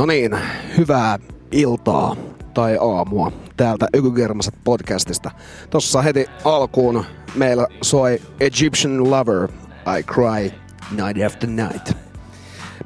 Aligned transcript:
No 0.00 0.06
niin, 0.06 0.38
hyvää 0.76 1.18
iltaa 1.52 2.16
tai 2.54 2.78
aamua 2.80 3.32
täältä 3.56 3.88
Ykykermaset 3.94 4.54
podcastista. 4.64 5.30
Tossa 5.70 6.02
heti 6.02 6.26
alkuun 6.44 7.04
meillä 7.34 7.66
soi 7.82 8.22
Egyptian 8.40 9.10
Lover, 9.10 9.48
I 9.98 10.02
Cry 10.02 10.58
Night 10.90 11.26
After 11.26 11.50
Night. 11.50 11.92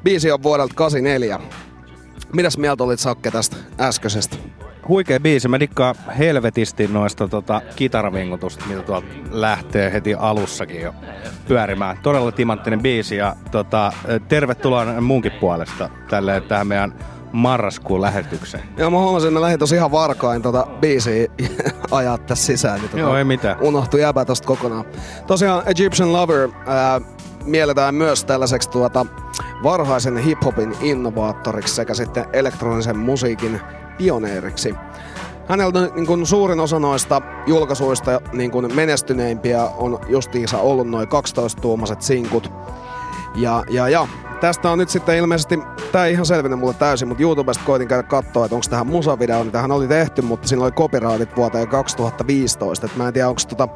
Biisi 0.03 0.31
on 0.31 0.43
vuodelta 0.43 0.73
84. 0.73 1.39
Mitäs 2.33 2.57
mieltä 2.57 2.83
olit 2.83 2.99
Sakke 2.99 3.31
tästä 3.31 3.57
äskeisestä? 3.79 4.37
Huikea 4.87 5.19
biisi. 5.19 5.47
Mä 5.47 5.59
dikkaan 5.59 5.95
helvetisti 6.17 6.87
noista 6.87 7.27
tota, 7.27 7.61
kitaravingutusta, 7.75 8.65
mitä 8.65 8.81
tuolta 8.81 9.07
lähtee 9.31 9.93
heti 9.93 10.13
alussakin 10.13 10.81
jo 10.81 10.93
pyörimään. 11.47 11.97
Todella 12.03 12.31
timanttinen 12.31 12.81
biisi 12.81 13.15
ja 13.15 13.35
tota, 13.51 13.93
tervetuloa 14.27 15.01
munkin 15.01 15.31
puolesta 15.31 15.89
tälle 16.09 16.41
tähän 16.41 16.67
meidän 16.67 16.93
marraskuun 17.31 18.01
lähetykseen. 18.01 18.63
Joo, 18.77 18.89
mä 18.89 18.97
huomasin, 18.97 19.27
että 19.27 19.39
mä 19.39 19.41
lähdin 19.41 19.59
tosi 19.59 19.75
ihan 19.75 19.91
varkain 19.91 20.41
tota 20.41 20.67
biisiä 20.81 21.27
ajaa 21.91 22.17
tässä 22.17 22.45
sisään. 22.45 22.79
Niin 22.79 22.89
tota, 22.89 22.99
Joo, 22.99 23.17
ei 23.17 23.23
mitään. 23.23 23.61
Unohtui 23.61 24.01
jäbä 24.01 24.25
tosta 24.25 24.47
kokonaan. 24.47 24.85
Tosiaan 25.27 25.63
Egyptian 25.65 26.13
Lover 26.13 26.49
ää, 26.67 27.01
mielletään 27.45 27.95
myös 27.95 28.25
tällaiseksi 28.25 28.69
tuota, 28.69 29.05
varhaisen 29.63 30.17
hiphopin 30.17 30.75
innovaattoriksi 30.81 31.75
sekä 31.75 31.93
sitten 31.93 32.25
elektronisen 32.33 32.97
musiikin 32.97 33.61
pioneeriksi. 33.97 34.75
Häneltä 35.47 35.79
niin 35.95 36.07
kuin 36.07 36.25
suurin 36.25 36.59
osa 36.59 36.79
noista 36.79 37.21
julkaisuista 37.47 38.21
niin 38.33 38.51
kuin 38.51 38.75
menestyneimpiä 38.75 39.63
on 39.63 39.99
justiinsa 40.09 40.57
ollut 40.57 40.89
noin 40.89 41.07
12-tuumaiset 41.07 42.01
sinkut. 42.01 42.51
Ja, 43.35 43.63
ja, 43.69 43.89
ja 43.89 44.07
tästä 44.41 44.71
on 44.71 44.77
nyt 44.77 44.89
sitten 44.89 45.17
ilmeisesti, 45.17 45.59
tää 45.91 46.05
ei 46.05 46.13
ihan 46.13 46.25
selvinnyt 46.25 46.59
mulle 46.59 46.73
täysin, 46.73 47.07
mutta 47.07 47.23
YouTubesta 47.23 47.63
koitin 47.65 47.87
käydä 47.87 48.03
katsoa, 48.03 48.45
että 48.45 48.55
onko 48.55 48.67
tähän 48.69 48.87
musavideo, 48.87 49.43
niin 49.43 49.51
tähän 49.51 49.71
oli 49.71 49.87
tehty, 49.87 50.21
mutta 50.21 50.47
siinä 50.47 50.63
oli 50.63 50.71
copyrightit 50.71 51.37
vuoteen 51.37 51.67
2015. 51.67 52.85
Et 52.85 52.95
mä 52.95 53.07
en 53.07 53.13
tiedä, 53.13 53.29
onko 53.29 53.41
tota 53.49 53.67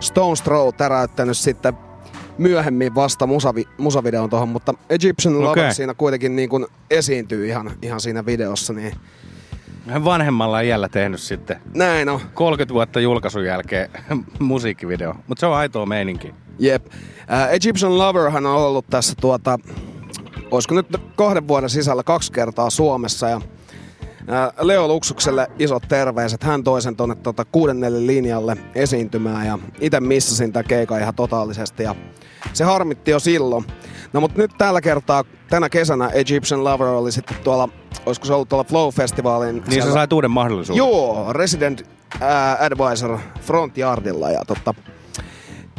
Stones 0.00 0.42
Throw 0.42 0.68
täräyttänyt 0.76 1.36
sitten 1.36 1.74
myöhemmin 2.38 2.94
vasta 2.94 3.26
musavi, 3.26 3.64
musavideon 3.78 4.30
tuohon, 4.30 4.48
mutta 4.48 4.74
Egyptian 4.90 5.40
Lover 5.40 5.50
Okei. 5.50 5.74
siinä 5.74 5.94
kuitenkin 5.94 6.36
niin 6.36 6.48
kuin 6.48 6.66
esiintyy 6.90 7.46
ihan, 7.46 7.70
ihan 7.82 8.00
siinä 8.00 8.26
videossa, 8.26 8.72
niin 8.72 8.92
Hän 9.88 10.04
vanhemmalla 10.04 10.60
iällä 10.60 10.88
tehnyt 10.88 11.20
sitten 11.20 11.60
Näin 11.74 12.08
on. 12.08 12.20
30 12.34 12.74
vuotta 12.74 13.00
julkaisun 13.00 13.44
jälkeen 13.44 13.90
musiikkivideo. 14.38 15.14
Mutta 15.26 15.40
se 15.40 15.46
on 15.46 15.56
aitoa 15.56 15.86
meininki. 15.86 16.34
Jep. 16.58 16.86
Äh, 17.32 17.52
Egyptian 17.52 17.98
Loverhan 17.98 18.46
on 18.46 18.56
ollut 18.56 18.86
tässä 18.90 19.14
tuota, 19.20 19.58
olisiko 20.50 20.74
nyt 20.74 20.86
kahden 21.16 21.48
vuoden 21.48 21.70
sisällä 21.70 22.02
kaksi 22.02 22.32
kertaa 22.32 22.70
Suomessa 22.70 23.28
ja 23.28 23.36
äh, 23.36 24.52
Leo 24.60 24.88
Luksukselle 24.88 25.46
isot 25.58 25.82
terveiset. 25.88 26.44
Hän 26.44 26.64
toi 26.64 26.82
sen 26.82 26.96
tonne 26.96 27.14
tota, 27.14 27.44
kuudennelle 27.44 28.06
linjalle 28.06 28.56
esiintymään 28.74 29.46
ja 29.46 29.58
itse 29.80 30.00
missasin 30.00 30.52
tämän 30.52 30.68
keikan 30.68 31.00
ihan 31.00 31.14
totaalisesti 31.14 31.82
ja 31.82 31.94
se 32.52 32.64
harmitti 32.64 33.10
jo 33.10 33.18
silloin. 33.18 33.64
No 34.12 34.20
mutta 34.20 34.38
nyt 34.38 34.50
tällä 34.58 34.80
kertaa 34.80 35.24
tänä 35.50 35.68
kesänä 35.68 36.08
Egyptian 36.08 36.64
Lover 36.64 36.86
oli 36.86 37.12
sitten 37.12 37.36
tuolla, 37.44 37.68
olisiko 38.06 38.26
se 38.26 38.32
ollut 38.32 38.48
tuolla 38.48 38.64
Flow-festivaalin. 38.64 39.52
Niin 39.54 39.64
sä 39.64 39.70
siellä- 39.70 39.92
sait 39.92 40.12
uuden 40.12 40.30
mahdollisuuden. 40.30 40.78
Joo, 40.78 41.32
Resident 41.32 41.82
äh, 42.22 42.62
Advisor 42.62 43.18
Frontyardilla 43.40 44.30
ja 44.30 44.42
tota, 44.46 44.74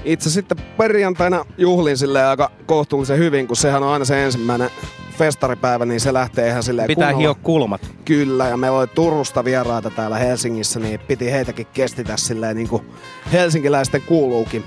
itse 0.04 0.30
sitten 0.30 0.58
perjantaina 0.78 1.46
juhlin 1.58 1.98
sille 1.98 2.26
aika 2.26 2.52
kohtuullisen 2.66 3.18
hyvin, 3.18 3.48
kun 3.48 3.58
sehän 3.58 3.84
on 3.84 3.90
aina 3.90 4.06
se 4.06 4.24
ensimmäinen 4.26 4.70
festaripäivä, 5.18 5.86
niin 5.86 6.00
se 6.00 6.14
lähtee 6.14 6.48
ihan 6.50 6.64
silleen 6.64 6.88
Pitää 6.88 7.08
kunnolla. 7.14 7.22
hio 7.22 7.36
kulmat. 7.44 7.82
Kyllä, 8.06 8.48
ja 8.48 8.58
meillä 8.58 8.80
oli 8.80 8.88
Turusta 8.88 9.46
vieraita 9.46 9.90
täällä 9.90 10.18
Helsingissä, 10.18 10.80
niin 10.80 11.00
piti 11.00 11.32
heitäkin 11.32 11.68
kestitä 11.74 12.18
silleen 12.18 12.56
niin 12.56 12.68
kuin 12.70 12.84
helsinkiläisten 13.32 14.02
kuuluukin. 14.02 14.64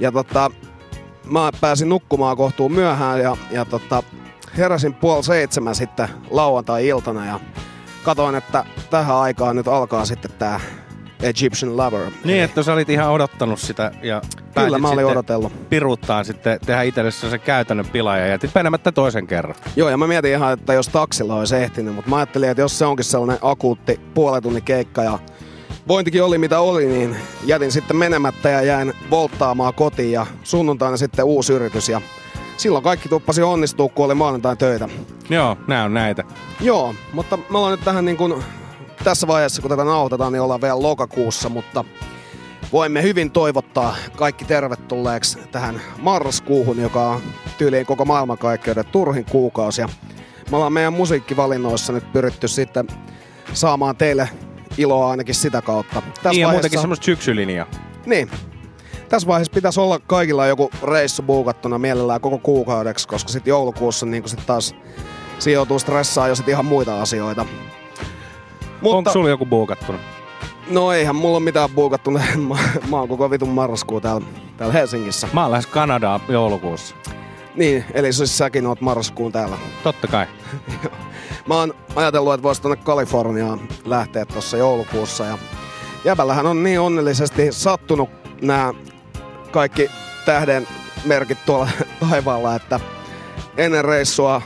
Ja 0.00 0.12
tota, 0.12 0.50
mä 1.30 1.50
pääsin 1.60 1.88
nukkumaan 1.88 2.36
kohtuun 2.36 2.72
myöhään 2.72 3.20
ja, 3.20 3.36
ja 3.50 3.64
tota, 3.64 4.02
heräsin 4.58 4.94
puoli 4.94 5.24
seitsemän 5.24 5.74
sitten 5.74 6.08
lauantai-iltana 6.30 7.26
ja 7.26 7.40
katoin, 8.02 8.34
että 8.34 8.64
tähän 8.90 9.16
aikaan 9.16 9.56
nyt 9.56 9.68
alkaa 9.68 10.04
sitten 10.04 10.30
tää 10.38 10.60
Egyptian 11.22 11.76
Lover. 11.76 12.10
Niin, 12.24 12.44
että 12.44 12.62
sä 12.62 12.72
olit 12.72 12.90
ihan 12.90 13.12
odottanut 13.12 13.60
sitä 13.60 13.92
ja 14.02 14.22
Kyllä 14.54 14.78
mä 14.78 14.88
olin 14.88 14.98
sitten 14.98 15.12
odotellut. 15.12 15.68
Piruuttaan 15.68 16.24
sitten 16.24 16.60
tehdä 16.66 16.82
itsellesi 16.82 17.30
se 17.30 17.38
käytännön 17.38 17.86
pila 17.86 18.16
ja 18.16 18.26
jätit 18.26 18.50
menemättä 18.54 18.92
toisen 18.92 19.26
kerran. 19.26 19.54
Joo, 19.76 19.88
ja 19.88 19.96
mä 19.96 20.06
mietin 20.06 20.32
ihan, 20.32 20.52
että 20.52 20.72
jos 20.72 20.88
taksilla 20.88 21.34
olisi 21.34 21.56
ehtinyt, 21.56 21.94
mutta 21.94 22.10
mä 22.10 22.16
ajattelin, 22.16 22.50
että 22.50 22.60
jos 22.60 22.78
se 22.78 22.86
onkin 22.86 23.04
sellainen 23.04 23.38
akuutti 23.42 24.00
puolen 24.14 24.42
tunnin 24.42 24.62
keikka 24.62 25.02
ja 25.02 25.18
vointikin 25.88 26.24
oli 26.24 26.38
mitä 26.38 26.60
oli, 26.60 26.86
niin 26.86 27.16
jätin 27.44 27.72
sitten 27.72 27.96
menemättä 27.96 28.50
ja 28.50 28.62
jäin 28.62 28.92
volttaamaan 29.10 29.74
kotiin 29.74 30.12
ja 30.12 30.26
sunnuntaina 30.42 30.96
sitten 30.96 31.24
uusi 31.24 31.52
yritys 31.52 31.88
ja 31.88 32.00
silloin 32.56 32.84
kaikki 32.84 33.08
tuppasi 33.08 33.42
onnistuu, 33.42 33.88
kun 33.88 34.04
oli 34.04 34.14
maanantain 34.14 34.58
töitä. 34.58 34.88
Joo, 35.30 35.56
nää 35.66 35.84
on 35.84 35.94
näitä. 35.94 36.24
Joo, 36.60 36.94
mutta 37.12 37.36
me 37.36 37.58
ollaan 37.58 37.70
nyt 37.72 37.84
tähän 37.84 38.04
niin 38.04 38.16
kuin, 38.16 38.44
tässä 39.04 39.26
vaiheessa, 39.26 39.62
kun 39.62 39.70
tätä 39.70 39.84
nauhoitetaan, 39.84 40.32
niin 40.32 40.40
ollaan 40.42 40.60
vielä 40.60 40.82
lokakuussa, 40.82 41.48
mutta 41.48 41.84
voimme 42.72 43.02
hyvin 43.02 43.30
toivottaa 43.30 43.96
kaikki 44.16 44.44
tervetulleeksi 44.44 45.38
tähän 45.52 45.80
marraskuuhun, 45.98 46.80
joka 46.80 47.08
on 47.10 47.20
tyyliin 47.58 47.86
koko 47.86 48.04
maailmankaikkeuden 48.04 48.84
turhin 48.92 49.24
kuukausi. 49.24 49.80
Ja 49.80 49.88
me 50.50 50.56
ollaan 50.56 50.72
meidän 50.72 50.92
musiikkivalinnoissa 50.92 51.92
nyt 51.92 52.12
pyritty 52.12 52.48
sitten 52.48 52.86
saamaan 53.52 53.96
teille 53.96 54.28
iloa 54.78 55.10
ainakin 55.10 55.34
sitä 55.34 55.62
kautta. 55.62 56.02
Tässä 56.02 56.30
niin 56.30 56.40
ja 56.40 56.46
vaiheessa- 56.46 56.52
muutenkin 56.52 56.80
semmoista 56.80 57.04
syksylinjaa. 57.04 57.66
niin. 58.06 58.30
Tässä 59.14 59.28
vaiheessa 59.28 59.54
pitäisi 59.54 59.80
olla 59.80 59.98
kaikilla 59.98 60.46
joku 60.46 60.70
reissu 60.82 61.22
buukattuna 61.22 61.78
mielellään 61.78 62.20
koko 62.20 62.38
kuukaudeksi, 62.38 63.08
koska 63.08 63.28
sitten 63.32 63.50
joulukuussa 63.50 64.06
niin 64.06 64.28
sit 64.28 64.46
taas 64.46 64.74
siinä 65.38 65.54
joutuu 65.54 65.78
stressaamaan 65.78 66.28
jo 66.28 66.34
sit 66.34 66.48
ihan 66.48 66.64
muita 66.64 67.02
asioita. 67.02 67.46
Onko 68.82 69.12
sulla 69.12 69.28
joku 69.28 69.46
buukattuna? 69.46 69.98
No 70.70 70.92
eihän 70.92 71.16
mulla 71.16 71.36
ole 71.36 71.44
mitään 71.44 71.70
buukattuna. 71.70 72.20
mä, 72.48 72.54
mä 72.90 72.98
oon 72.98 73.08
koko 73.08 73.30
vitun 73.30 73.48
marraskuu 73.48 74.00
täällä, 74.00 74.26
täällä 74.56 74.72
Helsingissä. 74.72 75.28
Mä 75.32 75.42
oon 75.42 75.50
lähes 75.50 75.66
Kanadaan 75.66 76.20
joulukuussa. 76.28 76.94
Niin, 77.54 77.84
eli 77.92 78.12
siis 78.12 78.38
säkin 78.38 78.66
oot 78.66 78.80
marraskuun 78.80 79.32
täällä. 79.32 79.56
Totta 79.82 80.06
kai. 80.06 80.26
Mä 81.48 81.54
oon 81.54 81.74
ajatellut, 81.96 82.34
että 82.34 82.42
vois 82.42 82.60
tonne 82.60 82.76
Kaliforniaan 82.76 83.60
lähteä 83.84 84.26
tuossa 84.26 84.56
joulukuussa. 84.56 85.24
Ja 85.24 85.38
jäbällähän 86.04 86.46
on 86.46 86.62
niin 86.62 86.80
onnellisesti 86.80 87.52
sattunut 87.52 88.10
nämä 88.42 88.74
kaikki 89.54 89.90
tähden 90.24 90.68
merkit 91.04 91.38
tuolla 91.46 91.68
taivaalla, 92.10 92.54
että 92.56 92.80
ennen 93.56 93.84
reissua 93.84 94.42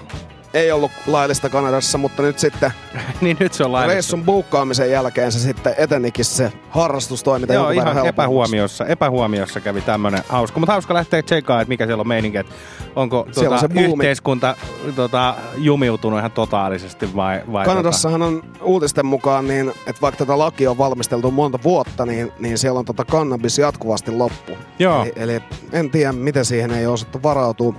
ei 0.54 0.72
ollut 0.72 0.90
laillista 1.06 1.48
Kanadassa, 1.48 1.98
mutta 1.98 2.22
nyt 2.22 2.38
sitten 2.38 2.72
niin 3.20 3.36
nyt 3.40 3.52
se 3.52 3.64
on 3.64 3.72
laillista. 3.72 3.94
reissun 3.94 4.24
buukkaamisen 4.24 4.90
jälkeen 4.90 5.32
se 5.32 5.38
sitten 5.38 5.74
etenikin 5.78 6.24
se 6.24 6.52
harrastustoiminta 6.70 7.54
Joo, 7.54 7.70
ihan 7.70 8.06
epähuomiossa, 8.06 8.86
epähuomiossa 8.86 9.60
kävi 9.60 9.80
tämmönen 9.80 10.22
hauska. 10.28 10.60
Mutta 10.60 10.72
hauska 10.72 10.94
lähteä 10.94 11.22
tsekkaamaan, 11.22 11.62
että 11.62 11.68
mikä 11.68 11.86
siellä 11.86 12.00
on 12.00 12.08
meininki. 12.08 12.38
että 12.38 12.52
Onko 12.96 13.26
Siellä 13.32 13.54
on 13.54 13.60
tuota, 13.60 13.74
se 13.74 13.86
buumi. 13.86 14.04
yhteiskunta 14.04 14.56
tota, 14.96 15.34
jumiutunut 15.56 16.18
ihan 16.18 16.30
totaalisesti 16.30 17.16
vai, 17.16 17.42
vai 17.52 17.64
Kanadassahan 17.64 18.22
on 18.22 18.42
uutisten 18.62 19.06
mukaan 19.06 19.46
niin, 19.46 19.68
että 19.86 20.00
vaikka 20.02 20.18
tätä 20.18 20.38
lakia 20.38 20.70
on 20.70 20.78
valmisteltu 20.78 21.30
monta 21.30 21.58
vuotta, 21.64 22.06
niin, 22.06 22.32
niin 22.38 22.58
siellä 22.58 22.78
on 22.78 22.84
tota 22.84 23.04
kannabis 23.04 23.58
jatkuvasti 23.58 24.10
loppu. 24.10 24.52
Joo. 24.78 25.02
Eli, 25.02 25.12
eli 25.16 25.42
en 25.72 25.90
tiedä, 25.90 26.12
miten 26.12 26.44
siihen 26.44 26.70
ei 26.70 26.86
osattu 26.86 27.22
varautua. 27.22 27.74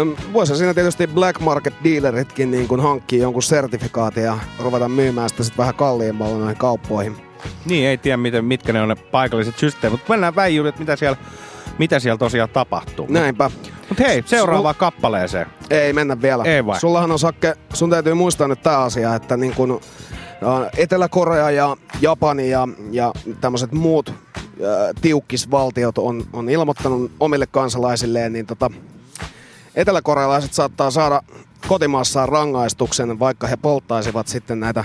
Öm, 0.00 0.14
voisi 0.32 0.56
siinä 0.56 0.74
tietysti 0.74 1.06
black 1.06 1.40
market 1.40 1.74
dealeritkin 1.84 2.50
niin 2.50 2.68
kun 2.68 2.82
hankkii 2.82 3.18
jonkun 3.18 3.42
sertifikaatin 3.42 4.24
ja 4.24 4.38
ruveta 4.58 4.88
myymään 4.88 5.28
sitä 5.28 5.42
sitten 5.42 5.58
vähän 5.58 5.74
kalliimmalla 5.74 6.38
noihin 6.38 6.56
kauppoihin. 6.56 7.12
tota, 7.14 7.24
Niin, 7.66 7.88
ei 7.88 7.98
tiedä 7.98 8.16
miten, 8.16 8.44
mitkä 8.44 8.72
ne 8.72 8.82
on 8.82 8.88
ne 8.88 8.94
paikalliset 8.94 9.58
systeemit. 9.58 10.00
Mutta 10.00 10.12
mennään 10.12 10.36
väijylle, 10.36 10.68
että 10.68 10.80
mitä 10.80 10.96
siellä, 10.96 11.16
mitä 11.78 11.98
siellä 11.98 12.18
tosiaan 12.18 12.48
tapahtuu. 12.48 13.06
Näinpä. 13.10 13.50
Mutta 13.88 14.04
hei, 14.04 14.22
seuraavaan 14.26 14.74
kappaleeseen. 14.74 15.46
Ei 15.70 15.92
mennä 15.92 16.22
vielä. 16.22 16.44
Ei 16.44 16.66
vai? 16.66 16.80
Sullahan 16.80 17.12
on 17.12 17.18
Sakke, 17.18 17.54
sun 17.72 17.90
täytyy 17.90 18.14
muistaa 18.14 18.48
nyt 18.48 18.62
tämä 18.62 18.78
asia, 18.78 19.14
että 19.14 19.36
niin 19.36 19.54
kun, 19.54 19.80
ä, 20.64 20.70
Etelä-Korea 20.76 21.50
ja 21.50 21.76
Japani 22.00 22.50
ja, 22.50 22.68
ja 22.90 23.12
tämmöiset 23.40 23.72
muut 23.72 24.08
ä, 24.08 24.14
tiukkisvaltiot 25.00 25.98
on, 25.98 26.24
on 26.32 26.50
ilmoittanut 26.50 27.10
omille 27.20 27.46
kansalaisilleen, 27.46 28.32
niin 28.32 28.46
tota, 28.46 28.70
eteläkorealaiset 29.74 30.54
saattaa 30.54 30.90
saada 30.90 31.22
kotimaassaan 31.68 32.28
rangaistuksen, 32.28 33.18
vaikka 33.18 33.46
he 33.46 33.56
polttaisivat 33.56 34.28
sitten 34.28 34.60
näitä 34.60 34.84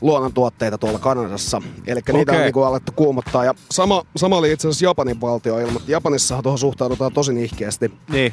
luonnontuotteita 0.00 0.78
tuolla 0.78 0.98
Kanadassa. 0.98 1.62
Eli 1.86 2.00
niitä 2.12 2.32
on 2.32 2.40
niin 2.40 2.52
kuin 2.52 2.66
alettu 2.66 2.92
kuumottaa. 2.96 3.44
Ja 3.44 3.54
sama, 3.70 4.02
sama 4.16 4.36
oli 4.36 4.52
itse 4.52 4.68
asiassa 4.68 4.84
Japanin 4.84 5.20
valtio 5.20 5.58
ilmoitti. 5.58 5.92
Japanissahan 5.92 6.42
tuohon 6.42 6.58
suhtaudutaan 6.58 7.12
tosi 7.12 7.32
nihkeästi 7.32 7.92
Niin. 8.10 8.32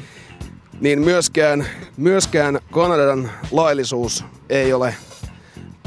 niin 0.80 1.00
myöskään, 1.00 1.66
myöskään 1.96 2.58
Kanadan 2.70 3.30
laillisuus 3.50 4.24
ei 4.48 4.72
ole 4.72 4.94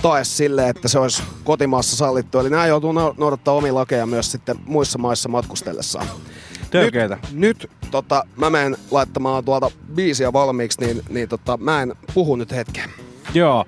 tae 0.02 0.24
sille, 0.24 0.70
että 0.70 0.88
se 0.88 1.00
olisi 1.00 1.24
kotimaassa 1.44 1.96
sallittu. 1.96 2.40
Eli 2.40 2.50
nämä 2.50 2.68
joutuu 2.68 2.92
nau- 2.92 3.14
noudattaa 3.18 3.54
omia 3.54 3.76
lakeja 3.76 4.06
myös 4.06 4.32
sitten 4.32 4.56
muissa 4.66 4.98
maissa 4.98 5.30
matkustellessaan. 5.30 6.08
Törkeetä. 6.72 7.18
Nyt, 7.32 7.60
nyt 7.60 7.72
tota, 7.92 8.24
mä 8.36 8.50
menen 8.50 8.78
laittamaan 8.92 9.46
tuolta 9.46 9.72
biisiä 9.96 10.34
valmiiksi, 10.34 10.82
niin, 10.82 11.02
niin 11.10 11.30
tota, 11.30 11.58
mä 11.58 11.82
en 11.82 11.96
puhu 12.14 12.36
nyt 12.36 12.52
hetken. 12.52 12.90
Joo. 13.34 13.66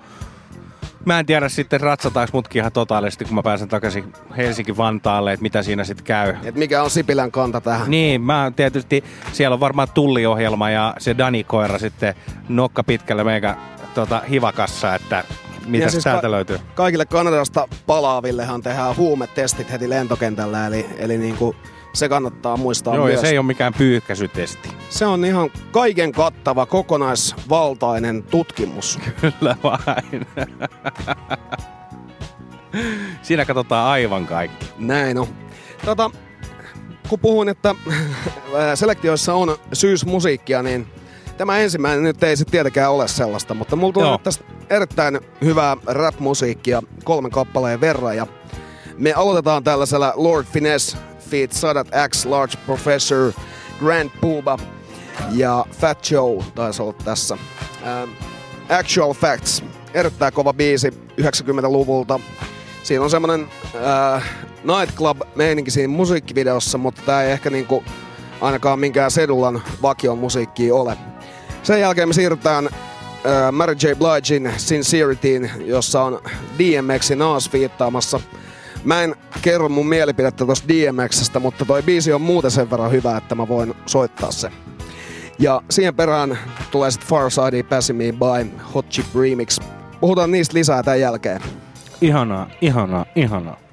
Mä 1.09 1.19
en 1.19 1.25
tiedä 1.25 1.49
sitten 1.49 1.81
ratsataanko 1.81 2.29
mutkin 2.33 2.59
ihan 2.59 2.71
totaalisesti, 2.71 3.25
kun 3.25 3.35
mä 3.35 3.43
pääsen 3.43 3.67
takaisin 3.67 4.13
Helsinki-Vantaalle, 4.37 5.33
että 5.33 5.41
mitä 5.41 5.63
siinä 5.63 5.83
sitten 5.83 6.05
käy. 6.05 6.35
Et 6.43 6.55
mikä 6.55 6.83
on 6.83 6.89
Sipilän 6.89 7.31
kanta 7.31 7.61
tähän? 7.61 7.91
Niin, 7.91 8.21
mä 8.21 8.51
tietysti, 8.55 9.03
siellä 9.31 9.53
on 9.53 9.59
varmaan 9.59 9.87
tulliohjelma 9.93 10.69
ja 10.69 10.95
se 10.99 11.17
Dani-koira 11.17 11.77
sitten 11.79 12.15
nokka 12.49 12.83
pitkällä 12.83 13.23
meikä 13.23 13.55
tota, 13.93 14.21
hivakassa, 14.29 14.95
että 14.95 15.23
mitä 15.65 15.85
Ja 15.85 15.91
siis 15.91 16.03
täältä 16.03 16.21
ka- 16.21 16.31
löytyy. 16.31 16.59
Kaikille 16.75 17.05
Kanadasta 17.05 17.67
palaavillehan 17.87 18.61
tehdään 18.61 18.97
huumetestit 18.97 19.71
heti 19.71 19.89
lentokentällä, 19.89 20.67
eli, 20.67 20.85
eli 20.97 21.17
niin 21.17 21.37
kuin 21.37 21.55
se 21.93 22.10
kannattaa 22.10 22.58
muistaa 22.58 22.96
Joo, 22.96 23.05
myös. 23.05 23.15
ja 23.15 23.22
se 23.22 23.29
ei 23.29 23.38
ole 23.38 23.46
mikään 23.46 23.74
pyyhkäisytesti. 23.74 24.69
Se 24.89 25.05
on 25.05 25.25
ihan 25.25 25.50
kaiken 25.72 26.12
kattava, 26.12 26.65
kokonaisvaltainen 26.65 28.24
tutkimus. 28.24 29.00
Kyllä 29.22 29.55
vain. 29.63 30.27
Siinä 33.22 33.46
katsotaan 33.46 33.88
aivan 33.88 34.25
kaikki. 34.25 34.65
Näin 34.77 35.17
on. 35.17 35.27
Tota, 35.86 36.12
kun 37.10 37.19
puhuin, 37.19 37.50
että 37.50 37.75
selektioissa 38.75 39.34
on 39.34 39.58
syysmusiikkia, 39.74 40.63
niin 40.63 40.88
tämä 41.38 41.58
ensimmäinen 41.58 42.03
nyt 42.03 42.24
ei 42.24 42.38
sitten 42.38 42.51
tietenkään 42.51 42.91
ole 42.91 43.08
sellaista, 43.08 43.53
mutta 43.53 43.75
mulla 43.75 43.93
tuli 43.93 44.05
Joo. 44.05 44.17
tästä 44.24 44.43
erittäin 44.69 45.19
hyvää 45.43 45.77
rap-musiikkia 45.86 46.81
kolmen 47.03 47.31
kappaleen 47.31 47.81
verran. 47.81 48.17
Ja 48.17 48.27
me 48.98 49.13
aloitetaan 49.13 49.63
tällaisella 49.63 50.13
Lord 50.15 50.46
Finesse 50.46 50.98
feat. 51.29 51.51
Sadat 51.51 51.88
X, 52.09 52.25
Large 52.25 52.57
Professor, 52.65 53.31
Grand 53.79 54.09
Puba 54.21 54.57
ja 55.31 55.65
Fat 55.71 56.12
Joe 56.12 56.43
taisi 56.55 56.81
olla 56.81 56.93
tässä. 56.93 57.38
Ähm, 57.88 58.09
Actual 58.79 59.13
Facts 59.13 59.63
erittäin 59.93 60.33
kova 60.33 60.53
biisi 60.53 60.89
90-luvulta. 61.21 62.19
Siinä 62.83 63.03
on 63.03 63.09
semmonen 63.09 63.48
äh, 64.15 64.24
nightclub-meininki 64.63 65.71
siinä 65.71 65.93
musiikkivideossa, 65.93 66.77
mutta 66.77 67.01
tää 67.05 67.24
ei 67.24 67.31
ehkä 67.31 67.50
niinku 67.50 67.83
ainakaan 68.41 68.79
minkään 68.79 69.12
sedulan 69.12 69.62
vakion 69.81 70.17
musiikkia 70.17 70.75
ole. 70.75 70.98
Sen 71.63 71.81
jälkeen 71.81 72.07
me 72.07 72.13
siirrytään 72.13 72.65
äh, 72.65 73.51
Mary 73.51 73.74
J. 73.74 73.88
Bligein 73.98 74.53
Sincerityin, 74.57 75.51
jossa 75.65 76.01
on 76.01 76.21
DMX 76.57 77.12
Nas 77.15 77.53
viittaamassa. 77.53 78.19
Mä 78.83 79.03
en 79.03 79.15
kerro 79.41 79.69
mun 79.69 79.88
mielipidettä 79.88 80.45
tosta 80.45 80.67
DMXstä, 80.67 81.39
mutta 81.39 81.65
toi 81.65 81.83
biisi 81.83 82.13
on 82.13 82.21
muuten 82.21 82.51
sen 82.51 82.71
verran 82.71 82.91
hyvä, 82.91 83.17
että 83.17 83.36
mä 83.36 83.48
voin 83.48 83.74
soittaa 83.86 84.31
sen. 84.31 84.51
Ja 85.39 85.62
siihen 85.69 85.95
perään 85.95 86.39
tulee 86.71 86.91
sitten 86.91 87.09
Far 87.09 87.31
Side 87.31 87.63
Passing 87.63 87.98
Me 87.98 88.12
By 88.12 88.50
Hot 88.75 88.89
Chip 88.89 89.05
Remix. 89.15 89.59
Puhutaan 90.00 90.31
niistä 90.31 90.57
lisää 90.57 90.83
tämän 90.83 91.00
jälkeen. 91.00 91.41
Ihanaa, 92.01 92.50
ihanaa, 92.62 93.05
ihanaa. 93.15 93.68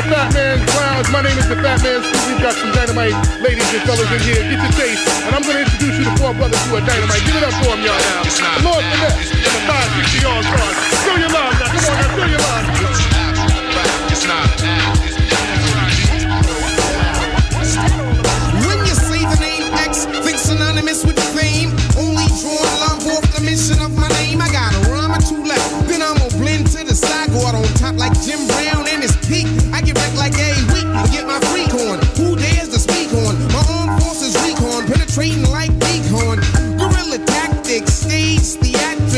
The 0.00 0.08
Fat 0.08 0.32
Man's 0.32 0.64
Lounge. 0.76 1.08
My 1.12 1.20
name 1.20 1.36
is 1.36 1.48
the 1.48 1.56
Fat 1.60 1.82
Man 1.84 2.00
Scoop. 2.00 2.22
We've 2.28 2.40
got 2.40 2.54
some 2.56 2.72
dynamite 2.72 3.12
ladies 3.44 3.68
and 3.74 3.82
fellas 3.84 4.08
in 4.08 4.20
here. 4.24 4.40
Get 4.48 4.56
your 4.56 4.72
taste. 4.72 5.04
And 5.28 5.36
I'm 5.36 5.44
going 5.44 5.60
to 5.60 5.64
introduce 5.64 5.96
you 6.00 6.04
to 6.08 6.14
four 6.16 6.32
brothers 6.32 6.60
who 6.68 6.80
are 6.80 6.84
dynamite. 6.84 7.20
Give 7.28 7.36
it 7.36 7.44
up 7.44 7.52
for 7.60 7.76
them, 7.76 7.84
y'all, 7.84 8.00
now. 8.00 8.64
Lord 8.64 8.80
Finesse 8.80 9.28
and 9.36 9.52
the 9.52 9.62
560 9.68 10.24
All 10.24 10.40
Stars. 10.40 10.76
Show 11.04 11.16
your 11.20 11.32
love 11.32 11.52
now. 11.60 11.68
Come 11.68 11.84
on 11.84 11.96
now, 12.00 12.08
show 12.16 12.26
your 12.32 12.40
love. 12.40 12.80
When 14.20 14.79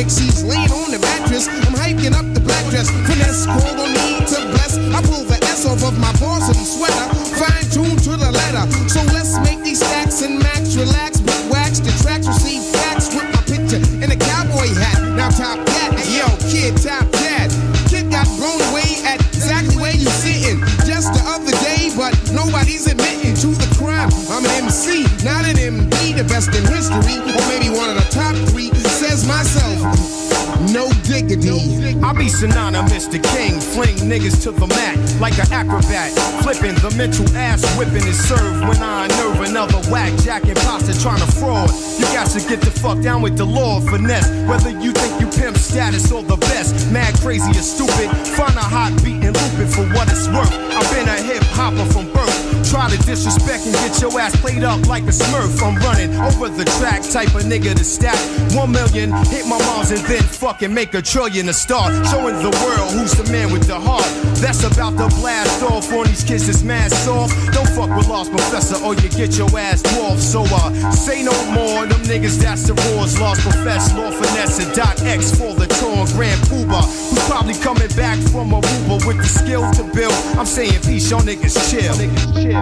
theatrics. 0.02 0.18
He's 0.18 0.44
laying 0.44 0.71
on 0.71 0.90
the 0.90 0.99
mattress. 0.99 1.49
I'm 1.49 1.75
hiking 1.75 2.14
up 2.14 2.26
the 2.35 2.40
black 2.40 2.64
dress. 2.71 2.90
Finesse 3.06 3.47
called 3.47 3.78
on 3.78 3.92
me 3.92 4.18
to 4.26 4.38
bless. 4.50 4.76
I 4.78 5.02
pull 5.02 5.25
the 5.25 5.38
S 5.44 5.66
off 5.66 5.82
of 5.85 5.99
my 5.99 6.12
varsity 6.12 6.64
sweater. 6.64 7.14
Fine 7.38 7.71
tuned 7.71 8.02
to 8.04 8.16
the 8.16 8.30
letter. 8.30 8.71
So 8.88 9.02
let's 9.12 9.38
make 9.40 9.62
these 9.62 9.78
stacks 9.78 10.23
and 10.23 10.38
max 10.38 10.76
relax. 10.76 11.21
But 11.21 11.51
synonymous 32.42 33.06
to 33.06 33.20
king, 33.20 33.61
fling 33.61 33.94
niggas 34.11 34.42
to 34.42 34.50
the 34.50 34.66
mat 34.66 34.99
like 35.20 35.38
an 35.38 35.46
acrobat. 35.52 36.11
Flipping 36.42 36.75
the 36.82 36.92
mental 36.96 37.22
ass 37.37 37.62
whipping 37.78 38.02
is 38.02 38.18
served 38.18 38.66
when 38.66 38.82
I 38.82 39.06
unnerve 39.06 39.49
another 39.49 39.78
whack 39.92 40.11
jack 40.26 40.42
imposter 40.49 40.92
trying 40.99 41.20
to 41.20 41.30
fraud. 41.38 41.70
You 42.00 42.06
got 42.11 42.26
to 42.34 42.40
get 42.40 42.61
the 42.61 42.72
fuck 42.72 43.00
down 43.00 43.22
with 43.22 43.37
the 43.37 43.46
law 43.46 43.76
of 43.76 43.84
finesse. 43.88 44.28
Whether 44.50 44.70
you 44.70 44.90
think 44.90 45.20
you 45.20 45.28
pimp 45.30 45.56
status 45.56 46.11
or 46.11 46.25
the 46.25 46.37
best, 46.37 46.90
mad, 46.90 47.14
crazy, 47.20 47.52
or 47.52 47.62
stupid, 47.62 48.11
find 48.34 48.56
a 48.58 48.66
hot 48.75 48.90
beat 49.04 49.22
and 49.22 49.38
loop 49.38 49.62
it 49.62 49.70
for 49.70 49.87
what 49.94 50.11
it's 50.11 50.26
worth. 50.26 50.50
I've 50.50 50.90
been 50.90 51.06
a 51.06 51.18
hip 51.22 51.44
hopper 51.54 51.87
from 51.92 52.11
birth. 52.12 52.22
Try 52.73 52.88
to 52.88 52.97
disrespect 53.05 53.67
and 53.67 53.75
get 53.75 54.00
your 54.00 54.19
ass 54.19 54.35
played 54.41 54.64
up 54.64 54.87
like 54.88 55.02
a 55.05 55.12
smurf. 55.12 55.61
I'm 55.62 55.76
running 55.85 56.17
over 56.17 56.49
the 56.49 56.64
track, 56.81 57.02
type 57.02 57.35
of 57.35 57.45
nigga 57.45 57.76
to 57.76 57.85
stack. 57.85 58.17
One 58.57 58.73
million, 58.73 59.12
hit 59.29 59.47
my 59.47 59.59
moms 59.69 59.91
and 59.91 60.00
then 60.09 60.23
fucking 60.23 60.73
make 60.73 60.95
a 60.95 61.02
trillion 61.02 61.50
a 61.50 61.52
start. 61.52 61.93
Showing 62.09 62.41
the 62.41 62.49
world 62.64 62.91
who's 62.93 63.12
the 63.12 63.31
man 63.31 63.52
with 63.52 63.67
the 63.67 63.79
heart. 63.79 64.09
That's 64.41 64.64
about 64.64 64.97
to 64.97 65.14
blast 65.21 65.62
off 65.64 65.93
on 65.93 66.07
these 66.07 66.25
kids 66.25 66.47
that's 66.47 66.97
soft. 67.05 67.35
Don't 67.52 67.69
fuck 67.76 67.95
with 67.95 68.09
Lost 68.09 68.31
Professor 68.33 68.83
or 68.83 68.95
you 68.95 69.09
get 69.11 69.37
your 69.37 69.52
ass 69.59 69.83
dwarfed. 69.83 70.23
So 70.23 70.43
uh, 70.43 70.91
say 70.93 71.23
no 71.23 71.37
more. 71.52 71.87
Them 71.87 72.00
niggas 72.09 72.41
that's 72.41 72.67
the 72.67 72.75
roars. 72.75 73.21
Lost 73.21 73.43
Professor, 73.43 73.99
Law 73.99 74.11
Finesse, 74.11 74.64
Dot 74.75 75.00
X 75.02 75.31
for 75.38 75.55
the 75.55 75.67
torn 75.79 76.07
Grand 76.17 76.41
Pooba. 76.49 76.83
Who's 77.11 77.25
probably 77.29 77.55
coming 77.55 77.88
back 77.97 78.19
from 78.33 78.50
Aruba 78.50 79.07
with 79.07 79.19
the 79.19 79.29
skill 79.29 79.71
to 79.73 79.85
build. 79.95 80.14
I'm 80.38 80.47
saying 80.47 80.81
peace, 80.83 81.11
y'all 81.11 81.21
niggas 81.21 81.55
chill. 81.71 81.95
Niggas 81.95 82.43
chill, 82.43 82.62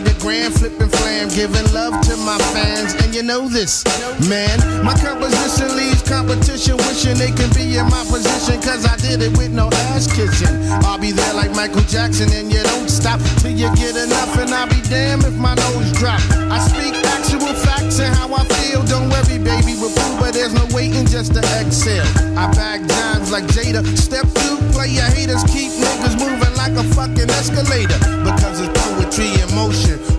grand 0.21 0.53
flipping 0.53 0.87
flam, 0.87 1.27
giving 1.29 1.65
love 1.73 1.99
to 2.05 2.15
my 2.17 2.37
fans, 2.53 2.93
and 3.01 3.13
you 3.13 3.23
know 3.23 3.49
this, 3.49 3.83
man. 4.29 4.53
My 4.85 4.93
composition 4.93 5.75
leaves 5.75 6.01
competition 6.03 6.77
wishing 6.85 7.17
they 7.17 7.33
can 7.33 7.49
be 7.57 7.75
in 7.75 7.89
my 7.89 8.05
position, 8.05 8.61
cause 8.61 8.85
I 8.85 8.95
did 8.97 9.21
it 9.21 9.35
with 9.35 9.51
no 9.51 9.67
ass 9.91 10.05
kissing. 10.05 10.53
I'll 10.85 10.99
be 11.01 11.11
there 11.11 11.33
like 11.33 11.51
Michael 11.55 11.81
Jackson, 11.89 12.31
and 12.33 12.53
you 12.53 12.61
don't 12.61 12.89
stop 12.89 13.19
till 13.41 13.51
you 13.51 13.73
get 13.75 13.97
enough, 13.97 14.37
and 14.37 14.53
I'll 14.53 14.69
be 14.69 14.79
damned 14.85 15.25
if 15.25 15.33
my 15.35 15.55
nose 15.55 15.91
drop. 15.97 16.21
I 16.53 16.61
speak 16.69 16.93
actual 17.01 17.53
facts 17.65 17.99
and 17.99 18.13
how 18.15 18.29
I 18.33 18.45
feel. 18.61 18.85
Don't 18.85 19.09
worry, 19.09 19.41
baby, 19.41 19.73
with 19.81 19.97
proof, 19.97 20.19
but 20.21 20.33
there's 20.33 20.53
no 20.53 20.69
waiting 20.69 21.07
just 21.07 21.33
to 21.33 21.41
exhale. 21.57 22.05
I 22.37 22.45
bag 22.53 22.87
dimes 22.87 23.31
like 23.31 23.45
Jada. 23.49 23.81
Step 23.97 24.29
two, 24.37 24.57
play 24.69 24.93
your 24.93 25.09
haters, 25.17 25.43
keep 25.49 25.73
niggas 25.81 26.13
moving 26.21 26.53
like 26.55 26.77
a 26.77 26.85
fucking 26.93 27.29
escalator. 27.41 27.97
Because 28.21 28.61
it's 28.61 28.69
poetry 28.77 29.33
in 29.41 29.49
motion. 29.55 30.10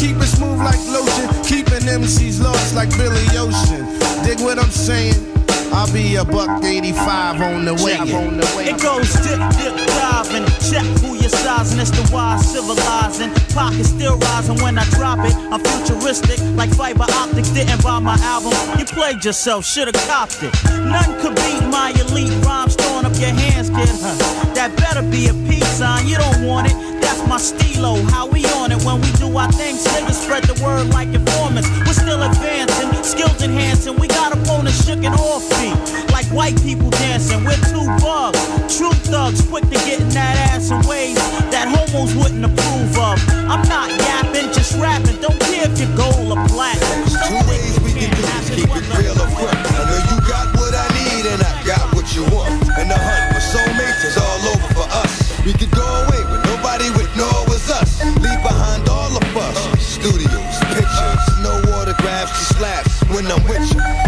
Keep 0.00 0.16
it 0.16 0.32
smooth 0.32 0.56
like 0.56 0.80
lotion, 0.88 1.28
keeping 1.44 1.84
MCs 1.84 2.42
lost 2.42 2.74
like 2.74 2.88
Billy 2.96 3.20
Ocean. 3.36 3.84
Dig 4.24 4.40
what 4.40 4.58
I'm 4.58 4.70
saying? 4.70 5.12
I'll 5.74 5.92
be 5.92 6.16
a 6.16 6.24
buck 6.24 6.64
85 6.64 7.42
on 7.42 7.64
the 7.66 7.74
way. 7.74 7.98
On 7.98 8.38
the 8.40 8.54
way. 8.56 8.72
It 8.72 8.80
goes 8.80 9.12
dip, 9.20 9.36
dip, 9.60 9.76
diving. 10.00 10.46
Check 10.72 10.88
who 11.04 11.16
you're 11.20 11.28
sizing. 11.28 11.78
It's 11.78 11.90
the 11.90 12.08
wise 12.10 12.50
civilizing. 12.50 13.30
Pocket 13.52 13.84
still 13.84 14.16
rising 14.16 14.56
when 14.64 14.78
I 14.78 14.84
drop 14.96 15.18
it. 15.20 15.34
I'm 15.52 15.60
futuristic, 15.60 16.40
like 16.56 16.72
fiber 16.74 17.04
optics. 17.20 17.50
Didn't 17.50 17.82
buy 17.82 17.98
my 17.98 18.16
album. 18.22 18.56
You 18.78 18.86
played 18.86 19.22
yourself, 19.22 19.66
should've 19.66 20.00
copped 20.08 20.42
it. 20.42 20.54
None 20.80 21.20
could 21.20 21.36
beat 21.36 21.62
my 21.68 21.92
elite 22.00 22.32
rhymes. 22.46 22.74
Throwing 22.74 23.04
up 23.04 23.12
your 23.20 23.36
hands, 23.36 23.68
kid. 23.68 23.88
Huh. 24.00 24.54
That 24.54 24.74
better 24.76 25.02
be 25.02 25.28
a 25.28 25.34
peace 25.34 25.68
sign. 25.76 26.08
You 26.08 26.16
don't 26.16 26.46
want 26.46 26.68
it. 26.72 26.89
That's 27.20 27.28
my 27.28 27.38
stilo. 27.38 27.96
How 28.10 28.26
we 28.26 28.44
on 28.56 28.72
it 28.72 28.82
when 28.84 29.00
we 29.00 29.10
do 29.12 29.36
our 29.36 29.50
things. 29.52 29.84
Niggas 29.84 30.24
spread 30.24 30.44
the 30.44 30.56
word 30.64 30.88
like 30.88 31.08
informants. 31.08 31.68
We're 31.84 31.92
still 31.92 32.22
advancing, 32.22 32.92
skills 33.02 33.42
enhancing. 33.42 33.96
We 33.96 34.08
got 34.08 34.32
opponents 34.32 34.86
shook 34.86 35.04
and 35.04 35.14
off 35.14 35.44
beat. 35.50 35.76
Like 36.12 36.26
white 36.26 36.56
people 36.62 36.90
dancing. 36.90 37.44
We're 37.44 37.60
two 37.68 37.84
bugs. 38.00 38.40
True 38.76 38.92
thugs, 38.92 39.46
quick 39.48 39.64
to 39.64 39.78
get 39.84 40.00
in 40.00 40.08
that 40.10 40.36
ass 40.52 40.70
in 40.70 40.80
ways 40.88 41.16
that 41.50 41.68
homos 41.68 42.14
wouldn't 42.14 42.44
approve 42.44 42.98
of. 42.98 43.18
I'm 43.50 43.68
not 43.68 43.90
yapping, 43.90 44.52
just 44.52 44.78
rapping. 44.80 45.20
Don't 45.20 45.38
care 45.40 45.68
if 45.68 45.78
your 45.78 45.94
gold 45.96 46.32
or 46.32 46.48
platinum. 46.48 47.09
when 63.08 63.26
I'm 63.26 63.42
with 63.48 63.74
you. 63.74 63.99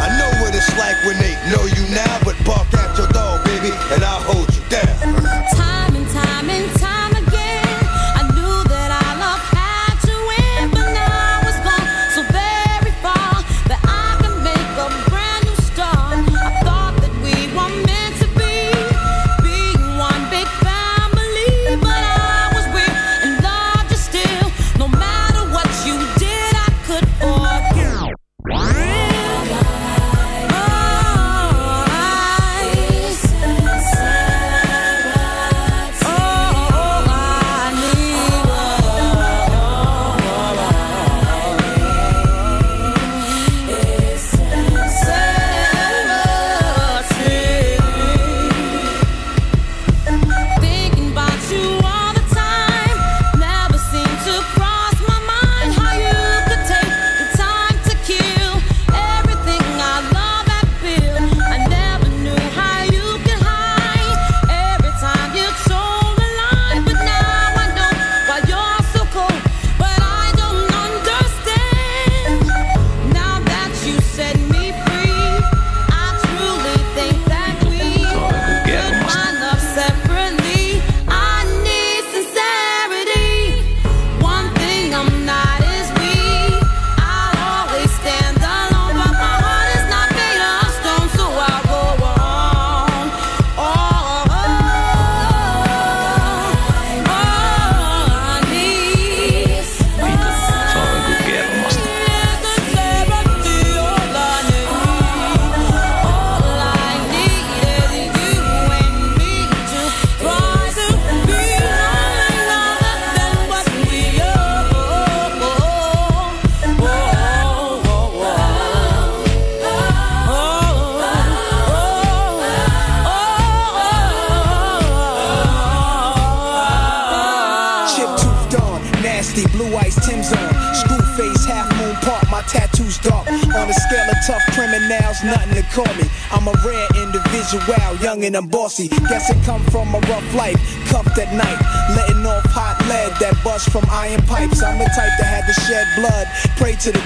Young 138.23 138.27
and 138.27 138.37
I'm 138.37 138.49
bossy. 138.49 138.89
Guess 138.89 139.31
it 139.31 139.45
come 139.45 139.63
from 139.67 139.95
a 139.95 140.01
rough 140.01 140.35
life, 140.35 140.57
cuffed 140.87 141.19
at 141.19 141.33
night, 141.35 141.59
letting 141.97 142.25
off 142.27 142.45
hot 142.47 142.79
lead 142.89 143.13
that 143.21 143.35
bust 143.45 143.71
from 143.71 143.85
iron 143.91 144.23
pipes. 144.23 144.63
I'm 144.63 144.79
the 144.79 144.85
type 144.85 145.13
that 145.19 145.27
had 145.27 145.47
to 145.47 145.55
shed 145.67 145.87
blood, 145.97 146.27
pray 146.57 146.75
to 146.87 146.93
the 146.93 147.03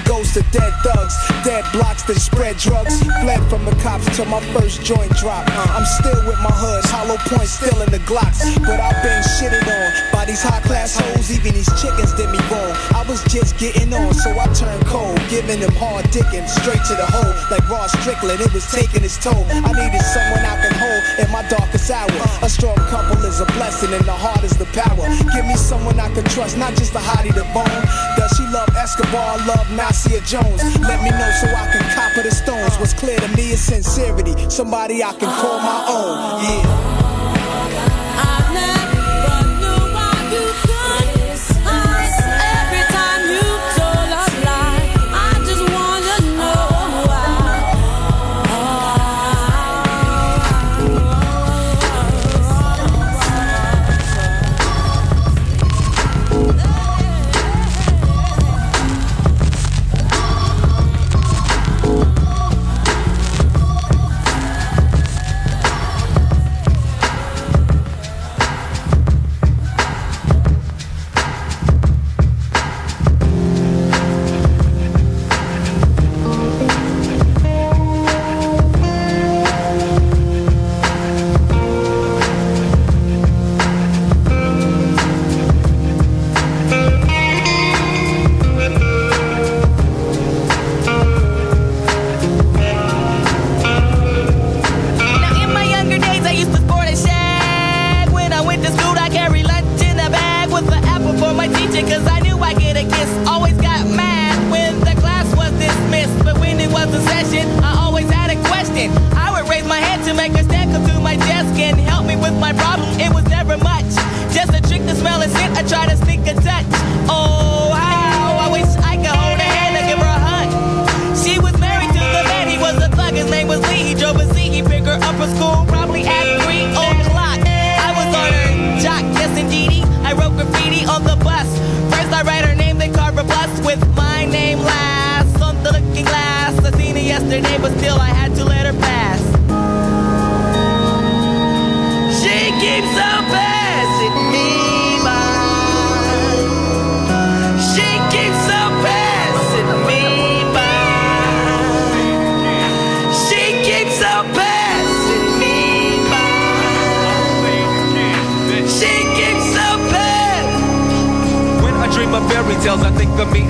cops 3.87 4.03
till 4.15 4.25
my 4.25 4.41
first 4.51 4.83
joint 4.83 5.11
drop. 5.15 5.47
I'm 5.71 5.87
still 5.87 6.19
with 6.27 6.39
my 6.43 6.51
hoods, 6.51 6.91
hollow 6.91 7.15
points 7.31 7.55
still 7.55 7.79
in 7.79 7.89
the 7.89 8.03
glocks, 8.03 8.43
but 8.67 8.79
I've 8.83 8.99
been 8.99 9.23
shitted 9.39 9.63
on 9.63 9.87
by 10.11 10.25
these 10.27 10.43
high 10.43 10.59
class 10.67 10.99
hoes. 10.99 11.31
Even 11.31 11.55
these 11.55 11.71
chickens 11.79 12.11
did 12.19 12.27
me 12.27 12.39
wrong. 12.51 12.75
I 12.91 13.07
was 13.07 13.23
just 13.31 13.55
getting 13.55 13.93
on, 13.95 14.11
so 14.13 14.35
I 14.35 14.47
turned 14.51 14.83
cold, 14.85 15.15
giving 15.31 15.63
them 15.63 15.71
hard 15.79 16.03
dicking 16.11 16.43
straight 16.51 16.83
to 16.91 16.95
the 16.99 17.07
hole. 17.07 17.31
Like 17.47 17.63
Ross 17.71 17.95
Strickland, 18.03 18.41
it 18.43 18.51
was 18.51 18.67
taking 18.67 19.07
its 19.07 19.15
toll. 19.15 19.47
I 19.47 19.71
needed 19.71 20.03
someone 20.03 20.43
I 20.43 20.55
can 20.59 20.75
hold 20.75 21.03
in 21.23 21.27
my 21.31 21.47
darkest 21.47 21.87
hour. 21.87 22.11
A 22.43 22.49
strong 22.49 22.75
couple 22.91 23.23
is 23.23 23.39
a 23.39 23.47
blessing, 23.55 23.93
and 23.95 24.03
the 24.03 24.17
heart 24.25 24.43
is 24.43 24.57
the 24.59 24.67
power. 24.75 25.07
Give 25.31 25.47
me 25.47 25.55
someone 25.55 25.95
I 25.99 26.11
can 26.11 26.27
trust, 26.35 26.59
not 26.59 26.75
just 26.75 26.91
a 26.91 26.99
hottie 26.99 27.31
to 27.39 27.47
bone. 27.55 27.83
She 28.19 28.26
love 28.51 28.69
Escobar, 28.75 29.37
love 29.45 29.69
Nasir 29.71 30.21
Jones? 30.21 30.63
Let 30.79 31.01
me 31.03 31.09
know 31.09 31.31
so 31.41 31.47
I 31.47 31.69
can 31.71 31.83
copper 31.95 32.23
the 32.23 32.31
stones. 32.31 32.77
What's 32.77 32.93
clear 32.93 33.17
to 33.17 33.27
me 33.35 33.51
is 33.51 33.61
sincerity. 33.61 34.49
Somebody 34.49 35.03
I 35.03 35.13
can 35.13 35.29
call 35.41 35.59
my 35.59 35.85
own. 35.89 36.43
Yeah. 36.43 36.96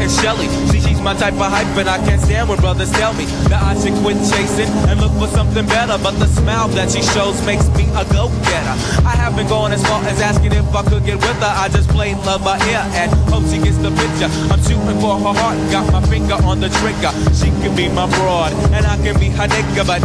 And 0.07 0.15
Shelly. 0.23 0.47
See, 0.71 0.79
she's 0.79 1.01
my 1.01 1.13
type 1.13 1.33
of 1.35 1.51
hype, 1.51 1.67
and 1.75 1.89
I 1.89 1.97
can't 1.97 2.21
stand 2.21 2.49
when 2.49 2.59
brothers 2.59 2.91
tell 2.91 3.13
me 3.13 3.25
that 3.51 3.61
I 3.61 3.75
should 3.75 3.93
quit 4.03 4.17
chasing 4.31 4.69
and 4.87 4.99
look 4.99 5.11
for 5.19 5.27
something 5.27 5.65
better. 5.67 5.97
But 6.01 6.15
the 6.19 6.27
smile 6.27 6.67
that 6.79 6.91
she 6.91 7.01
shows 7.01 7.35
makes 7.45 7.67
me 7.75 7.83
a 7.91 8.03
go-getter. 8.07 8.75
I 9.03 9.13
haven't 9.15 9.47
gone 9.47 9.71
as 9.73 9.83
far 9.83 10.01
as 10.05 10.19
asking 10.21 10.53
if 10.53 10.67
I 10.73 10.83
could 10.83 11.03
get 11.05 11.17
with 11.19 11.39
her. 11.43 11.53
I 11.53 11.67
just 11.69 11.89
plain 11.89 12.17
love 12.23 12.41
her 12.47 12.57
ear 12.71 12.83
and 12.95 13.11
hope 13.31 13.45
she 13.51 13.59
gets 13.59 13.77
the 13.77 13.91
picture. 13.91 14.31
I'm 14.51 14.61
shooting 14.63 14.99
for 15.03 15.19
her 15.19 15.35
heart, 15.35 15.57
got 15.71 15.91
my 15.91 16.01
finger 16.07 16.39
on 16.47 16.59
the 16.59 16.69
trigger. 16.79 17.11
She 17.35 17.51
can 17.61 17.75
be 17.75 17.89
my 17.89 18.07
broad, 18.17 18.53
and 18.71 18.85
I 18.85 18.95
can 19.03 19.19
be 19.19 19.29
her 19.35 19.47
nigga, 19.47 19.83
but 19.85 20.01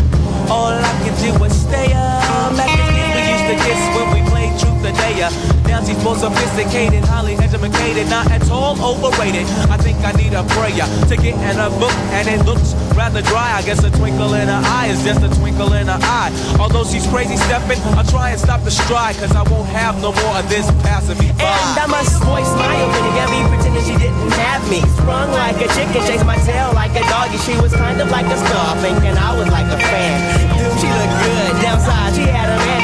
all 0.51 0.75
I 0.75 0.93
can 1.07 1.15
do 1.23 1.31
is 1.45 1.55
stay 1.55 1.93
up. 1.95 2.57
Back 2.59 2.75
we 3.15 3.23
used 3.23 3.47
to 3.51 3.57
kiss 3.65 3.83
when 3.95 4.07
we 4.15 4.22
truth 4.59 4.85
or 4.85 4.93
dare. 4.93 5.29
Uh. 5.29 5.63
Now 5.69 5.81
she's 5.85 5.97
more 6.05 6.17
sophisticated, 6.17 7.05
highly 7.05 7.35
educated, 7.37 8.09
not 8.11 8.31
at 8.31 8.45
all 8.51 8.77
overrated. 8.81 9.47
I 9.73 9.77
think 9.79 9.99
I 10.05 10.13
need 10.13 10.35
a 10.35 10.45
prayer 10.53 10.85
to 11.09 11.15
get 11.17 11.35
in 11.39 11.57
a 11.57 11.71
book, 11.81 11.95
and 12.13 12.29
it 12.29 12.45
looks 12.45 12.75
rather 12.97 13.23
dry. 13.23 13.57
I 13.57 13.63
guess 13.63 13.83
a 13.85 13.91
twinkle 13.91 14.35
in 14.35 14.49
her 14.49 14.63
eye 14.65 14.89
is 14.89 15.03
just 15.05 15.23
a 15.23 15.31
twinkle 15.41 15.73
in 15.73 15.87
her 15.87 16.01
eye. 16.03 16.31
Although 16.61 16.85
she's 16.85 17.07
crazy 17.07 17.37
stepping, 17.37 17.81
I'll 17.97 18.05
try 18.05 18.31
and 18.31 18.41
stop 18.41 18.63
the 18.65 18.71
stride, 18.71 19.17
cause 19.17 19.33
I 19.35 19.43
won't 19.49 19.69
have 19.69 20.01
no 20.03 20.13
more 20.13 20.37
of 20.37 20.49
this 20.49 20.67
passing 20.83 21.19
me 21.19 21.33
by. 21.39 21.49
And 21.49 21.79
I 21.79 21.87
must 21.87 22.21
voice 22.23 22.53
my 22.61 22.75
opinion, 22.77 23.15
got 23.17 23.29
me 23.33 23.41
pretending 23.49 23.85
she 23.89 23.97
didn't 23.97 24.33
have 24.37 24.63
me. 24.69 24.81
Sprung 25.01 25.31
like 25.33 25.57
a 25.57 25.69
chicken, 25.73 26.05
chased 26.05 26.27
my 26.27 26.37
tail 26.45 26.73
like 26.75 26.93
a 26.93 27.05
doggy. 27.09 27.39
She 27.39 27.57
was 27.61 27.73
kind 27.73 28.01
of 28.01 28.11
like 28.11 28.27
a 28.27 28.37
star, 28.37 28.77
thinking 28.85 29.17
I 29.17 29.33
was 29.39 29.49
like 29.49 29.67
a 29.73 29.79
fan. 29.81 30.19
Dude, 30.59 30.77
she 30.81 30.89
looked 30.91 31.17
good. 31.25 31.63
Downside, 31.63 32.15
she 32.15 32.29
had 32.29 32.51
a 32.51 32.59
man, 32.61 32.82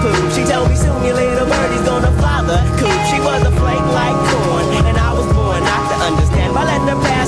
She 0.00 0.44
told 0.44 0.70
me 0.70 0.76
soon 0.76 1.04
your 1.04 1.14
little 1.14 1.44
birdie's 1.44 1.84
gonna 1.84 2.10
fly 2.16 2.40
the 2.40 2.56
coop. 2.80 3.00
She 3.12 3.20
was 3.20 3.44
a 3.44 3.52
flake 3.60 3.84
like 3.92 4.16
corn, 4.32 4.64
and 4.88 4.96
I 4.96 5.12
was 5.12 5.26
born 5.34 5.60
not 5.60 5.82
to 5.92 5.96
understand. 6.08 6.54
By 6.54 6.64
letting 6.64 6.88
her 6.88 7.00
pass, 7.04 7.19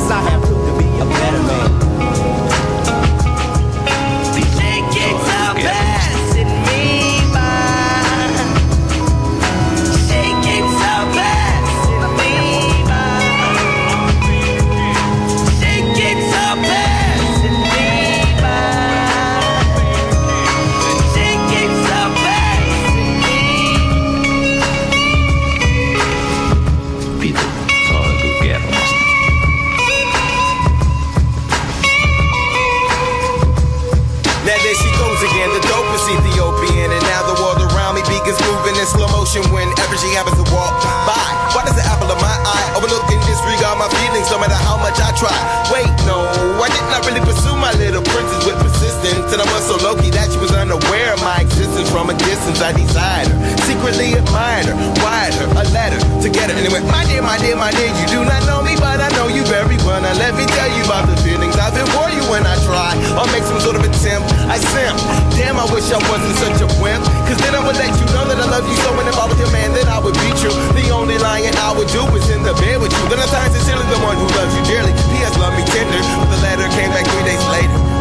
motion 39.32 39.52
whenever 39.52 39.96
she 39.96 40.12
happens 40.12 40.36
to 40.36 40.44
walk 40.52 40.76
by. 41.08 41.16
Why 41.56 41.64
does 41.64 41.76
the 41.76 41.84
apple 41.84 42.08
of 42.08 42.20
my 42.20 42.36
eye 42.44 42.68
overlook 42.76 43.04
and 43.08 43.20
disregard 43.24 43.78
my 43.80 43.88
feelings 43.88 44.28
no 44.28 44.36
matter 44.36 44.56
how 44.56 44.76
much 44.76 45.00
I 45.00 45.08
try? 45.16 45.32
Wait, 45.72 45.88
no, 46.04 46.24
I 46.60 46.68
did 46.68 46.84
not 46.92 47.04
really 47.08 47.20
pursue 47.24 47.56
my 47.56 47.72
little 47.80 48.04
princess 48.04 48.44
with 48.44 48.56
persistence. 48.60 49.32
And 49.32 49.40
I 49.40 49.46
was 49.48 49.64
so 49.64 49.76
low 49.80 49.96
key 49.96 50.12
that 50.12 50.32
she 50.32 50.38
was 50.38 50.52
unaware 50.52 51.16
of 51.16 51.20
my 51.24 51.40
existence 51.40 51.88
from 51.88 52.10
a 52.12 52.16
distance. 52.16 52.60
I 52.60 52.72
desired 52.72 53.28
her, 53.28 53.38
secretly 53.64 54.12
admired 54.16 54.68
her, 54.68 54.76
wired 55.00 55.34
her 55.40 55.48
a 55.48 55.64
letter 55.72 56.00
to 56.00 56.28
get 56.28 56.52
her. 56.52 56.56
And 56.56 56.64
it 56.64 56.72
went, 56.72 56.84
my 56.88 57.04
dear, 57.08 57.22
my 57.24 57.36
dear, 57.40 57.56
my 57.56 57.72
dear, 57.72 57.88
you 57.88 58.06
do 58.12 58.24
not 58.24 58.44
know 58.44 58.60
me, 58.60 58.76
but 58.76 59.00
I 59.00 59.11
But 59.52 60.00
now 60.00 60.16
let 60.16 60.32
me 60.32 60.48
tell 60.48 60.70
you 60.72 60.80
about 60.88 61.04
the 61.04 61.16
feelings 61.20 61.60
I've 61.60 61.76
been 61.76 61.84
for 61.92 62.08
you 62.08 62.24
when 62.32 62.40
I 62.48 62.56
try 62.64 62.96
or 63.20 63.28
make 63.36 63.44
some 63.44 63.60
sort 63.60 63.76
of 63.76 63.84
attempt. 63.84 64.24
I 64.48 64.56
simp. 64.56 64.96
Damn, 65.36 65.60
I 65.60 65.68
wish 65.68 65.92
I 65.92 66.00
wasn't 66.08 66.40
such 66.40 66.64
a 66.64 66.68
wimp. 66.80 67.04
Cause 67.28 67.36
then 67.36 67.52
I 67.52 67.60
would 67.60 67.76
let 67.76 67.92
you 67.92 68.06
know 68.16 68.24
that 68.24 68.40
I 68.40 68.48
love 68.48 68.64
you 68.64 68.72
so 68.80 68.96
and 68.96 69.04
if 69.04 69.18
I 69.20 69.28
was 69.28 69.36
your 69.36 69.52
man, 69.52 69.76
then 69.76 69.92
I 69.92 70.00
would 70.00 70.16
beat 70.24 70.40
you. 70.40 70.48
The 70.72 70.88
only 70.88 71.20
lying 71.20 71.52
I 71.60 71.68
would 71.76 71.92
do 71.92 72.00
is 72.16 72.32
in 72.32 72.40
the 72.48 72.56
bed 72.64 72.80
with 72.80 72.96
you. 72.96 73.04
Then 73.12 73.20
I'm 73.20 73.28
times 73.28 73.52
sincerely 73.52 73.84
the 73.92 74.00
one 74.00 74.16
who 74.16 74.24
loves 74.32 74.56
you 74.56 74.64
dearly. 74.64 74.96
P.S. 75.12 75.36
love 75.36 75.52
me 75.52 75.68
tender. 75.68 76.00
But 76.00 76.32
the 76.32 76.40
letter 76.40 76.64
came 76.72 76.88
back 76.88 77.04
three 77.12 77.28
days 77.28 77.44
later. 77.52 77.91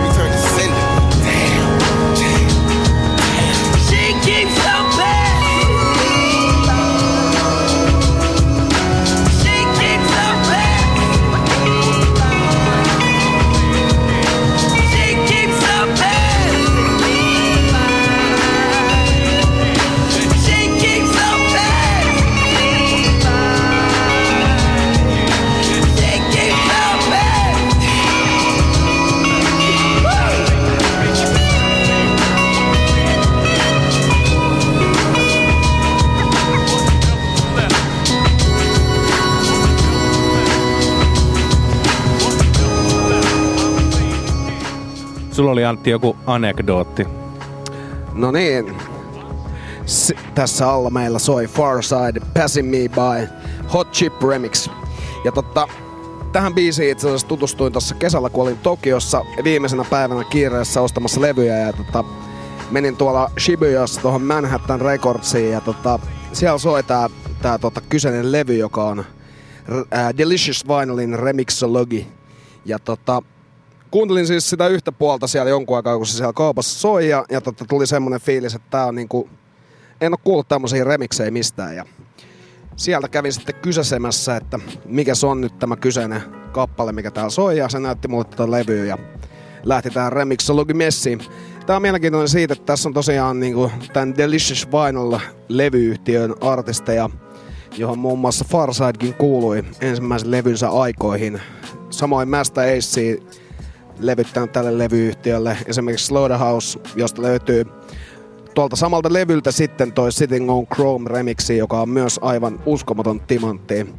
Sulla 45.41 45.51
oli 45.51 45.65
Antti 45.65 45.89
joku 45.89 46.17
anekdootti. 46.25 47.07
No 48.13 48.31
niin. 48.31 48.75
S- 49.85 50.13
tässä 50.35 50.69
alla 50.69 50.89
meillä 50.89 51.19
soi 51.19 51.47
Farside 51.47 52.19
Passing 52.33 52.69
Me 52.69 52.77
By 52.77 53.27
Hot 53.73 53.91
Chip 53.91 54.23
Remix. 54.23 54.69
Ja 55.25 55.31
totta, 55.31 55.67
tähän 56.31 56.53
biisiin 56.53 56.91
itse 56.91 57.07
asiassa 57.07 57.27
tutustuin 57.27 57.71
tuossa 57.73 57.95
kesällä, 57.95 58.29
kun 58.29 58.43
olin 58.43 58.57
Tokiossa 58.57 59.25
viimeisenä 59.43 59.85
päivänä 59.89 60.23
kiireessä 60.23 60.81
ostamassa 60.81 61.21
levyjä 61.21 61.57
ja 61.57 61.73
tota, 61.73 62.03
menin 62.71 62.97
tuolla 62.97 63.31
Shibuyassa 63.39 64.01
tuohon 64.01 64.21
Manhattan 64.21 64.81
Recordsiin 64.81 65.51
ja 65.51 65.61
tota, 65.61 65.99
siellä 66.33 66.57
soi 66.57 66.83
tää, 66.83 67.09
tää 67.41 67.57
tota, 67.57 67.81
kyseinen 67.89 68.31
levy, 68.31 68.57
joka 68.57 68.83
on 68.83 69.05
ää, 69.91 70.17
Delicious 70.17 70.65
Vinylin 70.67 71.19
Remixology. 71.19 72.05
Ja 72.65 72.79
tota, 72.79 73.21
kuuntelin 73.91 74.27
siis 74.27 74.49
sitä 74.49 74.67
yhtä 74.67 74.91
puolta 74.91 75.27
siellä 75.27 75.49
jonkun 75.49 75.77
aikaa, 75.77 75.97
kun 75.97 76.05
se 76.05 76.17
siellä 76.17 76.33
kaupassa 76.33 76.79
soi 76.79 77.09
ja, 77.09 77.25
ja 77.29 77.41
tota, 77.41 77.65
tuli 77.65 77.87
semmonen 77.87 78.21
fiilis, 78.21 78.55
että 78.55 78.67
tää 78.71 78.85
on 78.85 78.95
niinku, 78.95 79.29
en 80.01 80.13
oo 80.13 80.17
kuullut 80.23 80.47
tämmöisiä 80.47 80.83
remiksejä 80.83 81.31
mistään 81.31 81.75
ja 81.75 81.85
sieltä 82.75 83.07
kävin 83.07 83.33
sitten 83.33 83.55
kysäsemässä, 83.55 84.35
että 84.35 84.59
mikä 84.85 85.15
se 85.15 85.27
on 85.27 85.41
nyt 85.41 85.59
tämä 85.59 85.75
kyseinen 85.75 86.21
kappale, 86.51 86.91
mikä 86.91 87.11
täällä 87.11 87.29
soi 87.29 87.57
ja 87.57 87.69
se 87.69 87.79
näytti 87.79 88.07
mulle 88.07 88.25
tätä 88.25 88.51
levyä 88.51 88.85
ja 88.85 88.97
lähti 89.63 89.89
tähän 89.89 90.13
Remixology 90.13 90.73
messiin. 90.73 91.19
Tää 91.65 91.75
on 91.75 91.81
mielenkiintoinen 91.81 92.29
siitä, 92.29 92.53
että 92.53 92.65
tässä 92.65 92.89
on 92.89 92.93
tosiaan 92.93 93.39
niinku 93.39 93.71
tämän 93.93 94.17
Delicious 94.17 94.67
Vinyl 94.67 95.19
levyyhtiön 95.47 96.35
artisteja, 96.41 97.09
johon 97.77 97.99
muun 97.99 98.19
muassa 98.19 98.45
Farsidekin 98.49 99.13
kuului 99.13 99.63
ensimmäisen 99.81 100.31
levynsä 100.31 100.69
aikoihin. 100.69 101.41
Samoin 101.89 102.29
Master 102.29 102.63
Ace 102.63 103.17
levyttänyt 104.01 104.51
tälle 104.51 104.77
levyyhtiölle. 104.77 105.57
Esimerkiksi 105.65 106.05
Slaughterhouse, 106.05 106.79
josta 106.95 107.21
löytyy 107.21 107.65
tuolta 108.53 108.75
samalta 108.75 109.13
levyltä 109.13 109.51
sitten 109.51 109.91
toi 109.91 110.11
Sitting 110.11 110.51
on 110.51 110.67
Chrome 110.67 111.09
remixi, 111.09 111.57
joka 111.57 111.81
on 111.81 111.89
myös 111.89 112.19
aivan 112.21 112.59
uskomaton 112.65 113.19
timantti. 113.19 113.95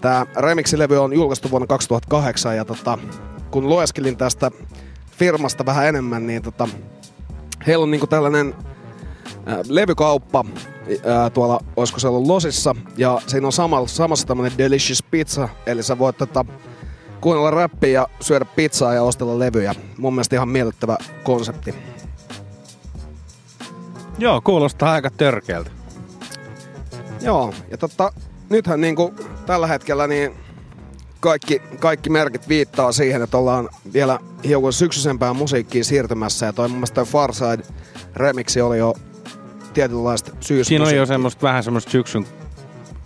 Tämä 0.00 0.26
remixilevy 0.36 0.98
on 0.98 1.12
julkaistu 1.12 1.50
vuonna 1.50 1.66
2008 1.66 2.56
ja 2.56 2.64
tota, 2.64 2.98
kun 3.50 3.68
lueskelin 3.68 4.16
tästä 4.16 4.50
firmasta 5.18 5.66
vähän 5.66 5.86
enemmän, 5.86 6.26
niin 6.26 6.42
tota, 6.42 6.68
heillä 7.66 7.82
on 7.82 7.90
niinku 7.90 8.06
tällainen 8.06 8.54
ää, 9.46 9.62
levykauppa 9.68 10.44
ää, 11.04 11.30
tuolla, 11.30 11.60
olisiko 11.76 11.98
se 11.98 12.08
ollut 12.08 12.26
Losissa, 12.26 12.74
ja 12.96 13.20
siinä 13.26 13.46
on 13.46 13.52
samalla, 13.52 13.88
samassa 13.88 14.26
tämmönen 14.26 14.58
Delicious 14.58 15.02
Pizza, 15.10 15.48
eli 15.66 15.82
sä 15.82 15.98
voit 15.98 16.18
tota, 16.18 16.44
kuunnella 17.20 17.50
räppiä 17.50 17.90
ja 17.90 18.08
syödä 18.20 18.44
pizzaa 18.44 18.94
ja 18.94 19.02
ostella 19.02 19.38
levyjä. 19.38 19.74
Mun 19.98 20.14
mielestä 20.14 20.36
ihan 20.36 20.48
miellyttävä 20.48 20.98
konsepti. 21.22 21.74
Joo, 24.18 24.40
kuulostaa 24.40 24.92
aika 24.92 25.10
törkeältä. 25.10 25.70
Joo, 27.20 27.54
ja 27.70 27.78
tota, 27.78 28.12
nythän 28.50 28.80
niinku 28.80 29.14
tällä 29.46 29.66
hetkellä 29.66 30.06
niin 30.06 30.32
kaikki, 31.20 31.62
kaikki 31.80 32.10
merkit 32.10 32.48
viittaa 32.48 32.92
siihen, 32.92 33.22
että 33.22 33.38
ollaan 33.38 33.68
vielä 33.92 34.18
hiukan 34.44 34.72
syksyisempään 34.72 35.36
musiikkiin 35.36 35.84
siirtymässä. 35.84 36.46
Ja 36.46 36.52
toi 36.52 36.68
mun 36.68 36.76
mielestä 36.76 36.94
toi 36.94 37.04
Farside 37.04 37.62
remixi 38.16 38.60
oli 38.60 38.78
jo 38.78 38.94
tietynlaista 39.74 40.30
syysmusiikkia. 40.30 40.64
Siinä 40.64 40.84
on 40.84 40.96
jo 40.96 41.06
semmoista 41.06 41.42
vähän 41.42 41.62
semmoista 41.62 41.90
syksyn, 41.90 42.26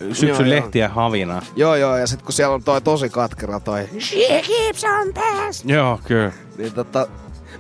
syksyn 0.01 0.29
Joo, 0.29 0.41
joo. 0.41 0.51
lehtiä 0.51 0.89
havina. 0.89 1.43
Joo, 1.57 1.77
joo, 1.77 1.97
ja 1.97 2.07
sitten 2.07 2.25
kun 2.25 2.33
siellä 2.33 2.55
on 2.55 2.63
toi 2.63 2.81
tosi 2.81 3.09
katkera 3.09 3.61
toi 3.61 3.89
She 3.99 4.43
keeps 4.47 4.85
on 4.85 5.15
best. 5.15 5.65
Joo, 5.65 6.01
kyllä. 6.05 6.33
Niin 6.59 6.73
tota, 6.73 7.07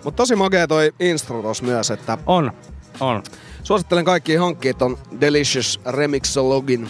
mutta 0.05 0.17
tosi 0.17 0.37
makea 0.37 0.67
toi 0.67 0.93
instrutos 1.01 1.63
myös, 1.63 1.91
että... 1.91 2.19
On, 2.27 2.53
on. 3.01 3.23
Suosittelen 3.63 4.05
kaikki 4.05 4.35
hankkia 4.35 4.75
ton 4.75 4.99
Delicious 5.21 5.81
Remixologin. 5.87 6.89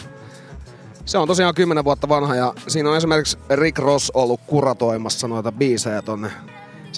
Se 1.04 1.18
on 1.18 1.28
tosiaan 1.28 1.54
10 1.54 1.84
vuotta 1.84 2.08
vanha 2.08 2.34
ja 2.34 2.54
siinä 2.68 2.90
on 2.90 2.96
esimerkiksi 2.96 3.38
Rick 3.50 3.78
Ross 3.78 4.10
ollut 4.14 4.40
kuratoimassa 4.46 5.28
noita 5.28 5.52
biisejä 5.52 6.02
tonne. 6.02 6.30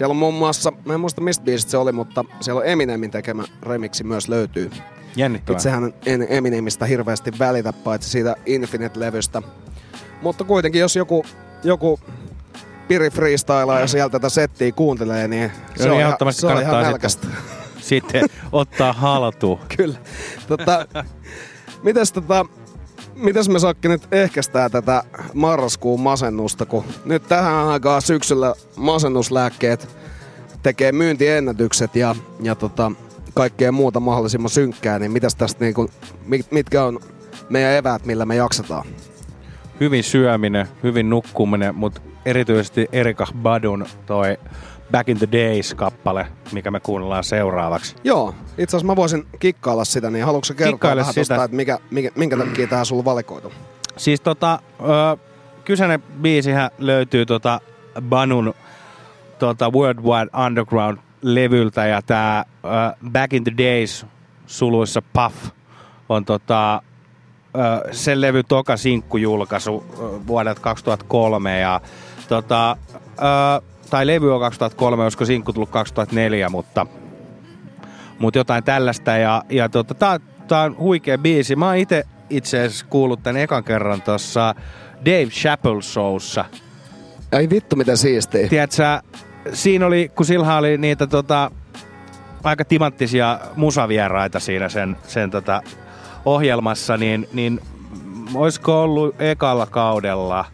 Siellä 0.02 0.12
on 0.12 0.16
muun 0.16 0.34
muassa, 0.34 0.72
mä 0.84 0.94
en 0.94 1.00
muista 1.00 1.20
mistä 1.20 1.44
biisistä 1.44 1.70
se 1.70 1.76
oli, 1.76 1.92
mutta 1.92 2.24
siellä 2.40 2.58
on 2.58 2.66
Eminemin 2.66 3.10
tekemä 3.10 3.44
remixi 3.62 4.04
myös 4.04 4.28
löytyy. 4.28 4.70
Jännittävää. 5.16 5.56
Itsehän 5.56 5.94
en 6.06 6.26
Eminemistä 6.28 6.86
hirveästi 6.86 7.32
välitä, 7.38 7.72
paitsi 7.72 8.10
siitä 8.10 8.36
Infinite-levystä. 8.46 9.42
Mutta 10.22 10.44
kuitenkin, 10.44 10.80
jos 10.80 10.96
joku, 10.96 11.24
joku 11.64 12.00
piri 12.88 13.10
freestylaa 13.10 13.80
ja 13.80 13.86
sieltä 13.86 14.12
tätä 14.12 14.28
settiä 14.28 14.72
kuuntelee, 14.72 15.28
niin 15.28 15.52
se 15.76 15.84
Joo, 15.84 15.94
on, 15.94 16.00
ihan, 16.00 16.08
ehdottomasti 16.08 16.40
se 16.40 16.46
on 16.46 16.62
ihan 16.62 16.82
nälkästä. 16.82 17.26
Sitten 17.80 18.24
ottaa 18.52 18.92
haltuun. 18.92 19.60
Kyllä. 19.76 19.98
Tota, 20.48 20.86
mites, 21.84 22.12
tota, 22.12 22.46
mites 23.14 23.48
me 23.48 23.58
Sakki 23.58 23.88
nyt 23.88 24.08
ehkäistään 24.12 24.70
tätä 24.70 25.02
marraskuun 25.34 26.00
masennusta, 26.00 26.66
kun 26.66 26.84
nyt 27.04 27.28
tähän 27.28 27.54
aikaan 27.68 28.02
syksyllä 28.02 28.54
masennuslääkkeet 28.76 29.88
tekee 30.62 30.92
myyntiennätykset 30.92 31.96
ja, 31.96 32.14
ja 32.42 32.54
tota, 32.54 32.92
kaikkea 33.34 33.72
muuta 33.72 34.00
mahdollisimman 34.00 34.50
synkkää, 34.50 34.98
niin 34.98 35.12
mitäs 35.12 35.34
tästä 35.34 35.64
niinku, 35.64 35.90
mit- 36.26 36.52
mitkä 36.52 36.84
on 36.84 37.00
meidän 37.48 37.72
eväät, 37.72 38.06
millä 38.06 38.26
me 38.26 38.36
jaksetaan? 38.36 38.86
Hyvin 39.80 40.04
syöminen, 40.04 40.68
hyvin 40.82 41.10
nukkuminen, 41.10 41.74
mutta 41.74 42.00
erityisesti 42.26 42.88
Erika 42.92 43.26
Badun 43.42 43.86
toi 44.06 44.36
Back 44.92 45.08
in 45.08 45.18
the 45.18 45.28
Days-kappale, 45.32 46.26
mikä 46.52 46.70
me 46.70 46.80
kuunnellaan 46.80 47.24
seuraavaksi. 47.24 47.96
Joo, 48.04 48.34
itse 48.58 48.76
asiassa 48.76 48.86
mä 48.86 48.96
voisin 48.96 49.26
kikkailla 49.38 49.84
sitä, 49.84 50.10
niin 50.10 50.24
haluatko 50.24 50.54
kertoa 50.56 50.72
Kikkaile 50.72 51.00
vähän 51.00 51.14
sitä. 51.14 51.34
tosta, 51.34 51.44
että 51.44 51.56
mikä, 51.56 51.78
mikä, 51.90 52.10
minkä 52.14 52.36
takia 52.36 52.66
tää 52.66 52.84
sulla 52.84 53.04
valikoitu? 53.04 53.52
Siis 53.96 54.20
tota, 54.20 54.58
ö, 54.80 55.16
kyseinen 55.64 56.02
biisihän 56.22 56.70
löytyy 56.78 57.26
tota 57.26 57.60
Banun 58.02 58.54
tota 59.38 59.70
Worldwide 59.70 60.30
Underground-levyltä 60.46 61.86
ja 61.86 62.02
tää 62.02 62.44
ö, 62.64 62.68
Back 63.10 63.32
in 63.32 63.44
the 63.44 63.52
Days 63.58 64.06
suluissa 64.46 65.02
Puff 65.12 65.36
on 66.08 66.24
tota, 66.24 66.82
ö, 67.56 67.92
sen 67.92 68.20
levy 68.20 68.42
toka 68.42 68.76
sinkkujulkaisu 68.76 69.84
ö, 69.92 70.26
vuodelta 70.26 70.60
2003 70.60 71.60
ja 71.60 71.80
tota, 72.28 72.76
ö, 73.18 73.71
tai 73.92 74.06
levy 74.06 74.34
on 74.34 74.40
2003, 74.40 75.02
olisiko 75.02 75.24
sinkku 75.24 75.52
tullut 75.52 75.70
2004, 75.70 76.48
mutta 76.48 76.86
mutta 78.18 78.38
jotain 78.38 78.64
tällaista. 78.64 79.10
Ja, 79.10 79.42
ja 79.48 79.68
tota, 79.68 79.94
tää, 79.94 80.20
tää 80.48 80.62
on 80.62 80.76
huikea 80.78 81.18
biisi. 81.18 81.56
Mä 81.56 81.66
oon 81.66 81.76
itse 81.76 82.04
itse 82.30 82.58
asiassa 82.58 82.86
kuullut 82.86 83.22
tän 83.22 83.36
ekan 83.36 83.64
kerran 83.64 84.02
tuossa 84.02 84.54
Dave 85.04 85.26
Chappelle 85.26 85.82
Showssa. 85.82 86.44
Ai 87.32 87.50
vittu, 87.50 87.76
mitä 87.76 87.96
siistiä. 87.96 88.48
Tiedätkö, 88.48 89.00
siinä 89.52 89.86
oli, 89.86 90.10
kun 90.14 90.26
sillä 90.26 90.56
oli 90.56 90.78
niitä 90.78 91.06
tota, 91.06 91.50
aika 92.44 92.64
timanttisia 92.64 93.38
musavieraita 93.56 94.40
siinä 94.40 94.68
sen, 94.68 94.96
sen 95.06 95.30
tota, 95.30 95.62
ohjelmassa, 96.24 96.96
niin, 96.96 97.28
niin 97.32 97.60
olisiko 98.34 98.82
ollut 98.82 99.20
ekalla 99.20 99.66
kaudella, 99.66 100.44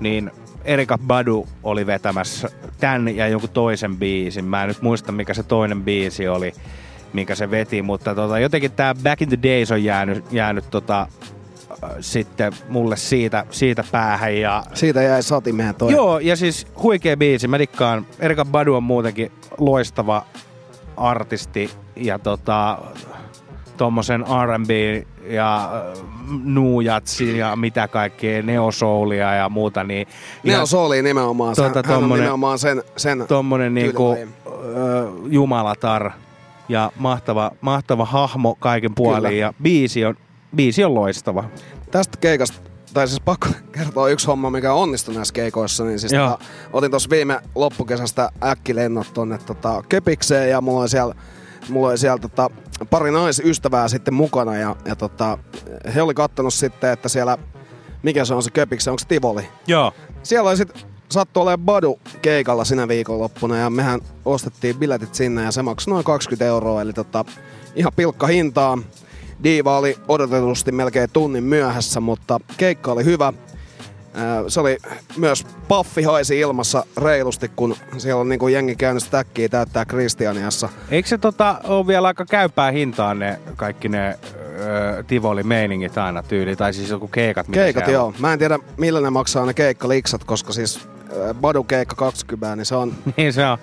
niin 0.00 0.30
Erika 0.64 0.98
Badu 0.98 1.48
oli 1.62 1.86
vetämässä 1.86 2.48
tän 2.80 3.16
ja 3.16 3.28
jonkun 3.28 3.50
toisen 3.50 3.96
biisin. 3.96 4.44
Mä 4.44 4.62
en 4.62 4.68
nyt 4.68 4.82
muista, 4.82 5.12
mikä 5.12 5.34
se 5.34 5.42
toinen 5.42 5.82
biisi 5.82 6.28
oli, 6.28 6.52
minkä 7.12 7.34
se 7.34 7.50
veti, 7.50 7.82
mutta 7.82 8.14
tota, 8.14 8.38
jotenkin 8.38 8.72
tää 8.72 8.94
Back 9.02 9.22
in 9.22 9.28
the 9.28 9.38
Days 9.42 9.70
on 9.70 9.84
jäänyt, 9.84 10.24
jäänyt 10.32 10.70
tota, 10.70 11.00
äh, 11.84 11.90
sitten 12.00 12.52
mulle 12.68 12.96
siitä, 12.96 13.44
siitä 13.50 13.84
päähän. 13.92 14.36
Ja, 14.36 14.62
Siitä 14.74 15.02
jäi 15.02 15.22
satimeen 15.22 15.74
toi. 15.74 15.92
Joo, 15.92 16.18
ja 16.18 16.36
siis 16.36 16.66
huikea 16.82 17.16
biisi. 17.16 17.48
Mä 17.48 17.58
dikkaan. 17.58 18.06
Erika 18.18 18.44
Badu 18.44 18.74
on 18.74 18.82
muutenkin 18.82 19.32
loistava 19.58 20.26
artisti 20.96 21.70
ja 21.96 22.18
tota, 22.18 22.78
tommosen 23.76 24.20
R&B 24.46 24.70
ja 25.26 25.64
äh, 25.64 25.98
nuujatsi 26.44 27.38
ja 27.38 27.56
mitä 27.56 27.88
kaikkea, 27.88 28.42
neosoulia 28.42 29.34
ja 29.34 29.48
muuta. 29.48 29.84
Niin 29.84 30.06
Ne 30.42 30.58
on 30.58 30.66
sooli 30.66 31.02
nimenomaan. 31.02 31.56
Tota, 31.56 31.82
hän 31.86 31.96
on 31.96 32.02
tommonen- 32.02 32.20
nimenomaan 32.20 32.58
sen, 32.58 32.82
sen 32.96 33.24
tommonen 33.28 33.74
niinku, 33.74 34.12
ö, 34.12 35.08
jumalatar 35.28 36.10
ja 36.68 36.92
mahtava, 36.98 37.50
mahtava 37.60 38.04
hahmo 38.04 38.54
kaiken 38.60 38.94
puolin 38.94 39.22
Kyllä. 39.22 39.30
ja 39.40 39.52
biisi 39.62 40.04
on, 40.04 40.14
biisi 40.56 40.84
on 40.84 40.94
loistava. 40.94 41.44
Tästä 41.90 42.18
keikasta, 42.20 42.58
tai 42.94 43.08
siis 43.08 43.20
pakko 43.20 43.48
kertoa 43.72 44.08
yksi 44.08 44.26
homma, 44.26 44.50
mikä 44.50 44.72
onnistui 44.72 45.14
näissä 45.14 45.34
keikoissa, 45.34 45.84
niin 45.84 45.98
siis 45.98 46.12
tota, 46.12 46.38
otin 46.72 46.90
tuossa 46.90 47.10
viime 47.10 47.40
loppukesästä 47.54 48.30
äkkilennot 48.44 49.06
tonne 49.14 49.38
tota, 49.46 49.82
Köpikseen 49.88 50.50
ja 50.50 50.60
mulla 50.60 50.80
oli 50.80 50.88
siellä, 50.88 51.14
mulla 51.68 51.88
oli 51.88 51.98
siellä 51.98 52.18
tota, 52.18 52.50
pari 52.90 53.10
naisystävää 53.10 53.88
sitten 53.88 54.14
mukana 54.14 54.56
ja, 54.56 54.76
ja 54.84 54.96
tota, 54.96 55.38
he 55.94 56.02
oli 56.02 56.14
kattonut 56.14 56.54
sitten, 56.54 56.90
että 56.90 57.08
siellä, 57.08 57.38
mikä 58.02 58.24
se 58.24 58.34
on 58.34 58.42
se 58.42 58.50
Köpikse, 58.50 58.90
onko 58.90 58.98
se 58.98 59.06
Tivoli? 59.06 59.48
Joo. 59.66 59.92
Siellä 60.22 60.48
oli 60.50 60.56
sitten 60.56 60.82
sattu 61.12 61.40
olemaan 61.40 61.66
Badu 61.66 61.98
keikalla 62.22 62.64
sinä 62.64 62.88
viikonloppuna 62.88 63.56
ja 63.56 63.70
mehän 63.70 64.00
ostettiin 64.24 64.76
biletit 64.76 65.14
sinne 65.14 65.42
ja 65.42 65.52
se 65.52 65.62
maksoi 65.62 65.92
noin 65.92 66.04
20 66.04 66.44
euroa, 66.44 66.82
eli 66.82 66.92
tota, 66.92 67.24
ihan 67.74 67.92
pilkka 67.96 68.26
hintaa. 68.26 68.78
Diiva 69.44 69.78
oli 69.78 69.98
odotetusti 70.08 70.72
melkein 70.72 71.10
tunnin 71.12 71.44
myöhässä, 71.44 72.00
mutta 72.00 72.40
keikka 72.56 72.92
oli 72.92 73.04
hyvä. 73.04 73.32
Ää, 74.14 74.42
Se 74.48 74.60
oli 74.60 74.78
myös 75.16 75.46
paffi 75.68 76.02
haisi 76.02 76.40
ilmassa 76.40 76.84
reilusti, 76.96 77.50
kun 77.56 77.76
siellä 77.98 78.20
on 78.20 78.28
niinku 78.28 78.48
jengi 78.48 78.76
käynyt 78.76 79.04
täkkiä 79.10 79.48
täyttää 79.48 79.84
Kristianiassa. 79.84 80.68
Eikö 80.90 81.08
se 81.08 81.18
tota, 81.18 81.60
ole 81.64 81.86
vielä 81.86 82.06
aika 82.08 82.24
käypää 82.24 82.70
hintaan 82.70 83.18
ne 83.18 83.38
kaikki 83.56 83.88
ne 83.88 84.18
ö, 84.60 85.04
Tivoli-meiningit 85.06 85.98
aina 85.98 86.22
tyyli, 86.22 86.56
tai 86.56 86.72
siis 86.72 86.90
joku 86.90 87.08
keikat, 87.08 87.48
mitä 87.48 87.60
Keikat 87.60 87.88
joo. 87.88 88.14
Mä 88.18 88.32
en 88.32 88.38
tiedä 88.38 88.58
millä 88.76 89.00
ne 89.00 89.10
maksaa 89.10 89.46
ne 89.46 89.54
keikkaliksat, 89.54 90.24
koska 90.24 90.52
siis 90.52 90.88
ää, 91.24 91.34
Badu 91.34 91.64
keikka 91.64 91.96
20, 91.96 92.56
niin 92.56 92.66
se 92.66 92.74
on 92.76 92.82
on. 92.82 92.94
niin 93.16 93.32
se 93.32 93.46
on, 93.46 93.58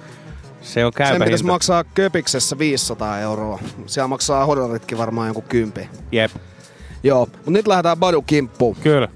se 0.62 0.86
on 0.86 0.92
käypä 0.96 1.14
Sen 1.14 1.22
pitäisi 1.22 1.44
hinta. 1.44 1.54
maksaa 1.54 1.84
Köpiksessä 1.84 2.58
500 2.60 3.20
euroa. 3.20 3.60
Siellä 3.86 4.08
maksaa 4.08 4.46
hodoritkin 4.46 4.98
varmaan 4.98 5.28
joku 5.28 5.42
kympi. 5.42 5.90
Jep. 6.12 6.32
Joo, 7.04 7.20
mutta 7.26 7.52
nyt 7.52 7.68
lähdetään 7.68 7.98
Badu 7.98 8.22
kimppuun. 8.22 8.76
Kyllä. 8.76 9.08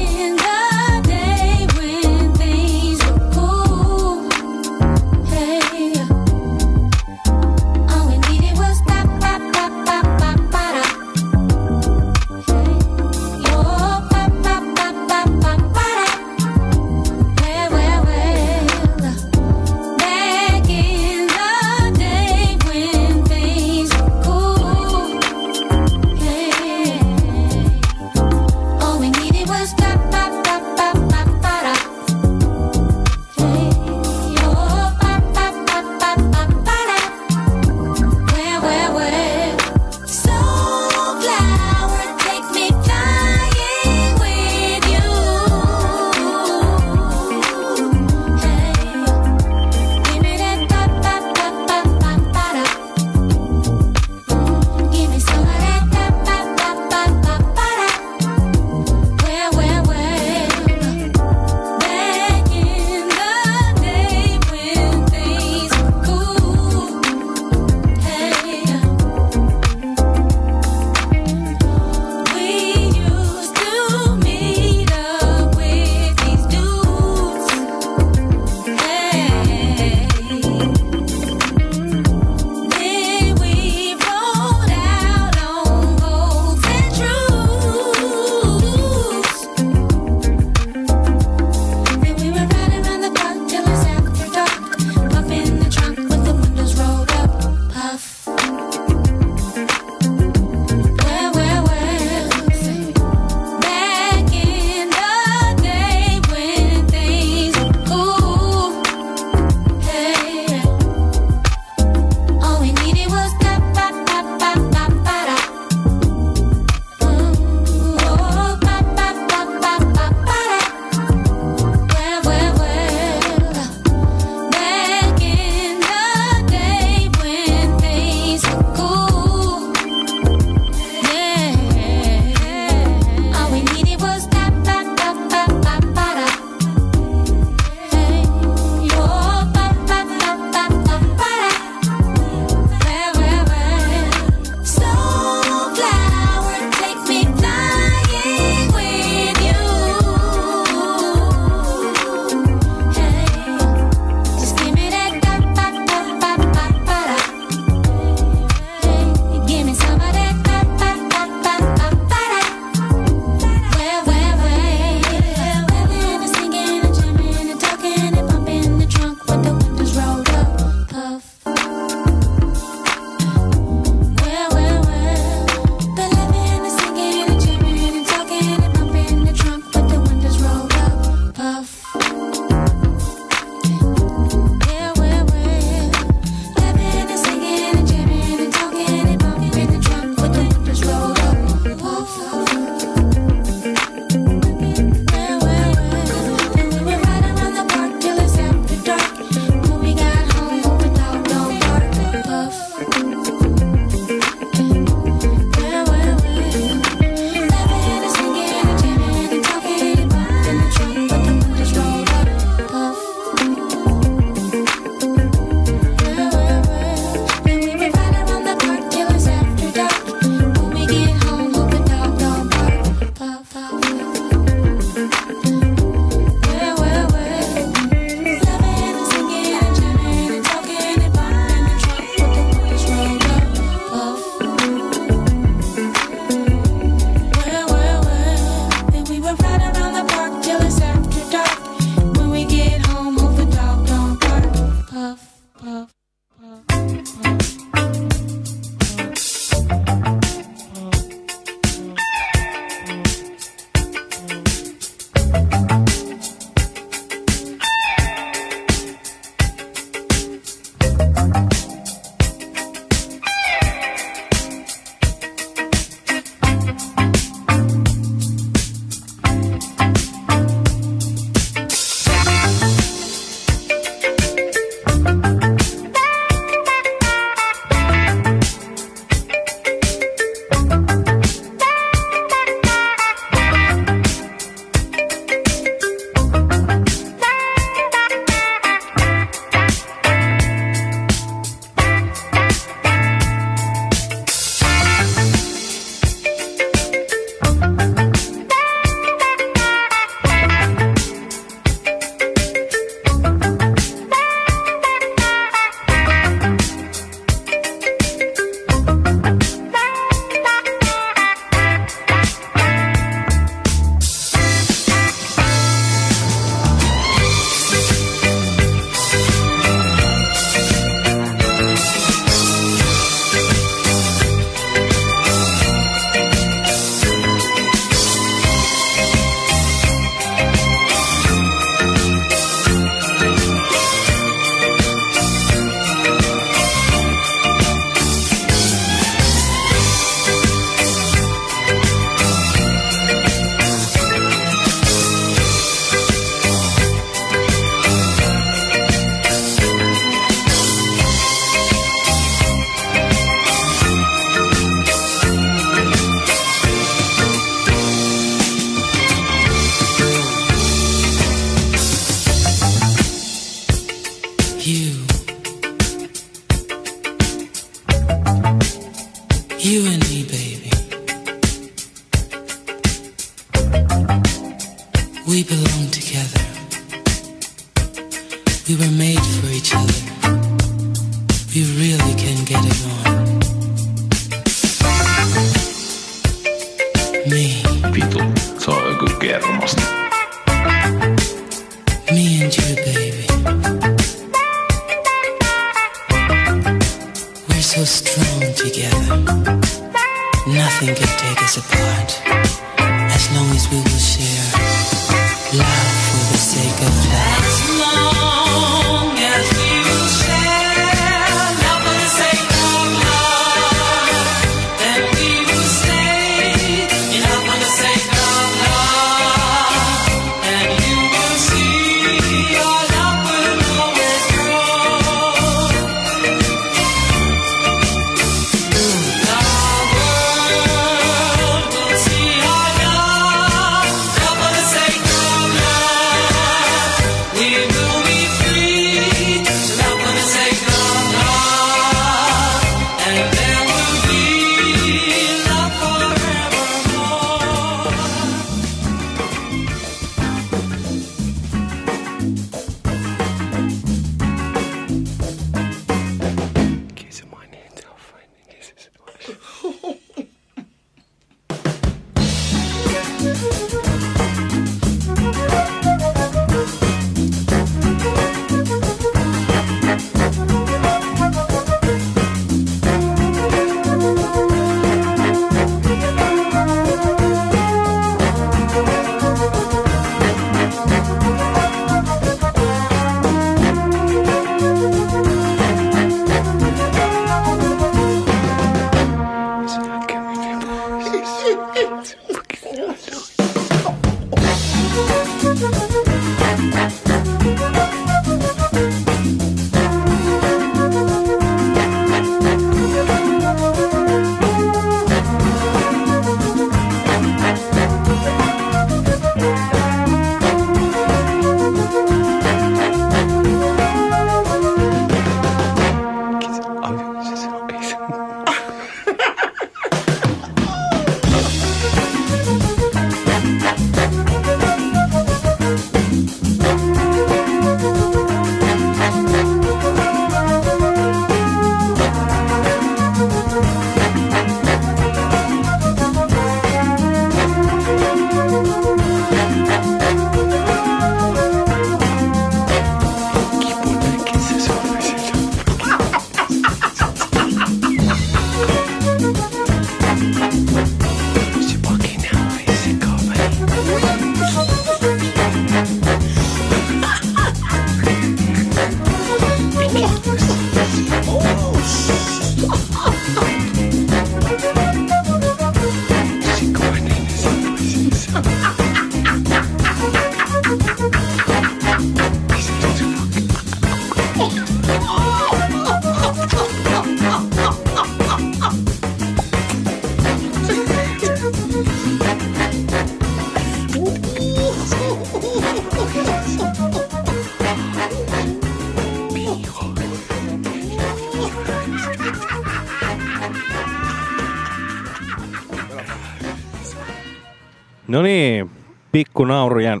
No 598.12 598.22
niin, 598.22 598.70
pikku 599.12 599.44
naurujen 599.44 600.00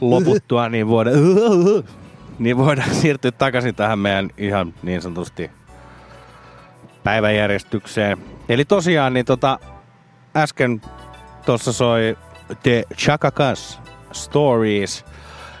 loputtua, 0.00 0.68
niin 0.68 0.88
voidaan, 0.88 1.16
niin 2.38 2.56
voidaan 2.56 2.94
siirtyä 2.94 3.30
takaisin 3.30 3.74
tähän 3.74 3.98
meidän 3.98 4.30
ihan 4.38 4.74
niin 4.82 5.02
sanotusti 5.02 5.50
päiväjärjestykseen. 7.04 8.18
Eli 8.48 8.64
tosiaan, 8.64 9.12
niin 9.14 9.26
tota, 9.26 9.58
äsken 10.36 10.80
tuossa 11.46 11.72
soi 11.72 12.18
The 12.62 12.84
Chakakas 12.96 13.80
Stories, 14.12 15.04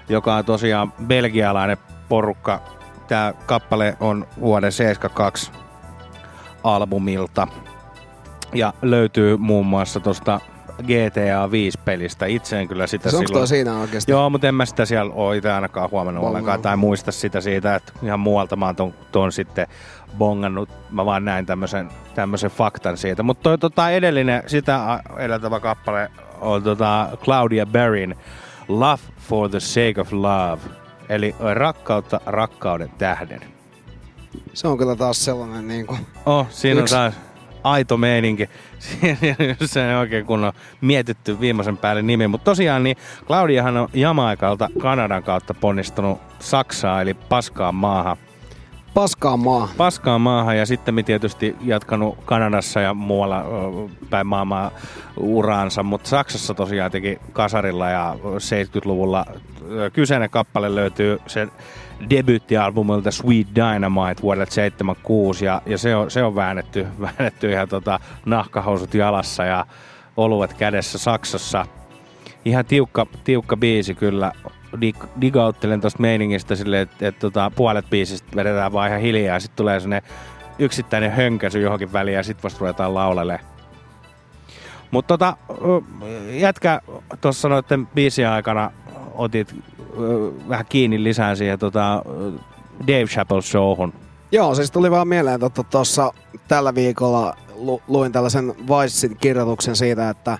joka 0.08 0.34
on 0.34 0.44
tosiaan 0.44 0.92
belgialainen 0.92 1.76
porukka. 2.08 2.60
Tämä 3.08 3.32
kappale 3.46 3.96
on 4.00 4.26
vuoden 4.40 4.72
72 4.72 5.52
albumilta 6.64 7.48
ja 8.54 8.72
löytyy 8.82 9.36
muun 9.36 9.66
muassa 9.66 10.00
tuosta 10.00 10.40
GTA 10.82 11.46
5-pelistä. 11.46 12.26
Itse 12.26 12.60
en 12.60 12.68
kyllä 12.68 12.86
sitä 12.86 13.08
onko 13.08 13.26
silloin... 13.26 13.48
siinä 13.48 13.78
oikeasti? 13.78 14.12
Joo, 14.12 14.30
mutta 14.30 14.48
en 14.48 14.54
mä 14.54 14.66
sitä 14.66 14.84
siellä 14.84 15.12
ole 15.14 15.36
itse 15.36 15.52
ainakaan 15.52 15.90
huomannut 15.90 16.24
ollenkaan 16.24 16.62
tai 16.62 16.76
muista 16.76 17.12
sitä 17.12 17.40
siitä, 17.40 17.74
että 17.74 17.92
ihan 18.02 18.20
muualta 18.20 18.56
mä 18.56 18.66
oon 18.66 18.76
ton, 18.76 18.94
ton 19.12 19.32
sitten 19.32 19.66
bongannut. 20.18 20.68
Mä 20.90 21.06
vaan 21.06 21.24
näin 21.24 21.46
tämmöisen, 21.46 21.88
tämmöisen 22.14 22.50
faktan 22.50 22.96
siitä. 22.96 23.22
Mutta 23.22 23.42
toi 23.42 23.58
tota, 23.58 23.90
edellinen, 23.90 24.42
sitä 24.46 25.02
edeltävä 25.18 25.60
kappale 25.60 26.10
on 26.40 26.62
tota 26.62 27.08
Claudia 27.24 27.66
Berrin 27.66 28.16
Love 28.68 29.02
for 29.18 29.50
the 29.50 29.60
sake 29.60 30.00
of 30.00 30.12
love. 30.12 30.60
Eli 31.08 31.34
rakkautta 31.54 32.20
rakkauden 32.26 32.90
tähden. 32.98 33.40
Se 34.54 34.68
on 34.68 34.78
kyllä 34.78 34.96
taas 34.96 35.24
sellainen 35.24 35.68
niin 35.68 35.86
kuin... 35.86 36.06
Oh, 36.26 36.46
siinä 36.50 36.80
Yksi- 36.80 36.94
on 36.94 37.00
taas 37.00 37.31
aito 37.64 37.96
meininki. 37.96 38.50
se 39.64 39.88
on 39.88 39.94
oikein 39.94 40.26
kun 40.26 40.44
on 40.44 40.52
mietitty 40.80 41.40
viimeisen 41.40 41.76
päälle 41.76 42.02
nimi. 42.02 42.28
Mutta 42.28 42.44
tosiaan 42.44 42.82
niin 42.82 42.96
Claudiahan 43.26 43.76
on 43.76 43.88
Jamaikalta 43.94 44.68
Kanadan 44.78 45.22
kautta 45.22 45.54
ponnistunut 45.54 46.18
Saksaa 46.38 47.02
eli 47.02 47.14
paskaan 47.14 47.74
maahan 47.74 48.16
Paskaan 48.94 49.40
maa. 49.40 49.68
Paskaan 49.76 50.20
maahan 50.20 50.58
ja 50.58 50.66
sitten 50.66 50.94
me 50.94 51.02
tietysti 51.02 51.56
jatkanut 51.60 52.18
Kanadassa 52.24 52.80
ja 52.80 52.94
muualla 52.94 53.44
päin 54.10 54.26
maailmaa 54.26 54.70
uraansa, 55.16 55.82
mutta 55.82 56.08
Saksassa 56.08 56.54
tosiaan 56.54 56.90
teki 56.90 57.18
kasarilla 57.32 57.90
ja 57.90 58.16
70-luvulla 58.24 59.24
ö, 59.70 59.90
kyseinen 59.90 60.30
kappale 60.30 60.74
löytyy 60.74 61.18
sen 61.26 61.52
debyyttialbumilta 62.10 63.10
Sweet 63.10 63.46
Dynamite 63.54 64.22
vuodelta 64.22 64.52
76 64.52 65.44
ja, 65.44 65.62
ja 65.66 65.78
se, 65.78 65.96
on, 65.96 66.10
se 66.10 66.24
on 66.24 66.34
väännetty, 66.34 66.86
väännetty 67.00 67.50
ihan 67.50 67.68
tota, 67.68 68.00
nahkahousut 68.26 68.94
jalassa 68.94 69.44
ja 69.44 69.66
oluet 70.16 70.54
kädessä 70.54 70.98
Saksassa. 70.98 71.66
Ihan 72.44 72.64
tiukka, 72.64 73.06
tiukka 73.24 73.56
biisi 73.56 73.94
kyllä. 73.94 74.32
Dig, 74.80 74.96
digauttelen 75.20 75.80
tosta 75.80 76.00
meiningistä 76.00 76.56
silleen, 76.56 76.82
että 76.82 77.08
et, 77.08 77.18
tota, 77.18 77.52
puolet 77.56 77.90
biisistä 77.90 78.36
vedetään 78.36 78.72
vaan 78.72 78.88
ihan 78.88 79.00
hiljaa. 79.00 79.40
Sitten 79.40 79.56
tulee 79.56 79.80
sellainen 79.80 80.10
yksittäinen 80.58 81.10
hönkäsy 81.10 81.60
johonkin 81.60 81.92
väliin 81.92 82.14
ja 82.14 82.22
sitten 82.22 82.42
vasta 82.42 82.60
ruvetaan 82.60 82.94
laulelle. 82.94 83.40
Mutta 84.90 85.18
tota, 85.18 85.36
jätkä 86.30 86.80
tuossa 87.20 87.48
noiden 87.48 87.86
biisien 87.86 88.30
aikana 88.30 88.70
otit 89.14 89.54
vähän 90.48 90.66
kiinni 90.68 91.04
lisää 91.04 91.34
siihen 91.34 91.58
tota, 91.58 92.02
Dave 92.86 93.04
Chappelle 93.04 93.42
showhun. 93.42 93.92
Joo, 94.32 94.54
siis 94.54 94.70
tuli 94.70 94.90
vaan 94.90 95.08
mieleen, 95.08 95.44
että 95.44 95.62
tuossa 95.70 96.12
tällä 96.48 96.74
viikolla 96.74 97.36
lu- 97.54 97.82
luin 97.88 98.12
tällaisen 98.12 98.54
Vicein 98.58 99.16
kirjoituksen 99.16 99.76
siitä, 99.76 100.10
että 100.10 100.38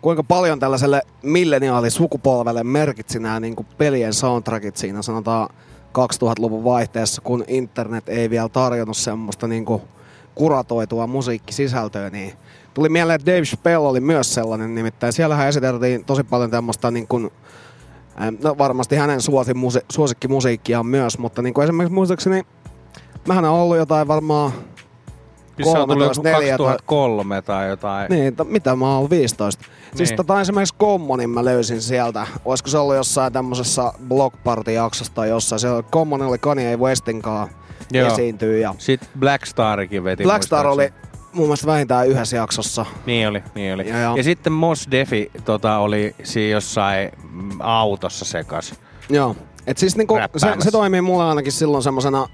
kuinka 0.00 0.22
paljon 0.22 0.60
tällaiselle 0.60 1.02
milleniaalisukupolvelle 1.22 2.64
merkitsi 2.64 3.18
nämä 3.18 3.40
niin 3.40 3.56
pelien 3.78 4.14
soundtrackit 4.14 4.76
siinä 4.76 5.02
sanotaan 5.02 5.48
2000-luvun 5.98 6.64
vaihteessa, 6.64 7.22
kun 7.22 7.44
internet 7.48 8.08
ei 8.08 8.30
vielä 8.30 8.48
tarjonnut 8.48 8.96
semmoista 8.96 9.48
niin 9.48 9.64
kuin 9.64 9.82
kuratoitua 10.34 11.06
musiikkisisältöä, 11.06 12.10
niin 12.10 12.32
tuli 12.74 12.88
mieleen, 12.88 13.14
että 13.14 13.32
Dave 13.32 13.42
Chappelle 13.42 13.88
oli 13.88 14.00
myös 14.00 14.34
sellainen, 14.34 14.74
nimittäin 14.74 15.12
siellähän 15.12 15.48
esiteltiin 15.48 16.04
tosi 16.04 16.24
paljon 16.24 16.50
tämmöistä 16.50 16.90
niin 16.90 17.08
kuin, 17.08 17.30
no 18.42 18.58
varmasti 18.58 18.96
hänen 18.96 19.20
suosimusi- 19.20 19.84
suosikkimusiikkiaan 19.92 20.86
myös, 20.86 21.18
mutta 21.18 21.42
niin 21.42 21.54
kuin 21.54 21.64
esimerkiksi 21.64 21.94
muistaakseni 21.94 22.42
mähän 23.28 23.44
on 23.44 23.50
ollut 23.50 23.76
jotain 23.76 24.08
varmaan 24.08 24.52
Siis 25.56 25.72
se 25.72 25.78
on 25.78 25.88
tullut 25.88 26.04
joku 26.04 26.14
13, 26.14 26.22
14. 26.22 26.64
2003 26.64 27.42
tai 27.42 27.68
jotain. 27.68 28.06
Niin, 28.10 28.36
to, 28.36 28.44
mitä 28.44 28.76
mä 28.76 28.86
oon 28.88 28.96
ollut 28.96 29.10
15. 29.10 29.62
Niin. 29.62 29.96
Siis 29.96 30.10
Niin. 30.10 30.16
tota 30.16 30.40
esimerkiksi 30.40 30.74
Commonin 30.80 31.30
mä 31.30 31.44
löysin 31.44 31.82
sieltä. 31.82 32.26
Olisiko 32.44 32.70
se 32.70 32.78
ollut 32.78 32.94
jossain 32.94 33.32
tämmöisessä 33.32 33.92
Block 34.08 34.36
Party-jaksossa 34.44 35.14
tai 35.14 35.28
jossain. 35.28 35.60
Se 35.60 35.70
oli, 35.70 35.82
Common 35.82 36.22
oli 36.22 36.38
Kanye 36.38 36.76
Westin 36.76 37.22
kanssa 37.22 37.56
Joo. 37.92 38.08
esiintyy. 38.12 38.58
Ja 38.58 38.74
Sitten 38.78 39.08
Black 39.18 39.46
Starikin 39.46 40.04
veti. 40.04 40.22
Black 40.22 40.42
Star 40.42 40.66
oli. 40.66 40.92
Mun 41.34 41.46
mielestä 41.46 41.66
vähintään 41.66 42.08
yhdessä 42.08 42.36
jaksossa. 42.36 42.86
Niin 43.06 43.28
oli, 43.28 43.42
niin 43.54 43.74
oli. 43.74 43.88
Ja 43.88 43.96
Ja, 43.96 44.02
joo. 44.02 44.16
ja 44.16 44.22
sitten 44.22 44.52
Mos 44.52 44.88
Defi 44.90 45.30
tota, 45.44 45.78
oli 45.78 46.14
siinä 46.22 46.52
jossain 46.52 47.10
mm, 47.32 47.50
autossa 47.60 48.24
sekas. 48.24 48.74
Joo. 49.08 49.36
Et 49.66 49.78
siis 49.78 49.96
niinku, 49.96 50.18
se, 50.36 50.48
se 50.58 50.70
toimii 50.70 51.00
mulle 51.00 51.24
ainakin 51.24 51.52
silloin 51.52 51.82
semmosena 51.82 52.26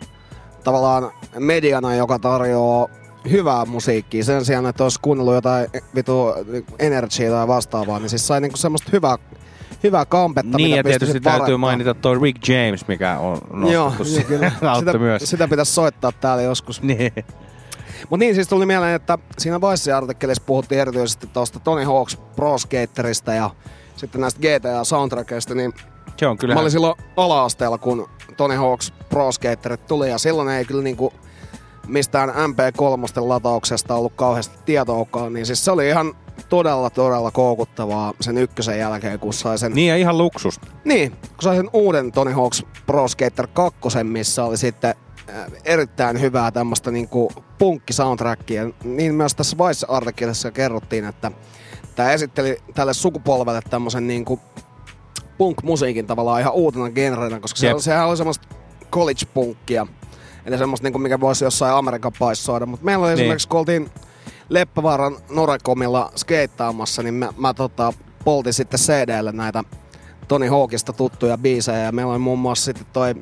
tavallaan 0.65 1.11
mediana, 1.39 1.95
joka 1.95 2.19
tarjoaa 2.19 2.89
hyvää 3.31 3.65
musiikkia 3.65 4.25
sen 4.25 4.45
sijaan, 4.45 4.67
että 4.67 4.83
olisi 4.83 4.99
kuunnellut 5.03 5.35
jotain 5.35 5.67
vitu 5.95 6.27
energiaa 6.79 7.37
tai 7.37 7.49
vastaavaa, 7.49 7.99
niin 7.99 8.09
siis 8.11 8.27
sai 8.27 8.41
niinku 8.41 8.57
semmoista 8.57 8.91
hyvää, 8.93 9.17
hyvää 9.83 10.05
kampetta, 10.05 10.57
niin 10.57 10.69
mitä 10.69 10.77
ja 10.77 10.85
tietysti 10.85 11.21
täytyy 11.21 11.33
varoittamaan. 11.33 11.61
mainita 11.61 11.95
toi 11.95 12.19
Rick 12.23 12.49
James, 12.49 12.89
mikä 12.89 13.19
on 13.19 13.39
Joo, 13.73 13.85
nostettu 13.85 14.03
niin 14.05 14.13
siihen 14.15 14.27
kyllä. 14.61 14.77
sitä, 14.79 14.99
myös. 14.99 15.23
sitä 15.25 15.49
pitäisi 15.49 15.73
soittaa 15.73 16.13
täällä 16.13 16.43
joskus. 16.43 16.83
Niin. 16.83 17.13
Mutta 18.11 18.25
niin, 18.25 18.35
siis 18.35 18.49
tuli 18.49 18.67
mieleen, 18.67 18.95
että 18.95 19.19
siinä 19.39 19.61
Vice-artikkelissa 19.61 20.43
puhuttiin 20.47 20.81
erityisesti 20.81 21.27
tuosta 21.27 21.61
Tony 21.61 21.85
Hawk's 21.85 22.17
Pro 22.37 22.59
Skaterista 22.59 23.35
ja 23.35 23.51
sitten 23.97 24.21
näistä 24.21 24.41
GTA-soundtrackeista, 24.41 25.55
niin 25.55 25.73
Se 26.17 26.27
on 26.27 26.39
kyllä. 26.39 26.55
mä 26.55 26.61
olin 26.61 26.71
silloin 26.71 26.95
ala-asteella, 27.17 27.79
kun 27.79 28.09
Tony 28.37 28.55
Hawk's 28.57 28.93
Pro 29.09 29.33
Skaterit 29.33 29.87
tuli 29.87 30.11
ja 30.11 30.19
silloin 30.19 30.49
ei 30.49 30.65
kyllä 30.65 30.83
niinku 30.83 31.13
mistään 31.87 32.29
MP3 32.29 33.21
latauksesta 33.29 33.95
ollut 33.95 34.13
kauheasti 34.17 34.59
tietoakaan, 34.65 35.33
niin 35.33 35.47
siis 35.47 35.65
se 35.65 35.71
oli 35.71 35.89
ihan 35.89 36.15
todella, 36.49 36.91
todella 36.91 37.31
koukuttavaa 37.31 38.13
sen 38.21 38.39
ykkösen 38.39 38.79
jälkeen, 38.79 39.19
kun 39.19 39.33
sai 39.33 39.59
sen... 39.59 39.73
Niin 39.73 39.89
ja 39.89 39.97
ihan 39.97 40.19
luksus. 40.19 40.61
Niin, 40.85 41.11
kun 41.11 41.43
sai 41.43 41.57
sen 41.57 41.71
uuden 41.73 42.13
Tony 42.13 42.33
Hawk's 42.33 42.67
Pro 42.87 43.09
Skater 43.09 43.47
2, 43.53 43.81
missä 44.03 44.45
oli 44.45 44.57
sitten 44.57 44.95
erittäin 45.65 46.21
hyvää 46.21 46.51
tämmöistä 46.51 46.91
niinku 46.91 47.33
punkki-soundtrackia. 47.59 48.71
Niin 48.85 49.15
myös 49.15 49.35
tässä 49.35 49.57
Vice-artikkelissa 49.59 50.51
kerrottiin, 50.51 51.05
että 51.05 51.31
tämä 51.97 52.13
esitteli 52.13 52.59
tälle 52.75 52.95
sukupolvelle 52.95 53.61
tämmöisen 53.71 54.07
niinku 54.07 54.41
punk-musiikin 55.39 56.07
tavallaan 56.07 56.41
ihan 56.41 56.53
uutena 56.53 56.91
genrenä, 56.91 57.41
koska 57.41 57.59
se, 57.59 57.75
sehän 57.79 58.09
oli 58.09 58.17
semmoista 58.17 58.49
college-punkkia. 58.93 59.87
Eli 60.47 60.59
semmoista, 60.59 60.85
niinku, 60.85 60.99
mikä 60.99 61.21
voisi 61.21 61.45
jossain 61.45 61.75
Amerikan 61.75 62.13
paissa 62.19 62.45
soida. 62.45 62.67
Mutta 62.67 62.85
meillä 62.85 63.03
oli 63.05 63.15
Niin. 63.15 63.21
esimerkiksi, 63.21 63.49
kun 63.49 63.61
oltiin 63.61 63.91
Leppävaaran 64.49 65.17
Norekomilla 65.31 66.13
skeittaamassa, 66.17 67.03
niin 67.03 67.15
mä, 67.15 67.33
mä 67.37 67.55
tota, 67.55 67.93
poltin 68.25 68.53
sitten 68.53 68.81
CDlle 68.81 69.33
näitä 69.33 69.65
Tony 70.29 70.49
Hawkista 70.49 70.93
tuttuja 70.93 71.39
biisejä. 71.39 71.79
Ja 71.79 71.93
meillä 71.93 72.13
oli 72.13 72.19
muun 72.19 72.39
muassa 72.39 72.65
sitten 72.65 72.87
toi 72.93 73.15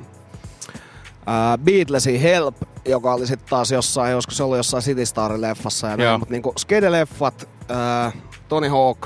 ää, 1.29 1.59
Beatlesin 1.59 2.21
Help, 2.21 2.57
joka 2.85 3.15
oli 3.15 3.27
sitten 3.27 3.49
taas 3.51 3.71
jossain, 3.71 4.13
joskus 4.13 4.37
se 4.37 4.43
oli 4.43 4.57
jossain 4.57 4.83
City 4.83 5.03
Star-leffassa. 5.03 5.87
Ja 5.91 5.97
näin, 5.97 6.21
mutta 6.21 6.33
niinku 6.33 6.55
skede-leffat, 6.61 7.49
ää, 7.69 8.13
Tony 8.49 8.69
Hawk, 8.69 8.99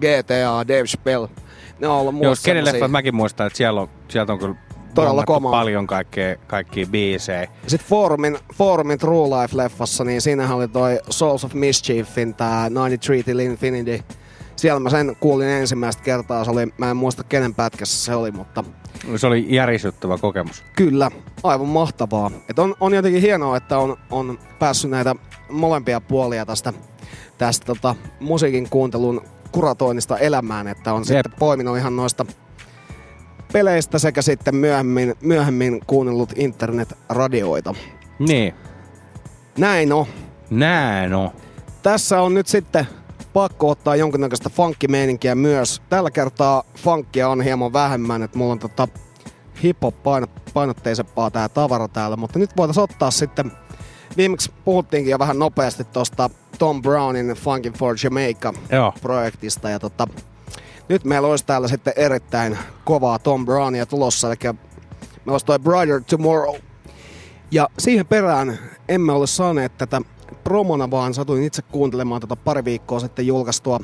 GTA, 0.00 0.68
Dave 0.68 0.84
Chappelle, 0.84 1.28
ne 1.78 1.88
on 1.88 1.96
ollut 1.96 2.14
Joo, 2.14 2.22
mulle 2.22 2.36
kenen 2.44 2.64
semmosia- 2.64 2.72
leffat 2.72 2.90
mäkin 2.90 3.14
muistan, 3.14 3.46
että 3.46 3.56
siellä 3.56 3.80
on, 3.80 3.88
sieltä 4.08 4.32
on 4.32 4.38
kyllä 4.38 4.54
Todella 4.94 5.24
paljon 5.50 5.86
kaikkea, 5.86 6.36
kaikkia 6.46 6.86
biisejä. 6.86 7.48
Sitten 7.66 7.88
Forumin, 7.88 8.38
Forumin 8.54 8.98
True 8.98 9.28
Life-leffassa, 9.28 10.04
niin 10.04 10.20
siinähän 10.20 10.56
oli 10.56 10.68
toi 10.68 10.98
Souls 11.10 11.44
of 11.44 11.54
Mischiefin 11.54 12.34
tää 12.34 12.66
93 12.66 13.22
Till 13.22 13.38
Infinity. 13.38 14.02
Siellä 14.60 14.80
mä 14.80 14.90
sen 14.90 15.16
kuulin 15.20 15.48
ensimmäistä 15.48 16.02
kertaa, 16.02 16.44
se 16.44 16.50
oli, 16.50 16.66
mä 16.78 16.90
en 16.90 16.96
muista 16.96 17.24
kenen 17.24 17.54
pätkässä 17.54 18.04
se 18.04 18.14
oli, 18.14 18.30
mutta 18.30 18.64
Se 19.16 19.26
oli 19.26 19.46
järisyttävä 19.48 20.18
kokemus. 20.18 20.64
kyllä, 20.76 21.10
aivan 21.42 21.68
mahtavaa. 21.68 22.30
Et 22.48 22.58
on, 22.58 22.74
on 22.80 22.94
jotenkin 22.94 23.22
hienoa, 23.22 23.56
että 23.56 23.78
on, 23.78 23.96
on 24.10 24.38
päässyt 24.58 24.90
näitä 24.90 25.14
molempia 25.50 26.00
puolia 26.00 26.46
tästä, 26.46 26.72
tästä 27.38 27.66
tota, 27.66 27.94
musiikin 28.20 28.70
kuuntelun 28.70 29.20
kuratoinnista 29.52 30.18
elämään, 30.18 30.68
että 30.68 30.92
on 30.94 31.04
sitten 31.04 31.32
poiminut 31.38 31.78
ihan 31.78 31.96
noista 31.96 32.26
peleistä 33.52 33.98
sekä 33.98 34.22
sitten 34.22 34.56
myöhemmin, 34.56 35.14
myöhemmin 35.20 35.80
kuunnellut 35.86 36.32
internetradioita. 36.36 37.74
Niin. 38.18 38.54
Näin 39.58 39.92
on. 39.92 40.06
Näin 40.50 41.14
on. 41.14 41.30
Tässä 41.82 42.20
on 42.20 42.34
nyt 42.34 42.46
sitten 42.46 42.86
pakko 43.32 43.70
ottaa 43.70 43.96
jonkinnäköistä 43.96 44.50
funkkimeininkiä 44.50 45.34
myös. 45.34 45.82
Tällä 45.88 46.10
kertaa 46.10 46.64
funkkia 46.76 47.28
on 47.28 47.42
hieman 47.42 47.72
vähemmän, 47.72 48.22
että 48.22 48.38
mulla 48.38 48.52
on 48.52 48.58
tota 48.58 48.88
hip-hop 49.62 49.94
paino- 50.02 50.52
painotteisempaa 50.54 51.30
tää 51.30 51.48
tavara 51.48 51.88
täällä, 51.88 52.16
mutta 52.16 52.38
nyt 52.38 52.56
voitaisiin 52.56 52.84
ottaa 52.84 53.10
sitten, 53.10 53.52
viimeksi 54.16 54.52
puhuttiinkin 54.64 55.10
jo 55.10 55.18
vähän 55.18 55.38
nopeasti 55.38 55.84
tosta 55.84 56.30
Tom 56.58 56.82
Brownin 56.82 57.28
Funkin 57.28 57.72
for 57.72 57.96
Jamaica 58.04 58.52
Joo. 58.72 58.92
projektista 59.00 59.70
ja 59.70 59.78
tota, 59.78 60.06
nyt 60.88 61.04
meillä 61.04 61.28
olisi 61.28 61.46
täällä 61.46 61.68
sitten 61.68 61.92
erittäin 61.96 62.58
kovaa 62.84 63.18
Tom 63.18 63.46
Brownia 63.46 63.86
tulossa, 63.86 64.28
eli 64.28 64.36
meillä 64.42 65.32
olisi 65.32 65.46
toi 65.46 65.58
Brighter 65.58 66.00
Tomorrow. 66.10 66.54
Ja 67.50 67.68
siihen 67.78 68.06
perään 68.06 68.58
emme 68.88 69.12
ole 69.12 69.26
saaneet 69.26 69.78
tätä 69.78 70.00
promona, 70.50 70.90
vaan 70.90 71.14
satuin 71.14 71.42
itse 71.42 71.62
kuuntelemaan 71.62 72.20
tätä 72.20 72.36
pari 72.36 72.64
viikkoa 72.64 73.00
sitten 73.00 73.26
julkaistua 73.26 73.80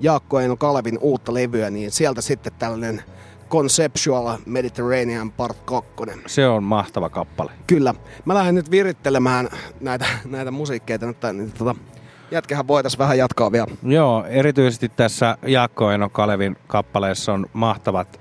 Jaakko 0.00 0.40
Eino 0.40 0.56
Kalevin 0.56 0.98
uutta 1.00 1.34
levyä, 1.34 1.70
niin 1.70 1.90
sieltä 1.90 2.20
sitten 2.20 2.52
tällainen 2.58 3.02
Conceptual 3.50 4.38
Mediterranean 4.46 5.32
Part 5.32 5.56
2. 5.64 5.92
Se 6.26 6.48
on 6.48 6.64
mahtava 6.64 7.08
kappale. 7.08 7.50
Kyllä. 7.66 7.94
Mä 8.24 8.34
lähden 8.34 8.54
nyt 8.54 8.70
virittelemään 8.70 9.48
näitä, 9.80 10.06
näitä 10.24 10.50
musiikkeita, 10.50 11.08
että 11.08 11.32
niin, 11.32 11.52
tota, 11.52 11.74
jätkähän 12.30 12.68
voitaisiin 12.68 12.98
vähän 12.98 13.18
jatkaa 13.18 13.52
vielä. 13.52 13.66
Joo, 13.82 14.24
erityisesti 14.24 14.88
tässä 14.88 15.38
Jaakko 15.46 15.90
Eno 15.90 16.08
Kalevin 16.08 16.56
kappaleessa 16.66 17.32
on 17.32 17.46
mahtavat, 17.52 18.20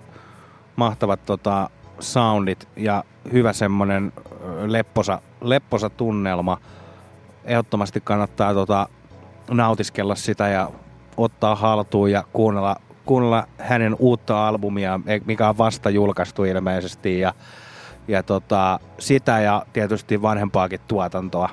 mahtavat 0.75 1.25
tota, 1.25 1.69
soundit 1.99 2.67
ja 2.75 3.03
hyvä 3.33 3.53
semmonen 3.53 4.13
ö, 4.15 4.71
lepposa, 4.71 5.21
lepposa 5.41 5.89
tunnelma. 5.89 6.57
Ehdottomasti 7.45 8.01
kannattaa 8.01 8.53
tota, 8.53 8.87
nautiskella 9.51 10.15
sitä 10.15 10.47
ja 10.47 10.71
ottaa 11.17 11.55
haltuun 11.55 12.11
ja 12.11 12.23
kuunnella, 12.33 12.75
kuunnella 13.05 13.47
hänen 13.57 13.95
uutta 13.99 14.47
albumia, 14.47 14.99
mikä 15.25 15.49
on 15.49 15.57
vasta 15.57 15.89
julkaistu 15.89 16.43
ilmeisesti. 16.43 17.19
Ja 17.19 17.33
Ja 18.07 18.23
tota, 18.23 18.79
sitä 18.99 19.39
ja 19.39 19.65
tietysti 19.73 20.21
vanhempaakin 20.21 20.79
tuotantoa. 20.87 21.49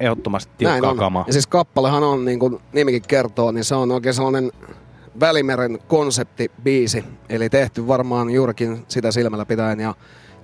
Ehdottomasti 0.00 0.52
tiukkaa 0.58 0.94
kamaa. 0.94 1.24
Ja 1.26 1.32
siis 1.32 1.46
kappalehan 1.46 2.02
on, 2.02 2.24
niin 2.24 2.38
kuin 2.38 2.58
nimikin 2.72 3.02
kertoo, 3.08 3.52
niin 3.52 3.64
se 3.64 3.74
on 3.74 3.90
oikein 3.90 4.14
sellainen 4.14 4.52
Välimeren 5.20 5.78
konseptibiisi. 5.88 7.04
Eli 7.28 7.48
tehty 7.50 7.86
varmaan 7.86 8.30
juurikin 8.30 8.84
sitä 8.88 9.12
silmällä 9.12 9.44
pitäen. 9.44 9.80
Ja 9.80 9.94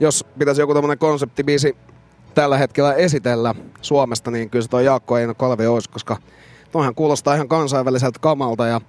jos 0.01 0.25
pitäisi 0.39 0.61
joku 0.61 0.75
tämmöinen 0.75 0.99
konseptibiisi 0.99 1.77
tällä 2.35 2.59
hetkellä 2.59 2.95
esitellä 2.95 3.55
Suomesta, 3.81 4.31
niin 4.31 4.51
kyllä 4.51 4.63
se 4.63 4.69
toi 4.69 4.85
Jaakko 4.85 5.19
Eino 5.19 5.35
Kalvi 5.35 5.67
olisi, 5.67 5.91
koska 5.91 6.17
toihan 6.73 6.95
kuulostaa 6.95 7.35
ihan 7.35 7.49
kansainväliseltä 7.49 8.19
kamalta 8.19 8.67
ja 8.67 8.81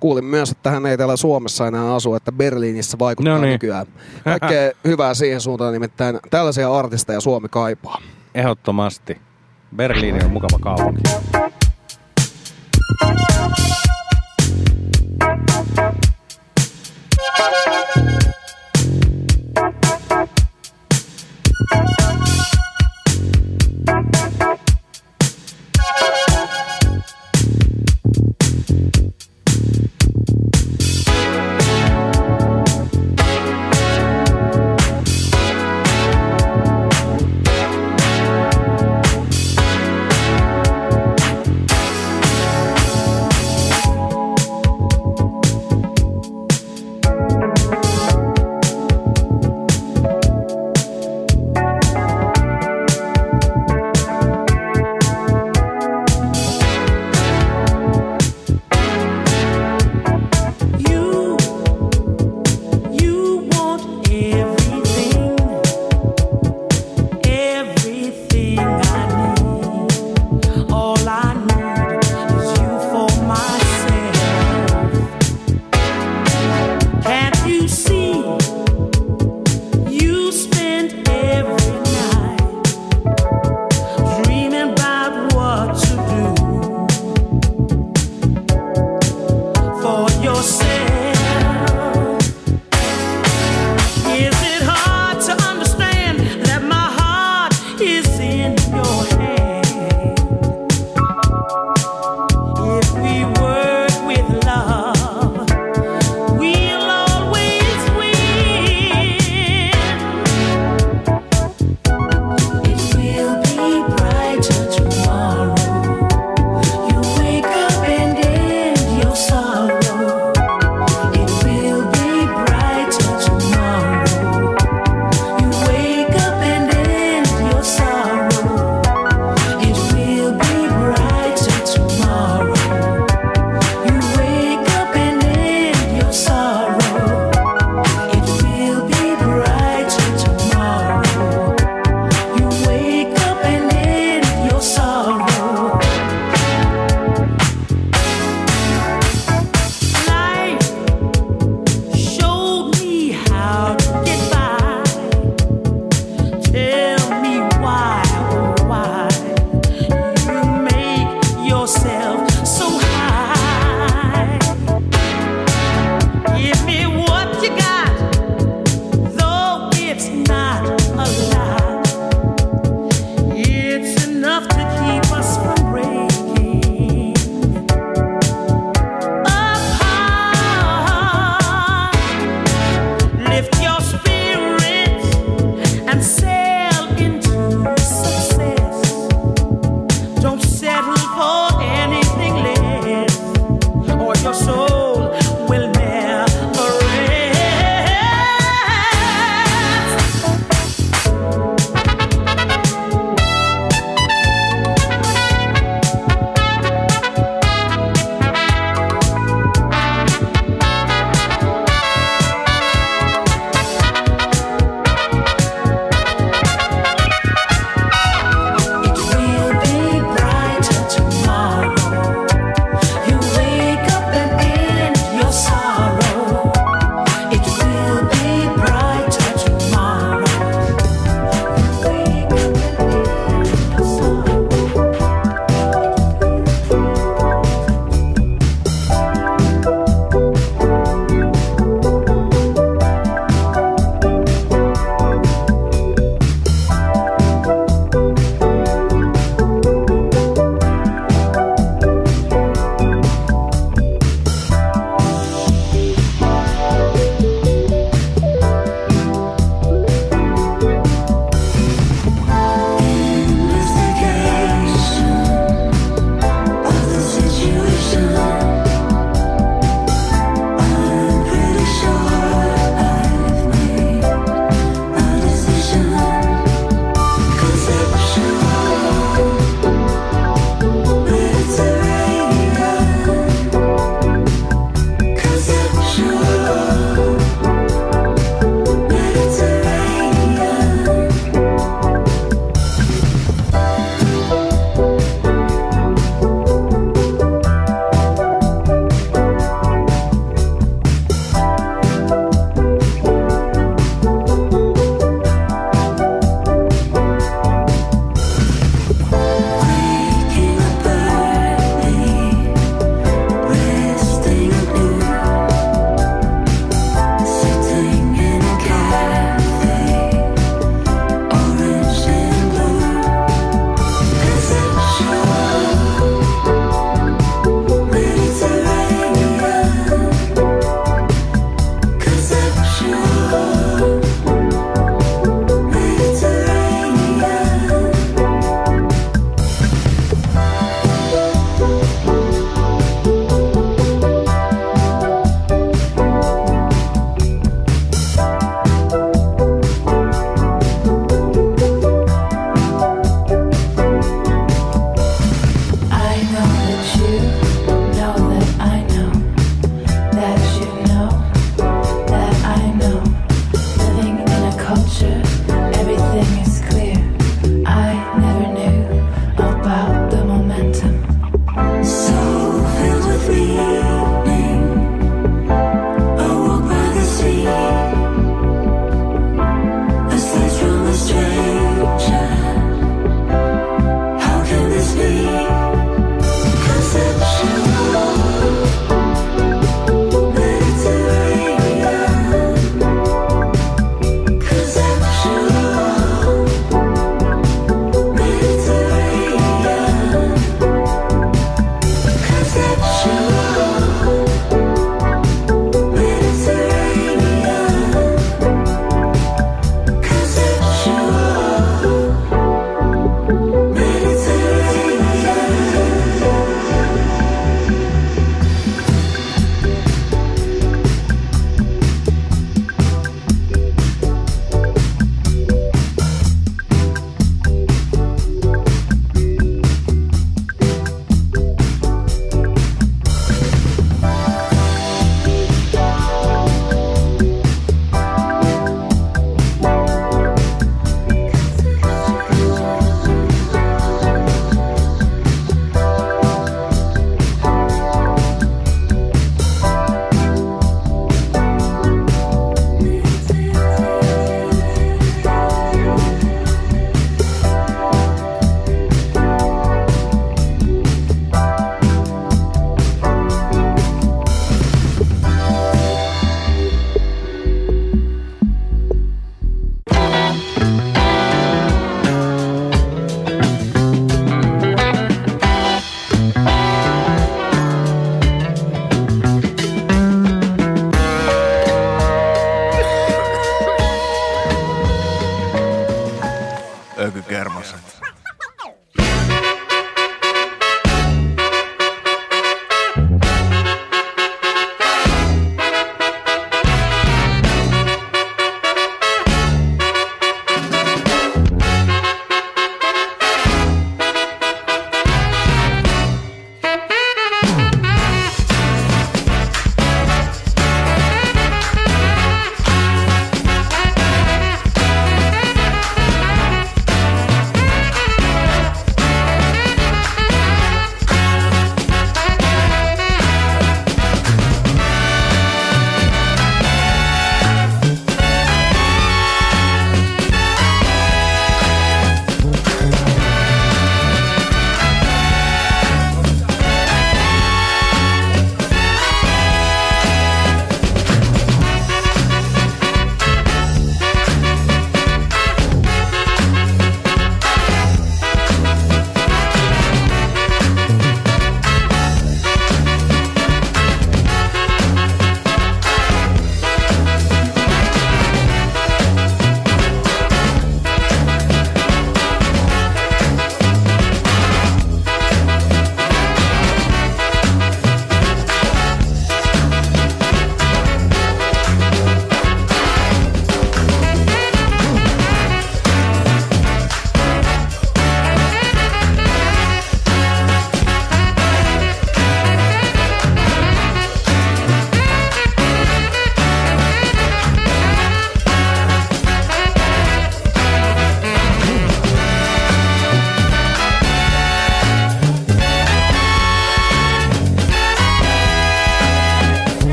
kuulin 0.00 0.24
myös, 0.24 0.50
että 0.50 0.70
hän 0.70 0.86
ei 0.86 0.96
täällä 0.96 1.16
Suomessa 1.16 1.66
enää 1.66 1.94
asu, 1.94 2.14
että 2.14 2.32
Berliinissä 2.32 2.98
vaikuttaa 2.98 3.34
no 3.34 3.40
niin. 3.40 3.52
nykyään. 3.52 3.86
Kaikkea 4.24 4.72
hyvää 4.90 5.14
siihen 5.14 5.40
suuntaan, 5.40 5.72
nimittäin 5.72 6.18
tällaisia 6.30 6.74
artisteja 6.74 7.20
Suomi 7.20 7.48
kaipaa. 7.48 8.02
Ehdottomasti. 8.34 9.18
Berliini 9.76 10.24
on 10.24 10.30
mukava 10.30 10.58
kaupunki. 10.58 11.02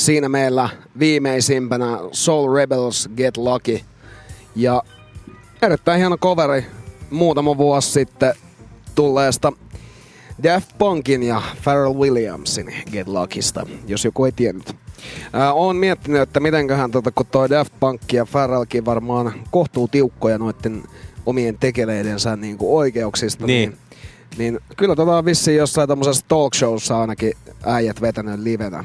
Siinä 0.00 0.28
meillä 0.28 0.68
viimeisimpänä 0.98 1.98
Soul 2.12 2.54
Rebels 2.54 3.08
Get 3.16 3.36
Lucky. 3.36 3.80
Ja 4.56 4.82
erittäin 5.62 5.98
hieno 5.98 6.16
coveri 6.16 6.66
muutama 7.10 7.58
vuosi 7.58 7.90
sitten 7.90 8.34
tulleesta 8.94 9.52
Daft 10.42 10.70
Punkin 10.78 11.22
ja 11.22 11.42
Pharrell 11.64 11.94
Williamsin 11.94 12.74
Get 12.92 13.08
Luckysta, 13.08 13.66
jos 13.86 14.04
joku 14.04 14.24
ei 14.24 14.32
tiennyt. 14.32 14.76
Ää, 15.32 15.52
oon 15.52 15.76
miettinyt, 15.76 16.20
että 16.20 16.40
mitenköhän 16.40 16.90
tota, 16.90 17.10
kun 17.10 17.26
toi 17.26 17.50
Daft 17.50 17.72
Punk 17.80 18.12
ja 18.12 18.26
Pharrellkin 18.26 18.84
varmaan 18.84 19.32
kohtuu 19.50 19.88
tiukkoja 19.88 20.38
noiden 20.38 20.82
omien 21.26 21.58
tekeleidensä 21.58 22.36
niin 22.36 22.58
kuin 22.58 22.72
oikeuksista. 22.72 23.46
Niin. 23.46 23.70
niin 23.70 23.78
niin 24.38 24.58
kyllä 24.76 24.96
tota 24.96 25.18
on 25.18 25.24
vissiin 25.24 25.56
jossain 25.56 25.88
tommosessa 25.88 26.26
talk 26.28 26.54
showssa 26.54 27.00
ainakin 27.00 27.32
äijät 27.64 28.00
vetänyt 28.00 28.40
livenä. 28.40 28.84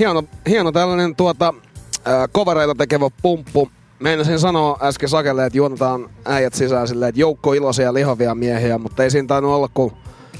Hieno, 0.00 0.24
hieno 0.48 0.72
tällainen 0.72 1.16
tuota, 1.16 1.54
äh, 1.96 2.28
kovereita 2.32 2.74
tekevä 2.74 3.10
pumppu. 3.22 3.70
Meinasin 3.98 4.38
sanoa 4.38 4.78
äsken 4.82 5.08
Sakelle, 5.08 5.46
että 5.46 5.56
juonetaan 5.58 6.10
äijät 6.24 6.54
sisään 6.54 6.88
silleen, 6.88 7.08
että 7.08 7.20
joukko 7.20 7.52
iloisia 7.52 7.94
lihavia 7.94 8.34
miehiä, 8.34 8.78
mutta 8.78 9.04
ei 9.04 9.10
siinä 9.10 9.26
tainnut 9.28 9.52
olla 9.52 9.68
kuin 9.74 9.92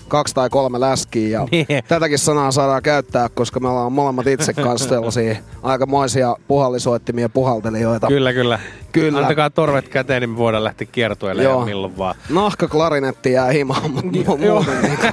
kaksi 0.08 0.34
tai 0.34 0.50
kolme 0.50 0.80
läskiä. 0.80 1.28
Ja 1.28 1.46
Niin. 1.50 1.66
tätäkin 1.88 2.18
sanaa 2.18 2.50
saadaan 2.50 2.82
käyttää, 2.82 3.28
koska 3.28 3.60
me 3.60 3.68
ollaan 3.68 3.92
molemmat 3.92 4.26
itse 4.26 4.52
kanssa 4.52 4.88
sellaisia 4.88 5.36
aikamoisia 5.62 6.36
puhallisoittimia 6.48 7.28
puhaltelijoita. 7.28 8.06
Kyllä, 8.06 8.32
kyllä. 8.32 8.58
Kyllä. 8.92 9.18
Antakaa 9.18 9.50
torvet 9.50 9.88
käteen, 9.88 10.20
niin 10.20 10.30
me 10.30 10.36
voidaan 10.36 10.64
lähteä 10.64 10.88
kiertueelle 10.92 11.42
Joo. 11.42 11.58
ja 11.60 11.64
milloin 11.64 11.98
vaan. 11.98 12.14
Nahka 12.30 12.68
klarinetti 12.68 13.32
jää 13.32 13.46
himaan, 13.50 13.90
mutta 13.90 14.10
mu- 14.10 14.44
Joo. 14.44 14.62
muuten 14.62 14.82
niinku. 14.82 15.06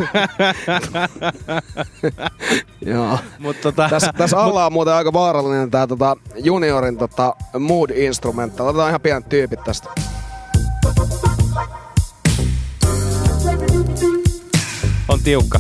Joo. 2.94 3.18
Mut 3.40 3.62
tota, 3.62 3.90
Tässä, 3.90 4.14
tässä 4.18 4.40
alla 4.40 4.66
on 4.66 4.74
muuten 4.74 4.94
aika 4.94 5.14
vaarallinen 5.14 5.72
tää 5.72 5.88
tota 5.88 6.16
juniorin 6.36 6.98
tota 6.98 7.36
mood 7.60 7.90
instrumentti. 7.90 8.62
Otetaan 8.62 8.90
ihan 8.90 9.02
pienet 9.02 9.30
tyypit 9.30 9.64
tästä. 9.64 9.90
on 15.10 15.20
tiukka. 15.24 15.60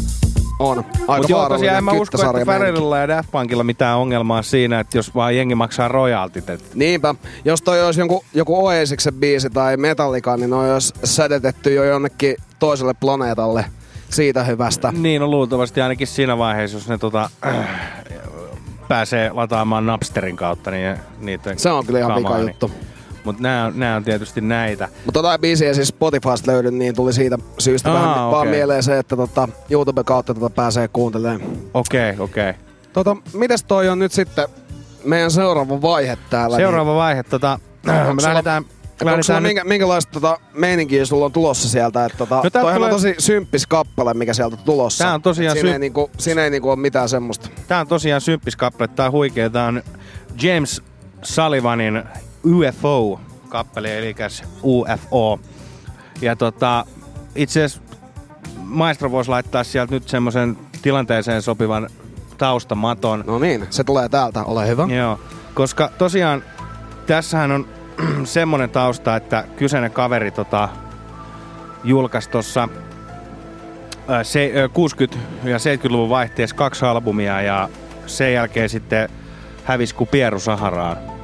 On. 0.59 0.77
Aika 0.77 1.05
Mutta 1.07 1.31
joo, 1.31 1.49
tosiaan 1.49 1.77
en 1.77 1.83
mä 1.83 1.91
usko, 1.91 2.17
että. 2.25 2.45
Ferrellilla 2.45 2.97
ja 2.97 3.07
Daft 3.07 3.31
Punkilla 3.31 3.63
mitään 3.63 3.97
ongelmaa 3.97 4.41
siinä, 4.41 4.79
että 4.79 4.97
jos 4.97 5.15
vaan 5.15 5.35
jengi 5.35 5.55
maksaa 5.55 5.87
royaltit. 5.87 6.49
Et 6.49 6.75
Niinpä. 6.75 7.15
Jos 7.45 7.61
toi 7.61 7.85
olisi 7.85 7.99
joku, 7.99 8.23
joku 8.33 8.65
Oasiksen 8.65 9.13
biisi 9.13 9.49
tai 9.49 9.77
Metallica, 9.77 10.37
niin 10.37 10.49
noi 10.49 10.73
olisi 10.73 10.93
sädetetty 11.03 11.73
jo 11.73 11.83
jonnekin 11.83 12.35
toiselle 12.59 12.93
planeetalle 12.93 13.65
siitä 14.09 14.43
hyvästä. 14.43 14.91
niin 14.97 15.21
on 15.21 15.31
luultavasti 15.31 15.81
ainakin 15.81 16.07
siinä 16.07 16.37
vaiheessa, 16.37 16.77
jos 16.77 16.87
ne 16.89 16.97
tota, 16.97 17.29
äh, 17.45 17.55
pääsee 18.87 19.29
lataamaan 19.33 19.85
Napsterin 19.85 20.35
kautta, 20.35 20.71
niin 20.71 20.97
niitä 21.19 21.53
Se 21.57 21.69
on 21.71 21.85
kyllä 21.85 21.99
ihan 21.99 22.13
kamaa, 22.13 22.31
vika 22.31 22.37
niin- 22.37 22.47
juttu. 22.47 22.67
Mut 22.67 22.86
nää, 23.39 23.65
on- 23.65 23.79
nää 23.79 23.95
on 23.95 24.03
tietysti 24.03 24.41
näitä. 24.41 24.87
Mutta 25.05 25.21
tota 25.21 25.37
biisiä 25.39 25.73
siis 25.73 25.87
Spotifysta 25.87 26.51
löydy, 26.51 26.71
niin 26.71 26.95
tuli 26.95 27.13
siitä 27.13 27.37
syystä 27.59 27.89
Aa, 27.91 27.95
vähän 27.95 28.23
okei. 28.23 28.31
vaan 28.31 28.47
mieleen 28.47 28.83
se, 28.83 28.97
että 28.99 29.15
tota, 29.15 29.47
YouTube 29.69 30.03
kautta 30.03 30.33
tota 30.33 30.49
pääsee 30.49 30.87
kuuntelemaan. 30.87 31.41
Okei, 31.73 32.11
okay, 32.11 32.23
okei. 32.23 32.49
Okay. 32.49 32.61
Tota, 32.93 33.15
mites 33.33 33.63
toi 33.63 33.89
on 33.89 33.99
nyt 33.99 34.11
sitten 34.11 34.47
meidän 35.03 35.31
seuraava 35.31 35.81
vaihe 35.81 36.17
täällä? 36.29 36.57
Seuraava 36.57 36.95
vaihe, 36.95 37.23
tota, 37.23 37.59
Onko 38.01 38.13
me 38.13 38.21
lähdetään, 38.23 38.63
Niin, 39.03 39.09
onko 39.09 39.23
sulla 39.23 39.39
nyt, 39.39 39.47
minkä, 39.49 39.63
minkälaista 39.63 40.11
tota, 40.11 40.37
meininkiä 40.53 41.05
sulla 41.05 41.25
on 41.25 41.31
tulossa 41.31 41.69
sieltä? 41.69 42.05
Että 42.05 42.17
tota, 42.17 42.35
No 42.35 42.41
no, 42.43 42.49
toihan 42.49 42.73
tulee- 42.73 42.87
on 42.89 42.95
tosi 42.95 43.15
symppis 43.19 43.67
kappale, 43.67 44.13
mikä 44.13 44.33
sieltä 44.33 44.55
on 44.59 44.63
tulossa. 44.65 45.03
Tää 45.03 45.13
on 45.13 45.21
tosiaan 45.21 45.55
siinä, 45.55 45.69
sy- 45.69 45.73
ei 45.73 45.79
niinku, 45.79 46.11
siinä 46.17 46.43
ei 46.43 46.49
niinku 46.49 46.69
ole 46.69 46.75
mitään 46.79 47.09
semmoista. 47.09 47.49
tää 47.67 47.79
on 47.79 47.87
tosiaan 47.87 48.21
symppis 48.21 48.55
kappale, 48.55 48.87
tää 48.87 49.05
on 49.05 49.11
huikea, 49.11 49.49
tää 49.49 49.67
on 49.67 49.83
James 50.41 50.81
Sullivanin 51.23 52.03
UFO-kappale, 52.55 53.97
eli 53.97 54.15
UFO. 54.63 55.39
Ja 56.21 56.35
tota, 56.35 56.85
itse 57.35 57.63
asiassa 57.63 57.97
maestro 58.57 59.11
voisi 59.11 59.29
laittaa 59.29 59.63
sieltä 59.63 59.93
nyt 59.93 60.09
semmoisen 60.09 60.57
tilanteeseen 60.81 61.41
sopivan 61.41 61.89
taustamaton. 62.37 63.23
No 63.27 63.39
niin, 63.39 63.67
se 63.69 63.83
tulee 63.83 64.09
täältä, 64.09 64.43
ole 64.43 64.67
hyvä. 64.67 64.87
Joo, 64.97 65.19
koska 65.53 65.91
tosiaan 65.97 66.43
tässähän 67.07 67.51
on 67.51 67.67
semmonen 68.23 68.69
tausta, 68.69 69.15
että 69.15 69.43
kyseinen 69.57 69.91
kaveri 69.91 70.31
tota, 70.31 70.69
julkaisi 71.83 72.29
tuossa 72.29 72.69
ää, 74.07 74.23
se, 74.23 74.51
ää, 74.55 74.67
60- 74.67 75.17
ja 75.43 75.57
70-luvun 75.57 76.09
vaihteessa 76.09 76.55
kaksi 76.55 76.85
albumia 76.85 77.41
ja 77.41 77.69
sen 78.05 78.33
jälkeen 78.33 78.69
sitten 78.69 79.09
hävisi 79.63 79.95
kuin 79.95 80.07
Pieru 80.07 80.39
Saharaan. 80.39 81.16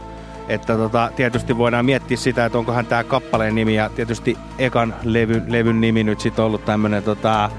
Että 0.49 0.77
tota, 0.77 1.09
tietysti 1.15 1.57
voidaan 1.57 1.85
miettiä 1.85 2.17
sitä, 2.17 2.45
että 2.45 2.57
onkohan 2.57 2.85
tämä 2.85 3.03
kappaleen 3.03 3.55
nimi 3.55 3.75
ja 3.75 3.89
tietysti 3.89 4.37
ekan 4.59 4.95
levyn, 5.03 5.43
levyn 5.47 5.81
nimi 5.81 6.03
nyt 6.03 6.19
sitten 6.19 6.45
ollut 6.45 6.65
tämmönen 6.65 7.03
tota, 7.03 7.49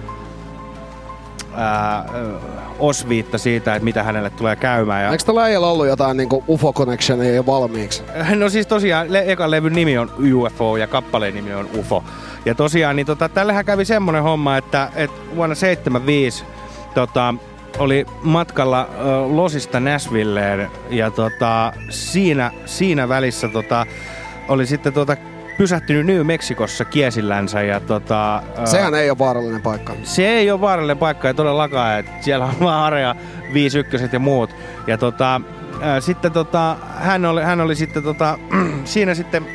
ää, 1.55 2.05
osviitta 2.79 3.39
siitä, 3.39 3.75
että 3.75 3.85
mitä 3.85 4.03
hänelle 4.03 4.31
tulee 4.31 4.57
käymään. 4.57 5.05
Ja 5.05 5.11
Eikö 5.11 5.25
tällä 5.25 5.43
äijällä 5.43 5.67
ollut 5.67 5.87
jotain 5.87 6.17
niinku 6.17 6.45
UFO 6.49 6.73
Connectionia 6.73 7.35
jo 7.35 7.47
valmiiksi? 7.47 8.03
No 8.35 8.49
siis 8.49 8.67
tosiaan, 8.67 9.13
le- 9.13 9.33
ekan 9.33 9.51
levyn 9.51 9.73
nimi 9.73 9.99
on 9.99 10.11
UFO 10.35 10.77
ja 10.77 10.87
kappaleen 10.87 11.35
nimi 11.35 11.55
on 11.55 11.69
UFO. 11.79 12.05
Ja 12.45 12.55
tosiaan, 12.55 12.97
niin 12.97 13.07
tota, 13.07 13.29
tällähän 13.29 13.65
kävi 13.65 13.85
semmonen 13.85 14.23
homma, 14.23 14.57
että, 14.57 14.89
että 14.95 15.21
vuonna 15.37 15.55
75 15.55 16.45
tota, 16.95 17.35
oli 17.79 18.07
matkalla 18.23 18.89
Losista 19.29 19.81
Nashvilleen 19.81 20.69
ja 20.91 21.11
tota, 21.11 21.73
siinä, 21.91 22.51
siinä 22.67 23.09
välissä 23.09 23.49
tota, 23.49 23.87
oli 24.49 24.67
sitten 24.67 24.93
tota, 24.93 25.17
pysähtynyt 25.59 26.07
New 26.07 26.27
Mexicossa 26.27 26.85
kiesillänsä 26.85 27.63
ja 27.63 27.81
tota, 27.81 28.43
ö, 28.63 28.67
Sehän 28.67 28.95
ei 28.95 29.11
ole 29.11 29.19
vaarallinen 29.19 29.63
paikka. 29.63 29.93
se 30.03 30.29
ei 30.29 30.51
ole 30.51 30.61
vaarallinen 30.61 30.99
paikka 30.99 31.29
ei 31.29 31.35
todellakaan, 31.35 31.99
että 31.99 32.13
siellä 32.21 32.45
on 32.45 32.55
vaan 32.61 32.85
Area 32.85 33.15
51 33.53 34.09
ja 34.13 34.19
muut. 34.19 34.51
Ja 34.87 34.99
tota, 34.99 35.41
sitten 36.01 36.33
tota, 36.33 36.77
hän, 36.97 37.25
oli, 37.25 37.43
hän 37.43 37.61
oli 37.61 37.75
sitten 37.77 38.03
tota, 38.03 38.39
siinä 38.85 39.15
sitten 39.15 39.47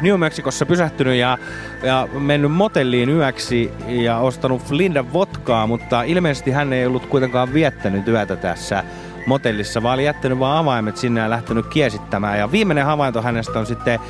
New 0.00 0.18
Mexicossa 0.18 0.66
pysähtynyt 0.66 1.14
ja, 1.14 1.38
ja 1.82 2.08
mennyt 2.12 2.52
motelliin 2.52 3.08
yöksi 3.08 3.70
ja 3.88 4.18
ostanut 4.18 4.62
Flinda 4.62 5.12
vodkaa, 5.12 5.66
mutta 5.66 6.02
ilmeisesti 6.02 6.50
hän 6.50 6.72
ei 6.72 6.86
ollut 6.86 7.06
kuitenkaan 7.06 7.54
viettänyt 7.54 8.08
yötä 8.08 8.36
tässä 8.36 8.84
motellissa, 9.26 9.82
vaan 9.82 9.94
oli 9.94 10.04
jättänyt 10.04 10.38
vaan 10.38 10.58
avaimet 10.58 10.96
sinne 10.96 11.20
ja 11.20 11.30
lähtenyt 11.30 11.66
kiesittämään. 11.66 12.38
Ja 12.38 12.52
viimeinen 12.52 12.84
havainto 12.84 13.22
hänestä 13.22 13.58
on 13.58 13.66
sitten 13.66 13.94
äh, 13.94 14.00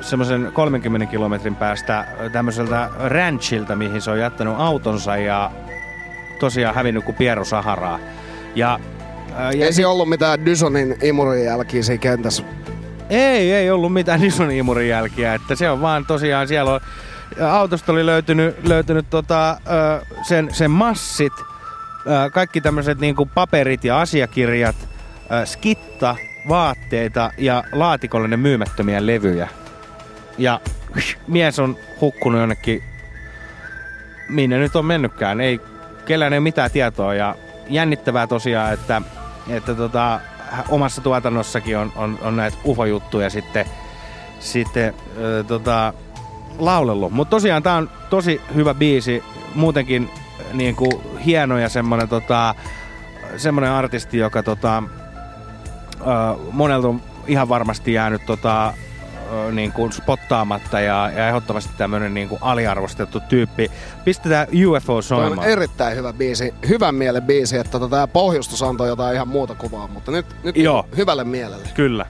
semmoisen 0.00 0.50
30 0.52 1.06
kilometrin 1.06 1.56
päästä 1.56 2.06
tämmöiseltä 2.32 2.90
ranchilta, 2.98 3.76
mihin 3.76 4.02
se 4.02 4.10
on 4.10 4.18
jättänyt 4.18 4.54
autonsa 4.56 5.16
ja 5.16 5.50
tosiaan 6.40 6.74
hävinnyt 6.74 7.04
kuin 7.04 7.14
Piero 7.14 7.44
Saharaa. 7.44 7.98
Ja, 8.54 8.80
äh, 9.40 9.54
ja 9.54 9.66
Ei 9.66 9.72
siinä 9.72 9.88
ollut 9.88 10.08
mitään 10.08 10.44
Dysonin 10.44 10.96
imurin 11.02 11.44
jälkiä 11.44 11.82
siinä 11.82 12.00
kentässä. 12.00 12.42
Ei, 13.10 13.52
ei 13.52 13.70
ollut 13.70 13.92
mitään 13.92 14.24
ison 14.24 14.50
imurin 14.50 14.88
jälkiä, 14.88 15.34
että 15.34 15.54
se 15.54 15.70
on 15.70 15.80
vaan 15.80 16.06
tosiaan 16.06 16.48
siellä 16.48 16.72
on, 16.72 16.80
autosta 17.50 17.92
oli 17.92 18.06
löytynyt, 18.06 18.68
löytynyt 18.68 19.10
tota, 19.10 19.60
sen, 20.22 20.54
sen 20.54 20.70
massit, 20.70 21.32
kaikki 22.32 22.60
tämmöiset 22.60 22.98
niinku 22.98 23.26
paperit 23.34 23.84
ja 23.84 24.00
asiakirjat, 24.00 24.76
skitta, 25.44 26.16
vaatteita 26.48 27.30
ja 27.38 27.64
laatikollinen 27.72 28.40
myymättömiä 28.40 29.06
levyjä. 29.06 29.48
Ja 30.38 30.60
mies 31.26 31.58
on 31.58 31.76
hukkunut 32.00 32.40
jonnekin, 32.40 32.82
minne 34.28 34.58
nyt 34.58 34.76
on 34.76 34.84
mennytkään, 34.84 35.40
ei 35.40 35.60
kellään 36.04 36.32
ei 36.32 36.38
ole 36.38 36.42
mitään 36.42 36.70
tietoa 36.70 37.14
ja 37.14 37.34
jännittävää 37.68 38.26
tosiaan, 38.26 38.72
että, 38.72 39.02
että 39.48 39.74
tota, 39.74 40.20
omassa 40.68 41.00
tuotannossakin 41.00 41.78
on, 41.78 41.92
on, 41.96 42.18
on 42.22 42.36
näitä 42.36 42.56
ufojuttuja 42.64 43.30
sitten, 43.30 43.66
sitten 44.40 44.94
ö, 45.16 45.44
tota, 45.44 45.92
laulellut. 46.58 47.12
Mutta 47.12 47.30
tosiaan 47.30 47.62
tää 47.62 47.76
on 47.76 47.90
tosi 48.10 48.40
hyvä 48.54 48.74
biisi, 48.74 49.24
muutenkin 49.54 50.10
niin 50.52 50.76
kuin 50.76 50.92
hieno 51.24 51.58
ja 51.58 51.68
semmonen, 51.68 52.08
tota, 52.08 52.54
semmonen 53.36 53.70
artisti, 53.70 54.18
joka 54.18 54.42
tota, 54.42 54.82
ö, 56.00 56.04
monelta 56.52 56.88
on 56.88 57.02
ihan 57.26 57.48
varmasti 57.48 57.92
jäänyt 57.92 58.26
tota, 58.26 58.74
niin 59.52 59.72
kuin 59.72 59.92
spottaamatta 59.92 60.80
ja, 60.80 61.10
ja 61.16 61.28
ehdottomasti 61.28 61.72
tämmöinen 61.78 62.14
niin 62.14 62.28
kuin 62.28 62.38
aliarvostettu 62.42 63.20
tyyppi. 63.20 63.70
Pistetään 64.04 64.48
UFO 64.66 65.02
soimaan. 65.02 65.32
Tämä 65.32 65.42
on 65.42 65.48
erittäin 65.48 65.96
hyvä 65.96 66.12
biisi, 66.12 66.54
hyvän 66.68 66.94
mielen 66.94 67.22
biisi, 67.22 67.56
että 67.56 67.70
tota, 67.70 67.88
tämä 67.88 68.06
pohjustus 68.06 68.62
antoi 68.62 68.88
jotain 68.88 69.14
ihan 69.14 69.28
muuta 69.28 69.54
kuvaa, 69.54 69.88
mutta 69.88 70.10
nyt, 70.10 70.26
nyt 70.42 70.56
Joo. 70.56 70.88
hyvälle 70.96 71.24
mielelle. 71.24 71.68
Kyllä. 71.74 72.06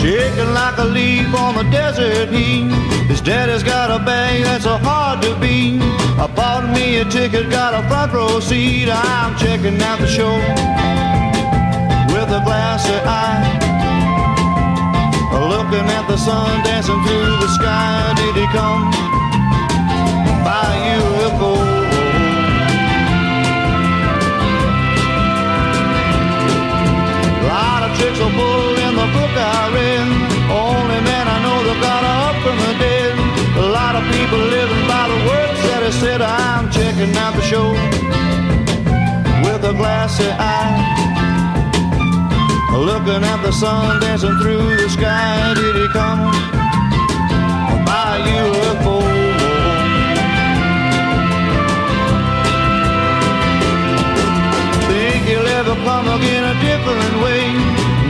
Shaking 0.00 0.54
like 0.54 0.78
a 0.78 0.84
leaf 0.84 1.34
on 1.34 1.56
a 1.58 1.70
desert 1.70 2.30
heat 2.30 2.99
Daddy's 3.22 3.62
got 3.62 3.90
a 3.90 4.02
bag 4.02 4.44
that's 4.44 4.64
so 4.64 4.76
hard 4.78 5.20
to 5.22 5.38
beat. 5.38 5.80
I 6.18 6.26
bought 6.34 6.68
me 6.74 6.98
a 6.98 7.04
ticket, 7.04 7.50
got 7.50 7.74
a 7.74 7.86
front 7.88 8.12
row 8.12 8.40
seat. 8.40 8.88
I'm 8.90 9.36
checking 9.38 9.80
out 9.82 9.98
the 10.00 10.06
show 10.06 10.34
with 12.14 12.30
a 12.32 12.40
glassy 12.44 12.94
eye. 13.04 13.58
Looking 15.32 15.86
at 15.96 16.06
the 16.08 16.16
sun 16.16 16.64
dancing 16.64 17.02
through 17.04 17.36
the 17.44 17.48
sky. 17.48 18.14
Did 18.16 18.36
he 18.36 18.46
come 18.56 18.90
by 20.44 20.64
UFO? 20.98 21.80
tricks 28.00 28.20
Checking 37.00 37.16
out 37.16 37.34
the 37.34 37.40
show 37.40 37.70
with 39.40 39.64
a 39.64 39.72
glassy 39.72 40.28
eye. 40.36 40.84
Looking 42.76 43.24
at 43.24 43.40
the 43.42 43.52
sun 43.52 44.02
dancing 44.02 44.36
through 44.36 44.76
the 44.76 44.86
sky. 44.90 45.54
Did 45.54 45.76
he 45.76 45.88
come 45.96 46.20
by 47.88 48.20
UFO? 48.20 49.00
Think 54.84 55.24
he'll 55.24 55.48
ever 55.56 55.76
come 55.88 56.06
again 56.20 56.44
a 56.44 56.54
different 56.60 57.14
way? 57.24 57.48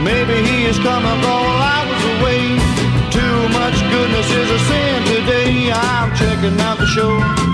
Maybe 0.03 0.43
he 0.43 0.64
is 0.64 0.78
coming 0.80 1.18
while 1.22 1.62
I 1.62 1.86
was 1.86 2.03
away. 2.18 2.43
Too 3.14 3.38
much 3.55 3.78
goodness 3.93 4.28
is 4.34 4.51
a 4.51 4.59
sin 4.66 5.05
today. 5.14 5.70
I'm 5.70 6.11
checking 6.16 6.59
out 6.61 6.78
the 6.78 6.86
show 6.86 7.49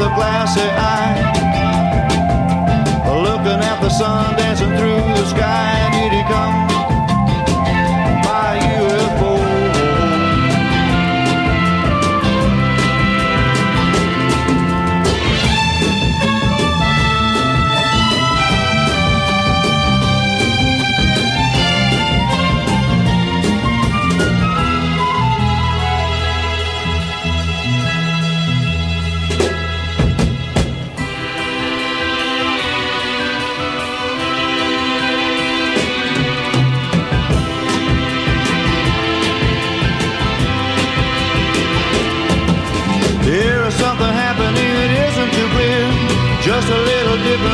a 0.00 0.14
glassy 0.14 0.60
eye. 0.60 1.18
Looking 3.22 3.60
at 3.70 3.80
the 3.82 3.90
sun 3.90 4.36
dancing 4.36 4.70
through 4.78 5.02
the 5.18 5.26
sky. 5.26 5.90
Did 5.92 6.12
he 6.12 6.22
come 6.24 6.79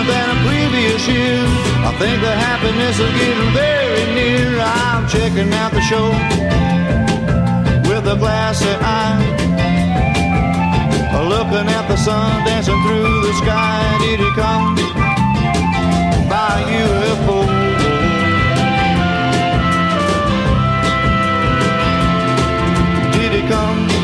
than 0.07 0.27
a 0.31 0.39
previous 0.47 1.03
year. 1.09 1.43
I 1.89 1.93
think 1.99 2.17
the 2.23 2.35
happiness 2.47 2.99
is 2.99 3.13
getting 3.21 3.53
very 3.53 4.05
near. 4.15 4.59
I'm 4.61 5.07
checking 5.09 5.53
out 5.53 5.73
the 5.73 5.83
show 5.91 6.09
with 7.89 8.07
a 8.07 8.17
glassy 8.17 8.75
eye. 8.81 9.35
Looking 11.27 11.69
at 11.69 11.89
the 11.89 11.97
sun 11.97 12.45
dancing 12.45 12.81
through 12.85 13.21
the 13.27 13.33
sky. 13.43 13.83
Did 14.01 14.21
he 14.21 14.31
come 14.35 14.77
by 16.29 16.63
UFO? 16.83 17.67
Come 23.49 23.96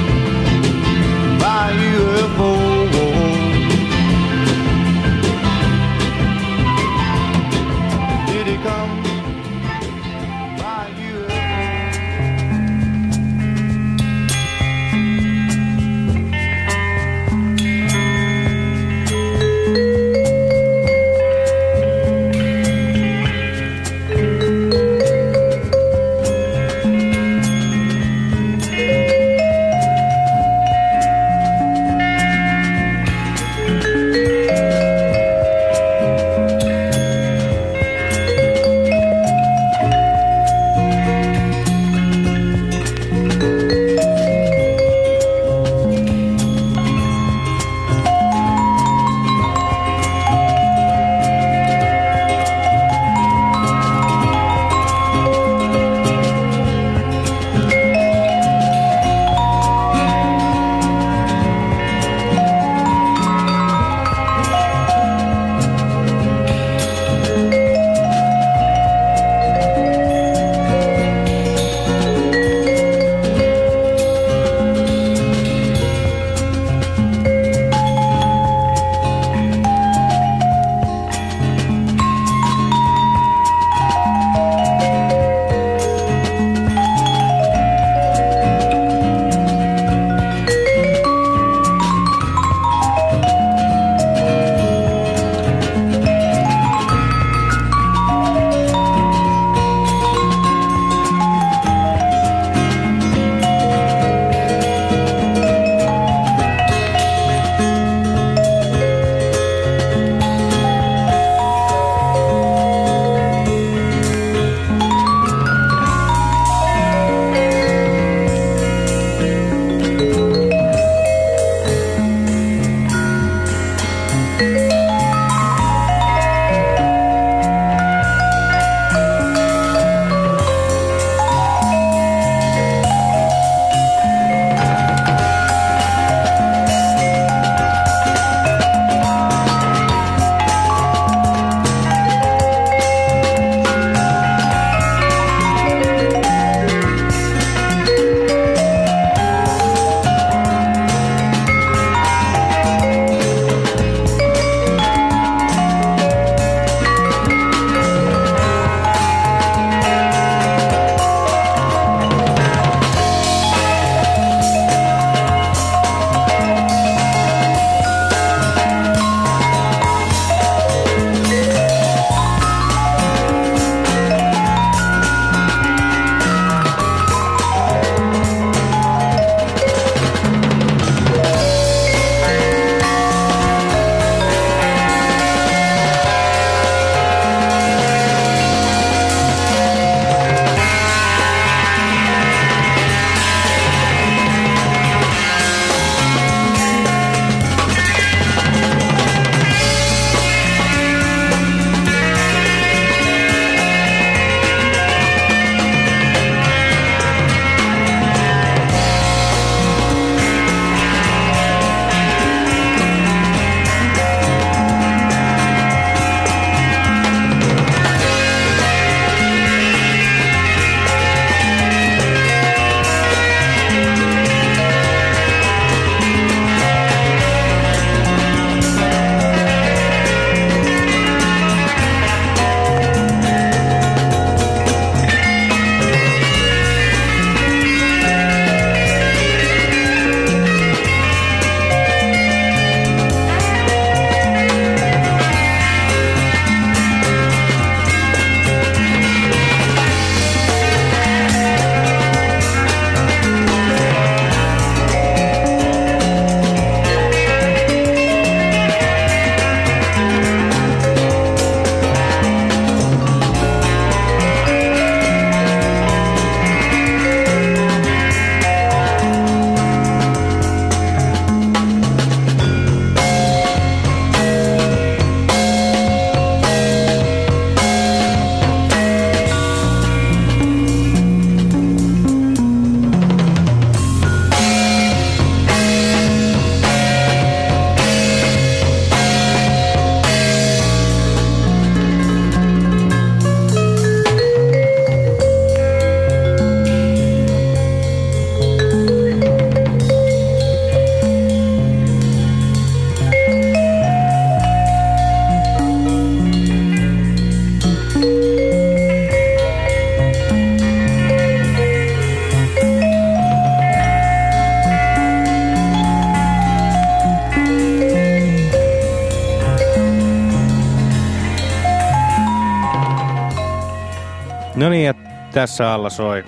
tässä 325.42 325.72
alla 325.72 325.90
soi 325.90 326.24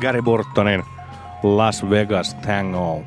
Gary 0.00 0.22
Burtonin 0.22 0.82
Las 1.42 1.90
Vegas 1.90 2.34
Tango. 2.34 3.02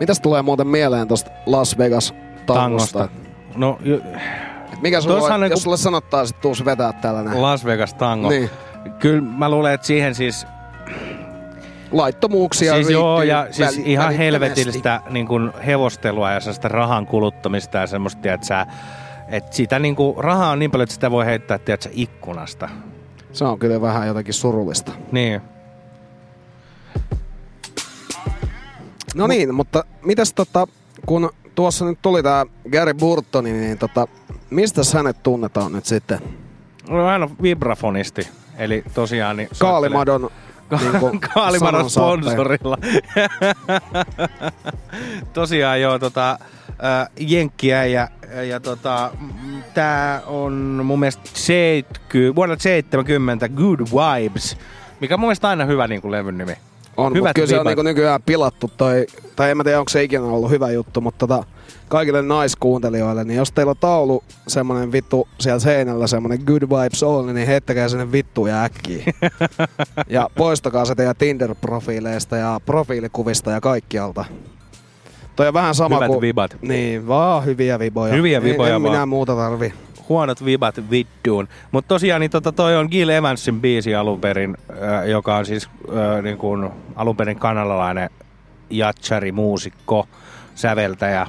Mitäs 0.00 0.20
tulee 0.20 0.42
muuten 0.42 0.66
mieleen 0.66 1.08
tosta 1.08 1.30
Las 1.46 1.78
Vegas 1.78 2.14
tangosta? 2.46 3.08
No, 3.56 3.78
jo, 3.80 3.96
Et 4.72 4.80
Mikä 4.82 5.00
sulla, 5.00 5.14
on 5.14 5.30
jos 5.30 5.40
niinku- 5.40 5.60
sulle 5.60 5.76
sanottaa, 5.76 6.22
että 6.22 6.40
tuus 6.40 6.64
vetää 6.64 6.92
tällainen 6.92 7.42
Las 7.42 7.64
Vegas 7.64 7.94
Tango. 7.94 8.28
Niin. 8.28 8.50
Kyllä 8.98 9.20
mä 9.20 9.48
luulen, 9.48 9.74
että 9.74 9.86
siihen 9.86 10.14
siis... 10.14 10.46
laittomuuksia 11.92 12.74
siis 12.74 12.90
joo, 12.90 13.22
ja 13.22 13.46
siis 13.50 13.76
väli- 13.78 13.92
ihan 13.92 14.14
helvetillistä 14.14 15.00
niin 15.10 15.26
kuin 15.26 15.52
hevostelua 15.66 16.30
ja 16.32 16.40
sellaista 16.40 16.68
rahan 16.68 17.06
kuluttamista 17.06 17.78
ja 17.78 17.86
semmoista, 17.86 18.32
että 18.32 18.46
sä, 18.46 18.66
että 19.28 19.56
sitä 19.56 19.78
niin 19.78 19.96
kuin, 19.96 20.24
rahaa 20.24 20.50
on 20.50 20.58
niin 20.58 20.70
paljon, 20.70 20.84
että 20.84 20.94
sitä 20.94 21.10
voi 21.10 21.26
heittää, 21.26 21.58
tiedätkö, 21.58 21.88
ikkunasta. 21.92 22.68
Se 23.34 23.44
on 23.44 23.58
kyllä 23.58 23.80
vähän 23.80 24.08
jotenkin 24.08 24.34
surullista. 24.34 24.92
Niin. 25.12 25.40
No 29.14 29.26
niin, 29.26 29.54
mutta 29.54 29.84
mitäs 30.02 30.32
tota, 30.32 30.66
kun 31.06 31.30
tuossa 31.54 31.84
nyt 31.84 31.98
tuli 32.02 32.22
tää 32.22 32.46
Gary 32.72 32.94
Burtoni, 32.94 33.52
niin 33.52 33.78
tota, 33.78 34.08
mistä 34.50 34.80
hänet 34.94 35.22
tunnetaan 35.22 35.72
nyt 35.72 35.84
sitten? 35.84 36.18
No, 36.88 37.06
hän 37.06 37.22
on 37.22 37.36
vibrafonisti, 37.42 38.28
eli 38.58 38.84
tosiaan... 38.94 39.36
Niin 39.36 39.48
Kaalimadon 39.58 40.30
niin 40.70 41.20
Kaalimadon 41.34 41.90
sponsorilla. 41.90 42.78
Tosiaan 45.32 45.80
joo, 45.80 45.98
tota, 45.98 46.38
äh, 46.70 47.08
Jenkkiä 47.20 47.84
ja, 47.84 48.08
ja 48.42 48.60
tota, 48.60 49.10
tää 49.74 50.22
on 50.26 50.52
mun 50.84 51.00
mielestä 51.00 51.22
70, 51.34 52.36
vuonna 52.36 52.56
70 52.58 53.48
Good 53.48 53.80
Vibes, 53.80 54.56
mikä 55.00 55.14
on 55.14 55.20
mun 55.20 55.28
mielestä 55.28 55.48
aina 55.48 55.64
hyvä 55.64 55.88
niin 55.88 56.02
kuin 56.02 56.12
levyn 56.12 56.38
nimi. 56.38 56.52
On, 56.96 57.04
mutta 57.04 57.18
Hyvät 57.18 57.34
kyllä 57.34 57.48
se 57.48 57.60
on 57.60 57.66
niinku 57.66 57.82
nykyään 57.82 58.22
pilattu 58.22 58.70
toi, 58.76 59.06
tai 59.36 59.50
en 59.50 59.56
mä 59.56 59.64
tiedä 59.64 59.78
onko 59.78 59.88
se 59.88 60.02
ikinä 60.02 60.24
ollut 60.24 60.50
hyvä 60.50 60.70
juttu, 60.70 61.00
mutta 61.00 61.26
tota, 61.26 61.44
kaikille 61.88 62.22
naiskuuntelijoille, 62.22 63.24
niin 63.24 63.36
jos 63.36 63.52
teillä 63.52 63.70
on 63.70 63.76
taulu 63.80 64.24
semmonen 64.48 64.92
vittu 64.92 65.28
siellä 65.40 65.58
seinällä, 65.58 66.06
semmonen 66.06 66.40
good 66.46 66.62
vibes 66.62 67.02
only, 67.02 67.32
niin 67.32 67.46
heittäkää 67.46 67.88
sinne 67.88 68.12
vittu 68.12 68.46
ja 68.46 68.64
äkkiä. 68.64 69.04
ja 70.08 70.30
poistakaa 70.34 70.84
se 70.84 70.94
teidän 70.94 71.16
Tinder-profiileista 71.16 72.36
ja 72.36 72.60
profiilikuvista 72.66 73.50
ja 73.50 73.60
kaikkialta. 73.60 74.24
Toi 75.36 75.48
on 75.48 75.54
vähän 75.54 75.74
sama 75.74 75.96
Hyvät 75.96 76.08
kuin... 76.08 76.20
vibat. 76.20 76.56
Niin, 76.62 77.06
vaan 77.06 77.44
hyviä 77.44 77.78
viboja. 77.78 78.14
Hyviä 78.14 78.42
viboja 78.42 78.70
en, 78.70 78.76
en 78.76 78.82
minä 78.82 78.96
vaan. 78.96 79.08
muuta 79.08 79.36
tarvi. 79.36 79.74
Huonot 80.08 80.44
vibat 80.44 80.90
vittuun. 80.90 81.48
Mutta 81.72 81.88
tosiaan 81.88 82.20
niin 82.20 82.30
tota, 82.30 82.52
toi 82.52 82.76
on 82.76 82.88
Gil 82.90 83.08
Evansin 83.08 83.60
biisi 83.60 83.94
alun 83.94 84.20
perin, 84.20 84.56
äh, 84.70 85.08
joka 85.08 85.36
on 85.36 85.46
siis 85.46 85.68
äh, 85.88 86.22
niin 86.22 86.38
kuin 86.38 86.70
alun 86.96 87.16
perin 87.16 87.38
kanadalainen 87.38 88.10
jatsari, 88.70 89.32
muusikko, 89.32 90.08
säveltäjä. 90.54 91.26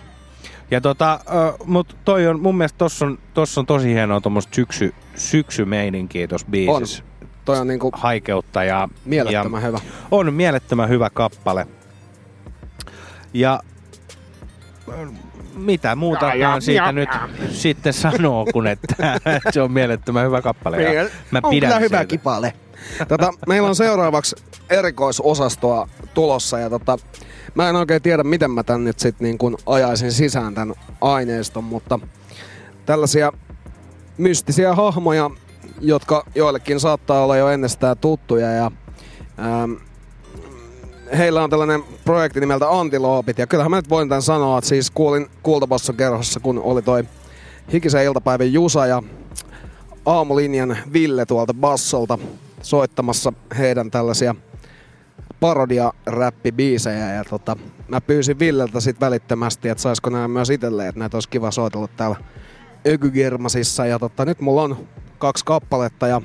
Ja 0.71 0.81
tota, 0.81 1.13
äh, 1.13 1.19
mut 1.65 1.97
toi 2.05 2.27
on, 2.27 2.39
mun 2.39 2.57
mielestä 2.57 2.77
tossa 2.77 3.05
on, 3.05 3.17
tossa 3.33 3.61
on 3.61 3.65
tosi 3.65 3.93
hienoa 3.93 4.21
tommoista 4.21 4.55
syksy, 4.55 4.93
syksymeininkiä 5.15 6.27
tossa 6.27 6.47
biisissä. 6.51 7.03
Toi 7.45 7.59
on 7.59 7.67
niinku 7.67 7.91
Haikeutta 7.93 8.63
ja... 8.63 8.89
Mielettömän 9.05 9.61
ja 9.61 9.67
hyvä. 9.67 9.79
On 10.11 10.33
mielettömän 10.33 10.89
hyvä 10.89 11.09
kappale. 11.09 11.67
Ja 13.33 13.59
mitä 15.55 15.95
muutakaan 15.95 16.61
siitä 16.61 16.91
nyt 16.91 17.09
sitten 17.49 17.93
sanoo, 17.93 18.45
kun 18.53 18.67
että 18.67 19.19
se 19.51 19.61
on 19.61 19.71
mielettömän 19.71 20.25
hyvä 20.25 20.41
kappale. 20.41 20.83
Ja 20.83 21.09
mä 21.31 21.39
on 21.43 21.49
pidän 21.49 21.69
kyllä 21.69 21.79
hyvä 21.79 21.97
siitä. 21.97 22.09
kipale. 22.09 22.53
Tota, 23.07 23.33
meillä 23.47 23.69
on 23.69 23.75
seuraavaksi 23.75 24.35
erikoisosastoa 24.69 25.89
tulossa 26.13 26.59
ja 26.59 26.69
tota, 26.69 26.97
mä 27.55 27.69
en 27.69 27.75
oikein 27.75 28.01
tiedä, 28.01 28.23
miten 28.23 28.51
mä 28.51 28.63
tän 28.63 28.83
nyt 28.83 28.99
sit 28.99 29.19
niin 29.19 29.37
kun 29.37 29.57
ajaisin 29.65 30.11
sisään 30.11 30.55
tän 30.55 30.73
aineiston, 31.01 31.63
mutta 31.63 31.99
tällaisia 32.85 33.31
mystisiä 34.17 34.75
hahmoja, 34.75 35.31
jotka 35.81 36.25
joillekin 36.35 36.79
saattaa 36.79 37.23
olla 37.23 37.37
jo 37.37 37.49
ennestään 37.49 37.97
tuttuja 37.97 38.51
ja 38.51 38.71
ähm, 39.39 39.73
heillä 41.17 41.43
on 41.43 41.49
tällainen 41.49 41.83
projekti 42.05 42.39
nimeltä 42.39 42.69
Antiloopit 42.69 43.37
ja 43.37 43.47
kyllähän 43.47 43.71
mä 43.71 43.75
nyt 43.75 43.89
voin 43.89 44.09
tämän 44.09 44.21
sanoa, 44.21 44.57
että 44.57 44.67
siis 44.67 44.91
kuulin 44.91 45.27
Kultabosson 45.43 45.95
kerhossa, 45.95 46.39
kun 46.39 46.59
oli 46.59 46.81
toi 46.81 47.03
Hikisen 47.73 48.03
iltapäivän 48.03 48.53
Jusa 48.53 48.85
ja 48.85 49.03
aamulinjan 50.05 50.77
Ville 50.93 51.25
tuolta 51.25 51.53
bassolta 51.53 52.17
soittamassa 52.61 53.33
heidän 53.57 53.91
tällaisia 53.91 54.35
parodia-räppibiisejä 55.39 57.13
ja 57.13 57.23
tota, 57.23 57.57
mä 57.87 58.01
pyysin 58.01 58.39
Villeltä 58.39 58.79
sit 58.79 58.99
välittömästi, 59.01 59.69
että 59.69 59.81
saisiko 59.81 60.09
nämä 60.09 60.27
myös 60.27 60.49
itselleen, 60.49 60.89
että 60.89 60.99
näitä 60.99 61.17
olisi 61.17 61.29
kiva 61.29 61.51
soitella 61.51 61.87
täällä 61.87 62.15
Ökygermasissa 62.87 63.85
ja 63.85 63.99
tota, 63.99 64.25
nyt 64.25 64.41
mulla 64.41 64.61
on 64.61 64.87
kaksi 65.17 65.45
kappaletta 65.45 66.07
ja 66.07 66.21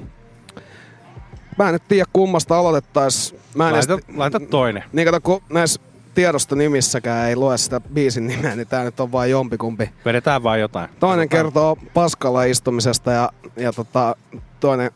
mä 1.64 1.68
en 1.68 1.72
nyt 1.72 1.88
tiedä 1.88 2.04
kummasta 2.12 2.58
aloitettais. 2.58 3.34
Mä 3.54 3.68
en 3.68 3.72
Laita, 3.74 3.94
edes- 3.94 4.04
laita 4.16 4.40
toinen. 4.40 4.84
niin 4.92 5.06
kato, 5.06 5.20
kun 5.20 5.42
näissä 5.52 5.80
tiedostonimissäkään 6.14 7.28
ei 7.28 7.36
lue 7.36 7.58
sitä 7.58 7.80
biisin 7.80 8.26
nimeä, 8.26 8.56
niin 8.56 8.66
tää 8.66 8.84
nyt 8.84 9.00
on 9.00 9.12
vain 9.12 9.30
jompikumpi. 9.30 9.90
Vedetään 10.04 10.42
vaan 10.42 10.60
jotain. 10.60 10.88
Toinen 11.00 11.28
kertoo 11.28 11.76
paskalla 11.94 12.44
istumisesta 12.44 13.12
ja, 13.12 13.30
ja 13.56 13.72
tota, 13.72 14.16
toinen, 14.60 14.90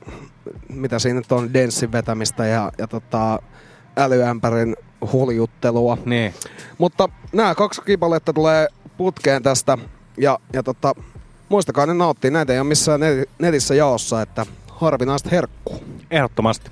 mitä 0.69 0.99
siinä 0.99 1.21
nyt 1.21 1.33
on, 1.33 1.55
denssin 1.55 1.93
vetämistä 1.93 2.47
ja, 2.47 2.73
ja 2.79 2.87
tota, 2.87 3.39
älyämpärin 3.97 4.77
huljuttelua. 5.13 5.99
Niin. 6.05 6.35
Mutta 6.79 7.09
nämä 7.33 7.55
kaksi 7.55 7.83
kipaletta 7.83 8.33
tulee 8.33 8.69
putkeen 8.97 9.43
tästä 9.43 9.79
ja, 10.17 10.39
ja 10.53 10.63
tota, 10.63 10.95
muistakaa 11.49 11.87
ne 11.87 11.95
nauttii. 11.95 12.31
Näitä 12.31 12.53
ei 12.53 12.59
ole 12.59 12.69
missään 12.69 13.01
net- 13.01 13.29
netissä 13.39 13.75
jaossa, 13.75 14.23
että 14.23 14.47
harvinaista 14.77 15.31
herkkuu. 15.31 15.81
Ehdottomasti. 16.11 16.71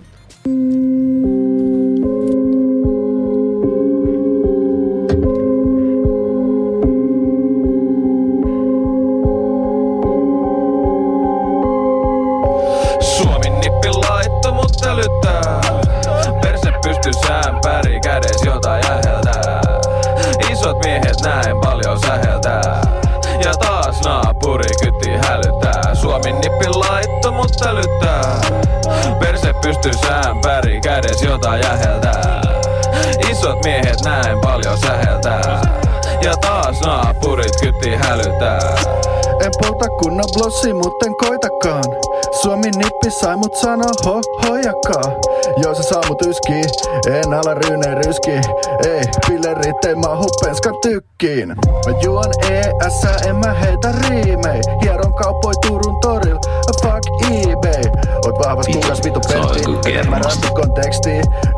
Laitto 27.62 27.62
mut 27.62 27.66
älyttää. 27.66 28.40
Perse 29.20 29.52
pysty 29.62 29.90
sään 29.98 30.40
päri 30.40 30.80
kädes 30.80 31.22
jota 31.22 31.56
jäheltää. 31.56 32.40
Isot 33.30 33.64
miehet 33.64 34.00
näin 34.04 34.40
paljon 34.40 34.78
säheltää. 34.78 35.60
Ja 36.22 36.36
taas 36.36 36.80
naapurit 36.80 37.52
kyti 37.60 37.96
hälyttää. 37.96 38.74
En 39.44 39.50
polta 39.62 39.88
kunnon 39.88 40.28
blossi, 40.34 40.72
mutten 40.72 41.16
koitakaan. 41.16 41.84
Suomi 42.42 42.70
nippi 42.70 43.10
sai 43.10 43.36
mut 43.36 43.54
sano 43.54 43.86
ho 44.04 44.20
hojakaa. 44.48 45.12
Joo 45.56 45.74
se 45.74 45.82
saa 45.82 46.02
mut 46.08 46.22
yski, 46.22 46.62
en 47.06 47.34
ala 47.34 47.54
ryyneen 47.54 47.96
ryski. 48.04 48.30
Ei, 48.84 49.02
pillerit 49.28 49.84
ei 49.84 49.94
mahu 49.94 50.28
penskan 50.44 50.74
tykkiin. 50.82 51.48
Mä 51.48 51.98
juon 52.02 52.32
ES, 52.50 53.26
en 53.26 53.36
mä 53.36 53.54
heitä 53.54 53.92
riimei. 54.08 54.60
Hieron 54.82 55.14
kaupoi 55.14 55.54
Turun 55.66 56.00
toril, 56.00 56.38
fuck 56.82 57.06
eBay. 57.30 57.51
Oot 58.32 58.46
vahvas 58.46 58.66
kukas 58.66 59.04
vitu 59.04 59.20
pelti, 59.20 59.90
ymmärrän 59.90 60.32
konteksti. 60.54 61.10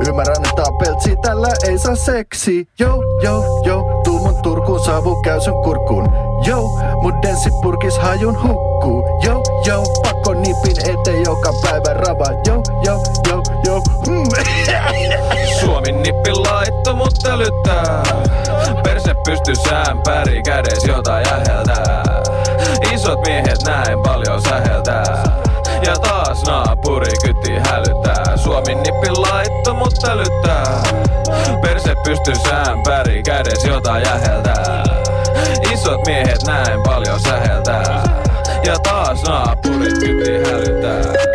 Ymmärrän, 0.08 0.36
että 0.36 0.50
tää 0.56 0.64
on 0.68 0.78
peltsi, 0.78 1.16
tällä 1.22 1.48
ei 1.68 1.78
saa 1.78 1.96
seksi. 1.96 2.68
Joo, 2.78 3.02
joo, 3.22 3.62
joo, 3.64 4.00
tuu 4.04 4.18
mun 4.18 4.42
Turkuun, 4.42 4.84
saavu 4.84 5.22
käy 5.22 5.40
sun 5.40 5.62
kurkkuun. 5.62 6.12
Joo, 6.46 6.68
mun 7.02 7.22
denssipurkis 7.22 7.98
hajun 7.98 8.42
hukkuu. 8.42 9.04
Joo, 9.24 9.42
joo, 9.66 9.84
pakko 10.02 10.34
nipin 10.34 10.78
eteen 10.78 11.22
joka 11.24 11.52
päivä 11.62 11.92
rava. 11.92 12.26
Joo, 12.46 12.62
joo, 12.84 13.02
joo, 13.28 13.42
joo. 13.66 13.82
Mm. 14.06 14.24
Suomin 15.60 16.02
nippi 16.02 16.30
laitto 16.30 16.96
mut 16.96 17.26
älyttää. 17.26 18.02
Perse 18.82 19.14
pysty 19.26 19.54
sään 19.68 20.00
päri 20.04 20.42
kädes 20.42 20.84
jota 20.84 21.20
jäheltää. 21.20 22.02
Isot 22.92 23.20
miehet 23.26 23.62
näin 23.66 23.98
paljon 24.02 24.42
säheltää. 24.42 25.43
Ja 25.86 25.94
taas 25.94 26.42
naapuri 26.42 27.12
kyti 27.24 27.52
hälyttää. 27.70 28.36
Suomin 28.36 28.82
nippi 28.82 29.10
laitto 29.10 29.74
mut 29.74 30.04
älyttää. 30.08 30.82
Perse 31.62 31.94
pysty 32.04 32.32
sään 32.48 32.82
päri 32.82 33.22
kädes 33.22 33.64
jota 33.64 33.98
jäheltää. 33.98 34.84
Isot 35.72 36.00
miehet 36.06 36.42
näin 36.46 36.82
paljon 36.82 37.20
säheltää. 37.20 38.02
Ja 38.66 38.78
taas 38.78 39.22
naapurit 39.22 39.98
kyti 39.98 40.50
hälyttää. 40.50 41.33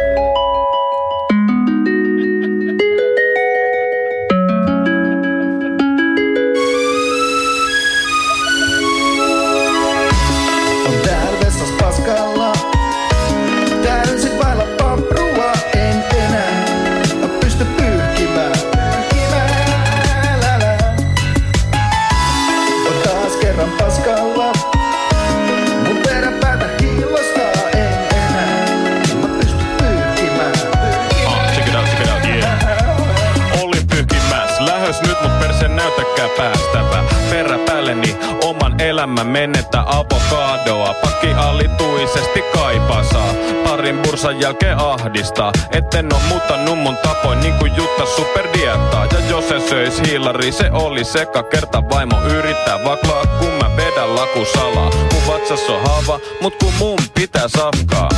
Oman 39.03 39.09
elämän 39.09 39.27
menetä 39.27 39.83
avokadoa. 39.85 40.93
Pakki 41.01 41.33
alituisesti 41.33 42.43
kaipaa 42.53 43.03
saa, 43.03 43.33
parin 43.63 43.99
bursan 43.99 44.39
jälkeen 44.39 44.77
ahdistaa. 44.77 45.51
Etten 45.71 46.13
oo 46.13 46.19
muuttanut 46.29 46.79
mun 46.79 46.97
tapoin 46.97 47.39
niin 47.39 47.53
kuin 47.53 47.75
Jutta 47.75 48.05
superdiettaa. 48.05 49.05
Ja 49.05 49.29
jos 49.29 49.49
se 49.49 49.59
söis 49.59 50.01
hiilari, 50.05 50.51
se 50.51 50.71
oli 50.71 51.03
seka 51.03 51.43
kerta 51.43 51.83
vaimo 51.89 52.21
yrittää 52.21 52.83
vaklaa, 52.85 53.25
kun 53.25 53.51
mä 53.51 53.77
vedän 53.77 54.15
lakusalaa. 54.15 54.89
Mun 55.13 55.27
vatsas 55.27 55.69
on 55.69 55.81
haava, 55.81 56.19
mut 56.41 56.55
kun 56.55 56.73
mun 56.79 56.99
pitää 57.13 57.47
safkaa. 57.47 58.09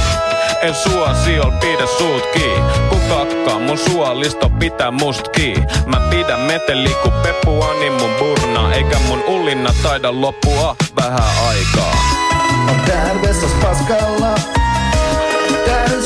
En 0.61 0.75
sua 0.75 1.13
siol 1.13 1.51
pidä 1.51 1.85
suut 1.97 2.25
kiinni. 2.33 2.71
Kun 2.89 2.99
kakkaa 3.09 3.59
mun 3.59 3.77
suolisto 3.77 4.49
pitää 4.49 4.91
must 4.91 5.27
kiinni. 5.27 5.65
Mä 5.85 5.97
pidän 6.09 6.39
meteli 6.39 6.95
ku 7.03 7.11
peppuani 7.23 7.89
mun 7.89 8.09
burna. 8.19 8.73
Eikä 8.73 8.97
mun 9.07 9.23
ullinna 9.27 9.73
taida 9.83 10.21
loppua 10.21 10.75
vähän 10.95 11.29
aikaa. 11.47 11.95
On 12.69 12.81
täällä 12.85 13.21
vessas 13.21 13.51
paskalla. 13.61 14.35
Täysin 15.65 16.00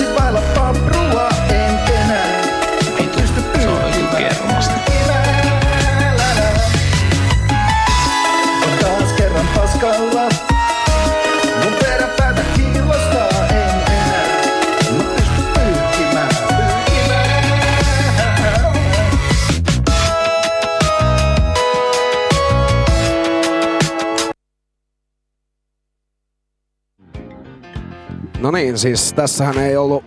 No 28.46 28.52
niin, 28.52 28.78
siis 28.78 29.14
tässähän 29.14 29.58
ei 29.58 29.78
ollut 29.78 30.04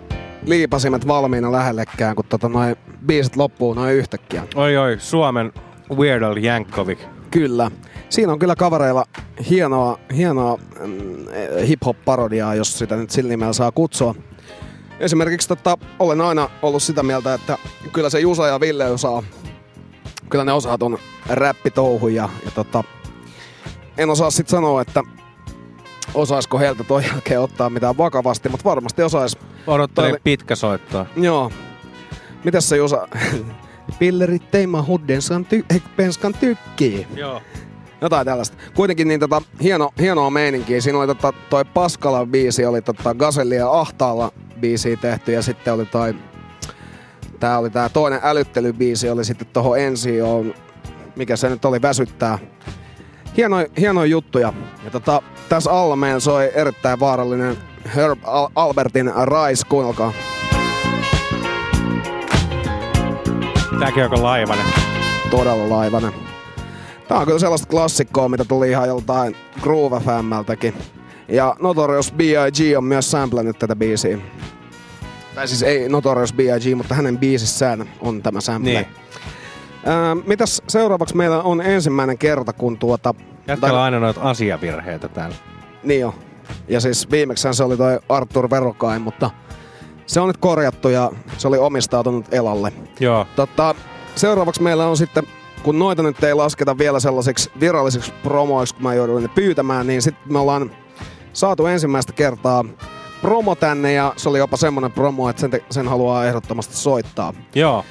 liipasimet 0.46 1.06
valmiina 1.06 1.52
lähellekään, 1.52 2.16
kun 2.16 2.24
tota 2.24 2.48
noin 2.48 2.76
biisit 3.06 3.36
loppuu 3.36 3.74
noin 3.74 3.94
yhtäkkiä. 3.94 4.46
Oi 4.54 4.76
oi, 4.76 4.96
Suomen 5.00 5.52
Weird 5.96 6.22
Al 6.22 6.36
Yankovic. 6.36 6.98
Kyllä. 7.30 7.70
Siinä 8.08 8.32
on 8.32 8.38
kyllä 8.38 8.56
kavereilla 8.56 9.04
hienoa, 9.50 9.98
hienoa 10.16 10.56
mm, 10.56 11.26
hip-hop-parodiaa, 11.66 12.54
jos 12.54 12.78
sitä 12.78 12.96
nyt 12.96 13.10
sillä 13.10 13.28
nimellä 13.28 13.52
saa 13.52 13.72
kutsua. 13.72 14.14
Esimerkiksi 15.00 15.48
tota, 15.48 15.78
olen 15.98 16.20
aina 16.20 16.50
ollut 16.62 16.82
sitä 16.82 17.02
mieltä, 17.02 17.34
että 17.34 17.58
kyllä 17.92 18.10
se 18.10 18.20
Jusa 18.20 18.46
ja 18.46 18.60
Ville 18.60 18.90
osaa, 18.90 19.22
kyllä 20.28 20.44
ne 20.44 20.52
osaa 20.52 20.78
ton 20.78 20.98
räppitouhun 21.28 22.14
ja, 22.14 22.28
ja 22.44 22.50
tota, 22.50 22.84
en 23.96 24.10
osaa 24.10 24.30
sit 24.30 24.48
sanoa, 24.48 24.82
että 24.82 25.02
osaisiko 26.14 26.58
heiltä 26.58 26.84
toi 26.84 27.04
jälkeen 27.06 27.40
ottaa 27.40 27.70
mitään 27.70 27.96
vakavasti, 27.98 28.48
mutta 28.48 28.64
varmasti 28.64 29.02
osais. 29.02 29.36
Odottelin 29.66 30.10
Toi- 30.10 30.20
pitkä 30.24 30.56
soittoa. 30.56 31.06
Joo. 31.16 31.50
Mitäs 32.44 32.68
se 32.68 32.76
Jusa? 32.76 33.08
Pillerit 33.98 34.50
teima 34.50 34.82
huddenskan 34.82 35.46
ty- 35.52 35.80
penskan 35.96 36.34
tykkii. 36.34 37.06
Joo. 37.14 37.42
Jotain 38.00 38.24
tällaista. 38.26 38.56
Kuitenkin 38.74 39.08
niin 39.08 39.20
tota, 39.20 39.42
hieno, 39.62 39.90
hienoa 40.00 40.30
meininkiä. 40.30 40.80
Siinä 40.80 40.98
oli 40.98 41.06
tota, 41.06 41.32
toi 41.50 41.64
Paskala 41.64 42.26
biisi, 42.26 42.66
oli 42.66 42.82
tota 42.82 43.14
Gaselli 43.14 43.56
ja 43.56 43.70
Ahtaalla 43.70 44.32
biisi 44.60 44.96
tehty 44.96 45.32
ja 45.32 45.42
sitten 45.42 45.74
oli 45.74 45.86
toi 45.86 46.14
Tää 47.40 47.58
oli 47.58 47.70
tää 47.70 47.88
toinen 47.88 48.20
älyttelybiisi, 48.22 49.10
oli 49.10 49.24
sitten 49.24 49.48
tohon 49.52 49.78
ensi 49.78 50.22
on, 50.22 50.54
mikä 51.16 51.36
se 51.36 51.48
nyt 51.48 51.64
oli, 51.64 51.82
väsyttää. 51.82 52.38
Hienoja, 53.36 53.66
hienoja 53.78 54.06
juttuja. 54.06 54.52
Ja 54.84 54.90
tota, 54.90 55.22
tässä 55.48 55.70
alla 55.70 55.96
meillä 55.96 56.20
soi 56.20 56.50
erittäin 56.54 57.00
vaarallinen 57.00 57.56
Herb 57.94 58.18
Al- 58.24 58.48
Albertin 58.54 59.06
Rise, 59.06 59.66
kuunnelkaa. 59.68 60.12
Tääkin 63.80 64.04
on 64.04 64.22
laivanen. 64.22 64.64
Todella 65.30 65.68
laivanen. 65.68 66.12
Tää 67.08 67.18
on 67.18 67.26
kyllä 67.26 67.38
sellaista 67.38 67.68
klassikkoa, 67.68 68.28
mitä 68.28 68.44
tuli 68.44 68.70
ihan 68.70 68.88
joltain 68.88 69.36
Groove 69.60 70.00
FMltäkin. 70.00 70.74
Ja 71.28 71.56
Notorious 71.60 72.12
B.I.G. 72.12 72.76
on 72.76 72.84
myös 72.84 73.10
samplannut 73.10 73.58
tätä 73.58 73.76
biisiä. 73.76 74.18
Tai 75.34 75.48
siis 75.48 75.62
ei 75.62 75.88
Notorious 75.88 76.32
B.I.G., 76.32 76.76
mutta 76.76 76.94
hänen 76.94 77.18
biisissään 77.18 77.88
on 78.00 78.22
tämä 78.22 78.40
sample. 78.40 78.72
Niin. 78.72 78.86
Ää, 79.88 80.14
mitäs 80.14 80.62
seuraavaksi 80.68 81.16
meillä 81.16 81.42
on 81.42 81.60
ensimmäinen 81.60 82.18
kerta, 82.18 82.52
kun 82.52 82.78
tuota... 82.78 83.14
Jätkällä 83.48 83.78
on 83.78 83.84
aina 83.84 84.00
noita 84.00 84.20
asiavirheitä 84.20 85.08
täällä. 85.08 85.36
Niin 85.82 86.00
jo. 86.00 86.14
Ja 86.68 86.80
siis 86.80 87.10
viimeksään 87.10 87.54
se 87.54 87.64
oli 87.64 87.76
toi 87.76 87.98
Arthur 88.08 88.50
Verokain, 88.50 89.02
mutta 89.02 89.30
se 90.06 90.20
on 90.20 90.26
nyt 90.26 90.36
korjattu 90.36 90.88
ja 90.88 91.10
se 91.38 91.48
oli 91.48 91.58
omistautunut 91.58 92.34
Elalle. 92.34 92.72
Joo. 93.00 93.26
Tota, 93.36 93.74
seuraavaksi 94.14 94.62
meillä 94.62 94.86
on 94.86 94.96
sitten, 94.96 95.24
kun 95.62 95.78
noita 95.78 96.02
nyt 96.02 96.24
ei 96.24 96.34
lasketa 96.34 96.78
vielä 96.78 97.00
sellaisiksi 97.00 97.50
virallisiksi 97.60 98.12
promoiksi, 98.22 98.74
kun 98.74 98.82
mä 98.82 98.94
jouduin 98.94 99.22
ne 99.22 99.28
pyytämään, 99.28 99.86
niin 99.86 100.02
sitten 100.02 100.32
me 100.32 100.38
ollaan 100.38 100.70
saatu 101.32 101.66
ensimmäistä 101.66 102.12
kertaa 102.12 102.64
promo 103.22 103.54
tänne 103.54 103.92
ja 103.92 104.12
se 104.16 104.28
oli 104.28 104.38
jopa 104.38 104.56
semmonen 104.56 104.92
promo, 104.92 105.28
että 105.28 105.40
sen, 105.40 105.50
te- 105.50 105.64
sen 105.70 105.88
haluaa 105.88 106.26
ehdottomasti 106.26 106.76
soittaa. 106.76 107.32
Joo. 107.54 107.84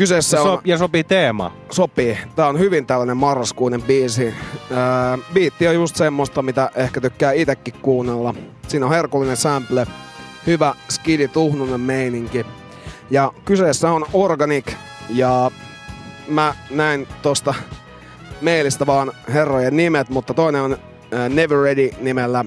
Kyseessä 0.00 0.36
ja, 0.36 0.42
on... 0.42 0.48
so, 0.48 0.60
ja 0.64 0.78
sopii 0.78 1.04
teema. 1.04 1.52
Sopii. 1.70 2.18
Tää 2.36 2.46
on 2.46 2.58
hyvin 2.58 2.86
tällainen 2.86 3.16
marraskuinen 3.16 3.82
biisi. 3.82 4.34
Ää, 4.74 5.18
biitti 5.32 5.68
on 5.68 5.74
just 5.74 5.96
semmoista, 5.96 6.42
mitä 6.42 6.70
ehkä 6.74 7.00
tykkää 7.00 7.32
itekin 7.32 7.74
kuunnella. 7.82 8.34
Siinä 8.68 8.86
on 8.86 8.92
herkullinen 8.92 9.36
sample, 9.36 9.86
hyvä 10.46 10.74
skidi 10.90 11.28
tuhnunen 11.28 11.80
meininki. 11.80 12.46
Ja 13.10 13.32
kyseessä 13.44 13.90
on 13.90 14.06
Organic 14.12 14.72
ja 15.08 15.50
mä 16.28 16.54
näin 16.70 17.08
tosta 17.22 17.54
mailista 18.40 18.86
vaan 18.86 19.12
herrojen 19.28 19.76
nimet, 19.76 20.08
mutta 20.08 20.34
toinen 20.34 20.62
on 20.62 20.76
Never 21.28 21.58
Ready 21.58 21.90
nimellä 22.00 22.44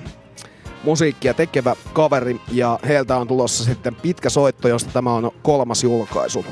musiikkia 0.84 1.34
tekevä 1.34 1.76
kaveri 1.94 2.42
ja 2.52 2.80
heiltä 2.88 3.18
on 3.18 3.28
tulossa 3.28 3.64
sitten 3.64 3.96
pitkä 3.96 4.30
soitto, 4.30 4.68
josta 4.68 4.90
tämä 4.94 5.14
on 5.14 5.32
kolmas 5.42 5.84
julkaisu. 5.84 6.46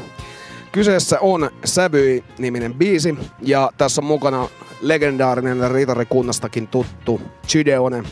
Kyseessä 0.71 1.19
on 1.19 1.49
Sävyi-niminen 1.65 2.73
biisi 2.73 3.17
ja 3.41 3.71
tässä 3.77 4.01
on 4.01 4.05
mukana 4.05 4.49
legendaarinen 4.81 5.71
ritarikunnastakin 5.71 6.67
tuttu 6.67 7.21
Chideone. 7.47 8.03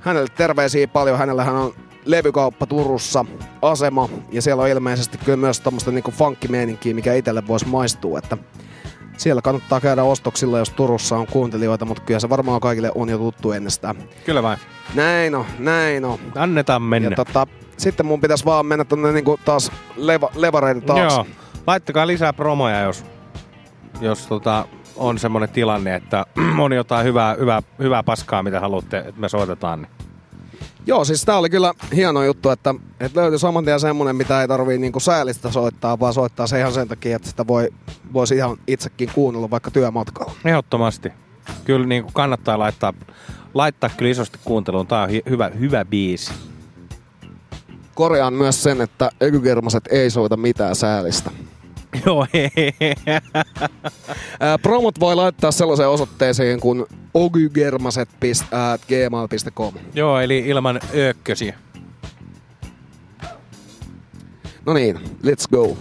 Hänelle 0.00 0.28
terveisiä 0.36 0.88
paljon, 0.88 1.18
hänellähän 1.18 1.54
on 1.54 1.74
levykauppa 2.04 2.66
Turussa, 2.66 3.24
asema 3.62 4.08
ja 4.30 4.42
siellä 4.42 4.62
on 4.62 4.68
ilmeisesti 4.68 5.18
kyllä 5.18 5.36
myös 5.36 5.60
tämmöistä 5.60 5.90
niinku 5.90 6.10
funkkimeininkiä, 6.10 6.94
mikä 6.94 7.14
itselle 7.14 7.46
voisi 7.46 7.66
maistua, 7.66 8.18
että 8.18 8.38
siellä 9.16 9.42
kannattaa 9.42 9.80
käydä 9.80 10.02
ostoksilla, 10.02 10.58
jos 10.58 10.70
Turussa 10.70 11.16
on 11.16 11.26
kuuntelijoita, 11.26 11.84
mutta 11.84 12.02
kyllä 12.02 12.20
se 12.20 12.28
varmaan 12.28 12.60
kaikille 12.60 12.90
on 12.94 13.08
jo 13.08 13.18
tuttu 13.18 13.52
ennestään. 13.52 13.96
Kyllä 14.26 14.42
vain. 14.42 14.58
Näin 14.94 15.34
on, 15.34 15.44
näin 15.58 16.04
on. 16.04 16.18
Annetaan 16.34 16.82
mennä. 16.82 17.08
Ja 17.10 17.16
tota, 17.16 17.46
sitten 17.76 18.06
mun 18.06 18.20
pitäisi 18.20 18.44
vaan 18.44 18.66
mennä 18.66 18.84
tonne 18.84 19.12
niinku 19.12 19.38
taas 19.44 19.72
leva, 19.96 20.30
levareiden 20.34 20.82
taakse. 20.82 21.16
Joo. 21.16 21.26
Laittakaa 21.66 22.06
lisää 22.06 22.32
promoja, 22.32 22.80
jos, 22.80 23.04
jos 24.00 24.26
tota, 24.26 24.68
on 24.96 25.18
semmoinen 25.18 25.48
tilanne, 25.48 25.94
että 25.94 26.26
on 26.58 26.72
jotain 26.72 27.06
hyvää, 27.06 27.34
hyvää, 27.34 27.62
hyvää 27.78 28.02
paskaa, 28.02 28.42
mitä 28.42 28.60
haluatte, 28.60 28.98
että 28.98 29.20
me 29.20 29.28
soitetaan. 29.28 29.82
Niin. 29.82 29.90
Joo, 30.86 31.04
siis 31.04 31.24
tää 31.24 31.38
oli 31.38 31.50
kyllä 31.50 31.72
hieno 31.94 32.22
juttu, 32.22 32.50
että, 32.50 32.74
että 33.00 33.20
löytyi 33.20 33.38
saman 33.38 33.64
tien 33.64 33.80
semmonen, 33.80 34.16
mitä 34.16 34.40
ei 34.40 34.48
tarvii 34.48 34.78
niinku 34.78 35.00
säälistä 35.00 35.50
soittaa, 35.50 36.00
vaan 36.00 36.14
soittaa 36.14 36.46
se 36.46 36.60
ihan 36.60 36.72
sen 36.72 36.88
takia, 36.88 37.16
että 37.16 37.28
sitä 37.28 37.46
voi, 37.46 37.68
voisi 38.12 38.36
ihan 38.36 38.56
itsekin 38.66 39.10
kuunnella 39.14 39.50
vaikka 39.50 39.70
työmatkalla. 39.70 40.32
Ehdottomasti. 40.44 41.12
Kyllä 41.64 41.86
niin 41.86 42.02
kuin 42.02 42.12
kannattaa 42.12 42.58
laittaa, 42.58 42.92
laittaa 43.54 43.90
kyllä 43.96 44.10
isosti 44.10 44.38
kuunteluun. 44.44 44.86
Tää 44.86 45.02
on 45.02 45.08
hi- 45.08 45.22
hyvä, 45.28 45.48
hyvä 45.48 45.84
biisi. 45.84 46.32
Korjaan 47.94 48.34
myös 48.34 48.62
sen, 48.62 48.80
että 48.80 49.10
Ekygermaset 49.20 49.84
ei 49.90 50.10
soita 50.10 50.36
mitään 50.36 50.76
säälistä. 50.76 51.30
Joo, 52.06 52.26
Promot 54.62 55.00
voi 55.00 55.16
laittaa 55.16 55.52
sellaiseen 55.52 55.88
osoitteeseen 55.88 56.60
kuin 56.60 56.86
ogygermaset.gmail.com. 57.14 59.74
Joo, 59.94 60.20
eli 60.20 60.38
ilman 60.38 60.80
ökkösiä. 60.94 61.58
No 64.66 64.72
niin, 64.72 64.98
let's 65.22 65.48
go. 65.50 65.76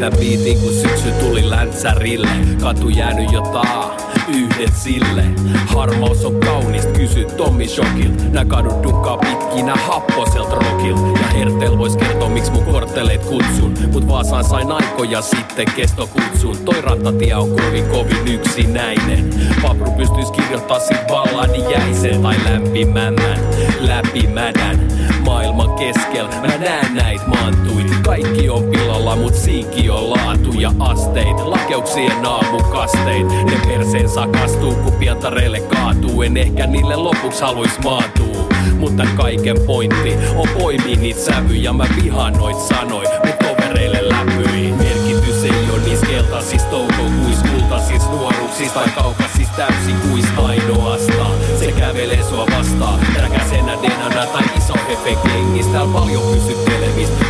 Heitän 0.00 0.20
biitin 0.20 0.60
kun 0.60 0.72
syksy 0.72 1.10
tuli 1.10 1.50
läntsärille. 1.50 2.28
Katu 2.60 2.88
jäänyt 2.88 3.32
jo 3.32 3.40
taa, 3.40 3.96
yhdet 4.34 4.76
sille. 4.76 5.24
Harmaus 5.66 6.24
on 6.24 6.40
kaunista, 6.40 6.92
kysy 6.92 7.24
Tommi 7.24 7.68
Shokilt. 7.68 8.32
Nää 8.32 8.44
kadut 8.44 8.82
dukkaa 8.82 9.16
pitkinä 9.16 9.74
happoselt 9.74 10.52
rokilt. 10.52 11.18
Ja 11.20 11.28
Hertel 11.28 11.78
vois 11.78 11.96
kertoa 11.96 12.28
miksi 12.28 12.52
mun 12.52 12.64
kortteleet 12.64 13.24
kutsun. 13.24 13.74
Mut 13.92 14.08
Vaasaan 14.08 14.44
sain 14.44 14.72
aikoja 14.72 15.22
sitten 15.22 15.66
kestokutsun. 15.76 16.56
Toi 16.64 16.80
rattatie 16.80 17.36
on 17.36 17.50
kovin 17.50 17.88
kovin 17.88 18.28
yksinäinen. 18.34 19.30
Papru 19.62 19.90
pystyis 19.90 20.30
kirjoittaa 20.30 20.80
sit 20.80 21.06
balladi 21.06 21.72
jäisen 21.72 22.22
tai 22.22 22.36
lämpimämmän 22.44 23.38
läpimädän 23.80 24.88
maailman 25.24 25.72
keskellä. 25.72 26.30
Mä 26.40 26.58
näen 26.58 26.94
näit 26.94 27.26
maantuit. 27.26 27.86
Kaikki 28.04 28.48
on 28.48 28.62
pilalla, 28.62 29.16
mut 29.16 29.34
siinki 29.34 29.90
on 29.90 30.10
laatu 30.10 30.52
ja 30.60 30.72
asteit. 30.78 31.36
Lakeuksien 31.44 32.26
aamukasteit. 32.26 33.26
Ne 33.28 33.60
perseen 33.66 34.08
sakastuu, 34.20 34.74
kun 34.74 34.92
pientareille 34.92 35.60
kaatuu. 35.60 36.22
En 36.22 36.36
ehkä 36.36 36.66
niille 36.66 36.96
lopuksi 36.96 37.42
haluis 37.42 37.78
maatuu. 37.84 38.48
Mutta 38.78 39.02
kaiken 39.16 39.56
pointti 39.66 40.14
on 40.36 40.48
poimii 40.58 40.96
niitä 40.96 41.20
sävyjä. 41.20 41.72
Mä 41.72 41.84
vihaan 42.02 42.32
noit 42.32 42.58
sanoi, 42.58 43.04
mut 43.26 43.38
tovereille 43.38 44.08
läpyi. 44.08 44.72
Merkitys 44.72 45.44
ei 45.44 45.70
oo 45.72 45.78
niis 45.84 46.00
keltaisis 46.00 46.62
toukokuis, 46.62 47.38
kultaisis 47.50 48.08
nuoruuksis 48.10 48.72
tai 48.72 48.88
kaukaisis 48.88 49.48
täysin 49.56 49.96
kuis 50.08 50.26
ainoastaan. 50.36 51.36
Se 51.58 51.72
kävelee 51.72 52.22
sua 52.28 52.46
vastaan, 52.58 53.00
räkäsenä 53.22 53.78
denana 53.82 54.26
tai 54.26 54.44
iso 54.58 54.74
hefe 54.88 55.16
kengis. 55.28 55.66
Tääl 55.66 55.88
paljon 55.88 56.22
pysyttelemistä, 56.22 57.24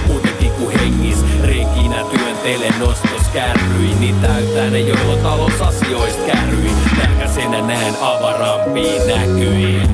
kuin 0.61 0.79
hengis. 0.79 1.25
Reikinä 1.43 2.05
työntele 2.11 2.75
nostos 2.79 3.29
kärryi, 3.33 3.95
niin 4.01 4.15
täyttää 4.15 4.71
ne 4.71 4.81
joilla 4.81 5.17
talousasioista 5.17 6.23
kärryi. 6.27 6.71
Nälkäisenä 6.99 7.61
näen 7.67 7.95
avarampiin 8.01 9.07
näkyin. 9.07 9.91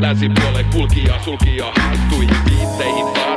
Länsipuolen 0.00 0.64
kulkija, 0.64 1.22
sulkija, 1.24 1.72
haettuihin 1.76 2.36
viitteihin. 2.44 3.29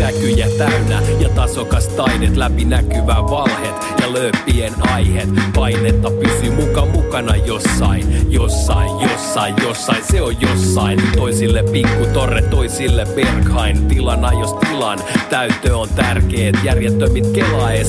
Näkyjä 0.00 0.46
täynnä 0.58 1.02
ja 1.20 1.28
tasokas 1.28 1.88
taidet 1.88 2.36
läpi 2.36 2.64
näkyvää 2.64 3.22
valhet 3.22 3.74
ja 4.00 4.12
lööppien 4.12 4.72
aiheet. 4.92 5.28
Painetta 5.54 6.10
pysyy 6.10 6.50
muka 6.50 6.86
mukana 6.86 7.36
jossain, 7.36 8.32
jossain, 8.32 8.90
jossain, 9.00 9.54
jossain, 9.62 10.04
se 10.10 10.22
on 10.22 10.40
jossain. 10.40 11.02
Toisille 11.16 11.62
pikku 11.62 12.06
torre, 12.12 12.42
toisille 12.42 13.06
Berghain. 13.14 13.86
Tilana 13.86 14.32
jos 14.32 14.52
tilan, 14.52 14.98
täytö 15.30 15.76
on 15.76 15.88
tärkeet. 15.88 16.58
Järjettömit 16.64 17.24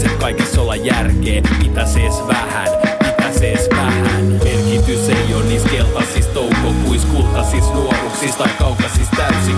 et 0.06 0.16
kaikessa 0.20 0.62
olla 0.62 0.76
järkeä. 0.76 1.42
Pitäis 1.64 1.96
ees 1.98 2.28
vähän, 2.28 2.68
pitäis 3.00 3.42
ees 3.42 3.70
vähän. 3.70 4.26
Merkitys 4.26 5.10
ei 5.10 5.34
oo 5.34 5.42
niis 5.42 5.64
keltaisis 5.64 6.28
toukokuis, 6.28 7.06
kultaisis 7.06 7.74
nuoruksis 7.74 8.36
tai 8.36 8.50
kaukaisis 8.60 9.10
täysin 9.18 9.56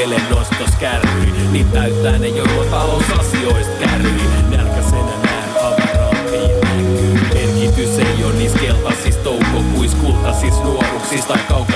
Työntele 0.00 0.28
nostos 0.30 0.70
kärryi, 0.80 1.32
niin 1.52 1.70
täyttää 1.70 2.18
ne 2.18 2.28
joko 2.28 2.64
talousasioista 2.70 3.72
kärryi. 3.80 4.22
Nälkäsenä 4.50 5.12
näen 5.22 5.50
avarampiin 5.62 6.60
näkyy. 6.60 7.20
Merkitys 7.34 7.98
ei 7.98 8.24
oo 8.24 8.32
niis 8.32 8.52
keltaisis 8.52 9.16
toukokuis, 9.16 9.94
kultaisis 9.94 10.54
nuoruksis 10.62 11.24
tai 11.24 11.38
kaukaisis 11.48 11.69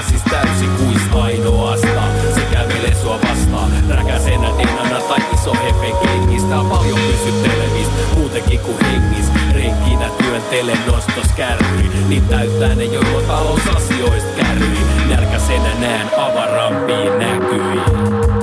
Työntele 10.55 10.79
nostos 10.87 11.33
kärryi, 11.37 11.91
niin 12.09 12.25
täyttää 12.25 12.75
ne 12.75 12.85
joko 12.85 13.21
talousasioista 13.27 14.43
kärryi. 14.43 14.79
Nälkäsenä 15.09 15.75
näen 15.81 16.11
avarampiin 16.19 17.19
näkyi. 17.19 18.34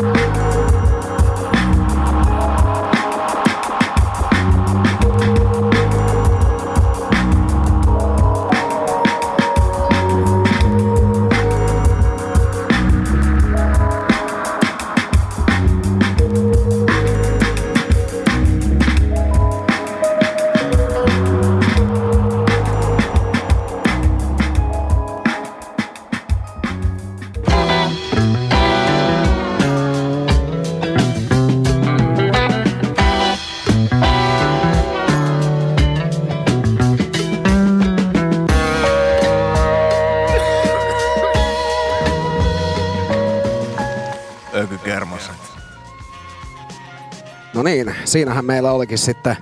Siinähän 48.11 48.45
meillä 48.45 48.71
olikin 48.71 48.97
sitten 48.97 49.37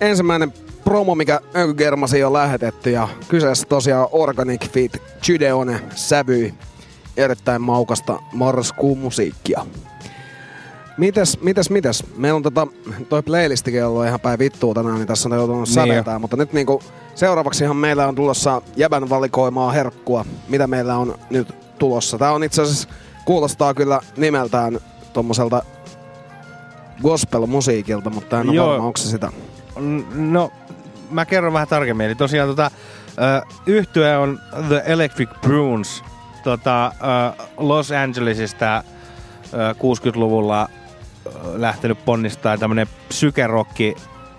ensimmäinen 0.00 0.52
promo, 0.84 1.14
mikä 1.14 1.40
Ökygermasi 1.56 2.24
on 2.24 2.32
lähetetty. 2.32 2.90
Ja 2.90 3.08
kyseessä 3.28 3.66
tosiaan 3.68 4.08
Organic 4.12 4.70
Fit 4.70 5.02
Gydeone 5.26 5.80
sävyi 5.94 6.54
erittäin 7.16 7.62
maukasta 7.62 8.18
marraskuun 8.32 8.98
musiikkia. 8.98 9.66
Mites, 10.98 11.40
mites, 11.40 11.70
mites? 11.70 12.04
Meillä 12.16 12.36
on 12.36 12.42
tota, 12.42 12.66
toi 13.08 13.22
playlistikin 13.22 13.84
ollut 13.84 14.06
ihan 14.06 14.20
päin 14.20 14.38
vittua 14.38 14.74
tänään, 14.74 14.94
niin 14.94 15.06
tässä 15.06 15.28
on 15.28 15.36
joutunut 15.36 15.68
Niin 15.68 15.74
säveltää, 15.74 16.18
mutta 16.18 16.36
nyt 16.36 16.52
niinku 16.52 16.82
seuraavaksihan 17.14 17.76
meillä 17.76 18.08
on 18.08 18.14
tulossa 18.14 18.62
jäbän 18.76 19.10
valikoimaa 19.10 19.72
herkkua, 19.72 20.24
mitä 20.48 20.66
meillä 20.66 20.96
on 20.96 21.18
nyt 21.30 21.48
tulossa. 21.78 22.18
Tää 22.18 22.32
on 22.32 22.44
itse 22.44 22.62
asiassa, 22.62 22.88
kuulostaa 23.24 23.74
kyllä 23.74 24.00
nimeltään 24.16 24.80
tommoselta 25.12 25.62
gospel-musiikilta, 27.02 28.10
mutta 28.10 28.40
en 28.40 28.48
ole 28.48 28.56
Joo. 28.56 28.68
varma, 28.68 28.86
onko 28.86 28.96
se 28.96 29.08
sitä. 29.08 29.32
No, 30.14 30.50
mä 31.10 31.24
kerron 31.26 31.52
vähän 31.52 31.68
tarkemmin. 31.68 32.06
Eli 32.06 32.14
tosiaan 32.14 32.48
tota, 32.48 32.70
ö, 33.18 33.46
yhtye 33.66 34.18
on 34.18 34.40
The 34.68 34.82
Electric 34.86 35.30
Prunes 35.40 36.02
tota, 36.44 36.92
Los 37.56 37.92
Angelesista 37.92 38.84
ö, 39.52 39.72
60-luvulla 39.72 40.68
ö, 41.26 41.30
lähtenyt 41.54 42.04
ponnistaa 42.04 42.58
tämmönen 42.58 42.86
psykerokki 43.08 43.94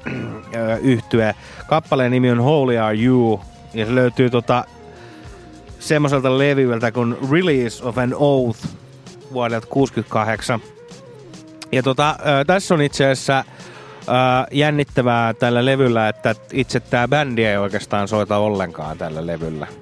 ö, 0.08 0.78
yhtye. 0.82 1.36
Kappaleen 1.68 2.12
nimi 2.12 2.32
on 2.32 2.42
Holy 2.44 2.78
Are 2.78 2.98
You 3.04 3.42
ja 3.74 3.86
se 3.86 3.96
löytyy 3.96 4.30
tota, 4.30 4.66
semmoiselta 5.80 6.38
levyltä 6.38 6.92
kuin 6.92 7.16
Release 7.32 7.84
of 7.84 7.98
an 7.98 8.16
Oath 8.18 8.68
vuodelta 9.34 9.68
68. 9.68 10.60
Ja 11.72 11.84
tota, 11.84 12.16
ö, 12.20 12.46
tässä 12.46 12.74
on 12.74 12.82
itse 12.82 13.06
asiassa 13.06 13.44
ö, 14.02 14.12
jännittävää 14.52 15.34
tällä 15.34 15.66
levyllä, 15.66 16.10
että 16.10 16.36
itse 16.54 16.80
tämä 16.80 17.08
bändi 17.08 17.46
ei 17.46 17.58
oikeastaan 17.58 18.08
soita 18.08 18.38
ollenkaan 18.38 18.98
tällä 18.98 19.28
levyllä. 19.28 19.68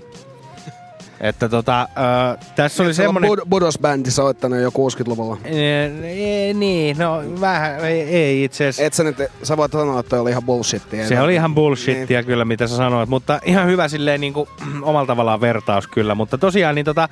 Että 1.22 1.49
tota, 1.49 1.81
ö, 1.81 2.38
tässä 2.55 2.84
oli 2.84 2.93
semmoinen... 2.93 3.31
Bud- 3.31 3.45
Budos-bändi 3.49 4.11
soittanut 4.11 4.60
jo 4.60 4.69
60-luvulla. 4.69 5.38
Ei, 5.43 6.53
niin, 6.53 6.97
no 6.97 7.23
vähän, 7.41 7.85
ei, 7.85 8.01
ei 8.01 8.43
itse 8.43 8.68
asiassa. 8.68 8.84
Et 8.84 8.93
sä 8.93 9.03
nyt, 9.03 9.18
sä 9.43 9.57
voit 9.57 9.72
sanoa, 9.72 9.99
että 9.99 10.22
oli 10.22 10.30
ihan 10.30 10.43
bullshittia. 10.43 11.07
Se 11.07 11.22
oli 11.22 11.34
ihan 11.34 11.55
bullshittia 11.55 12.19
niin. 12.19 12.26
kyllä, 12.26 12.45
mitä 12.45 12.68
sä 12.68 12.76
sanoit, 12.76 13.10
mutta 13.10 13.39
ihan 13.45 13.68
hyvä 13.68 13.88
silleen 13.88 14.22
niin 14.22 14.34
kuin, 14.34 14.49
omalla 14.81 15.07
tavallaan 15.07 15.41
vertaus 15.41 15.88
kyllä. 15.88 16.15
Mutta 16.15 16.38
tosiaan 16.38 16.76
niin 16.76 16.85
tota, 16.85 17.10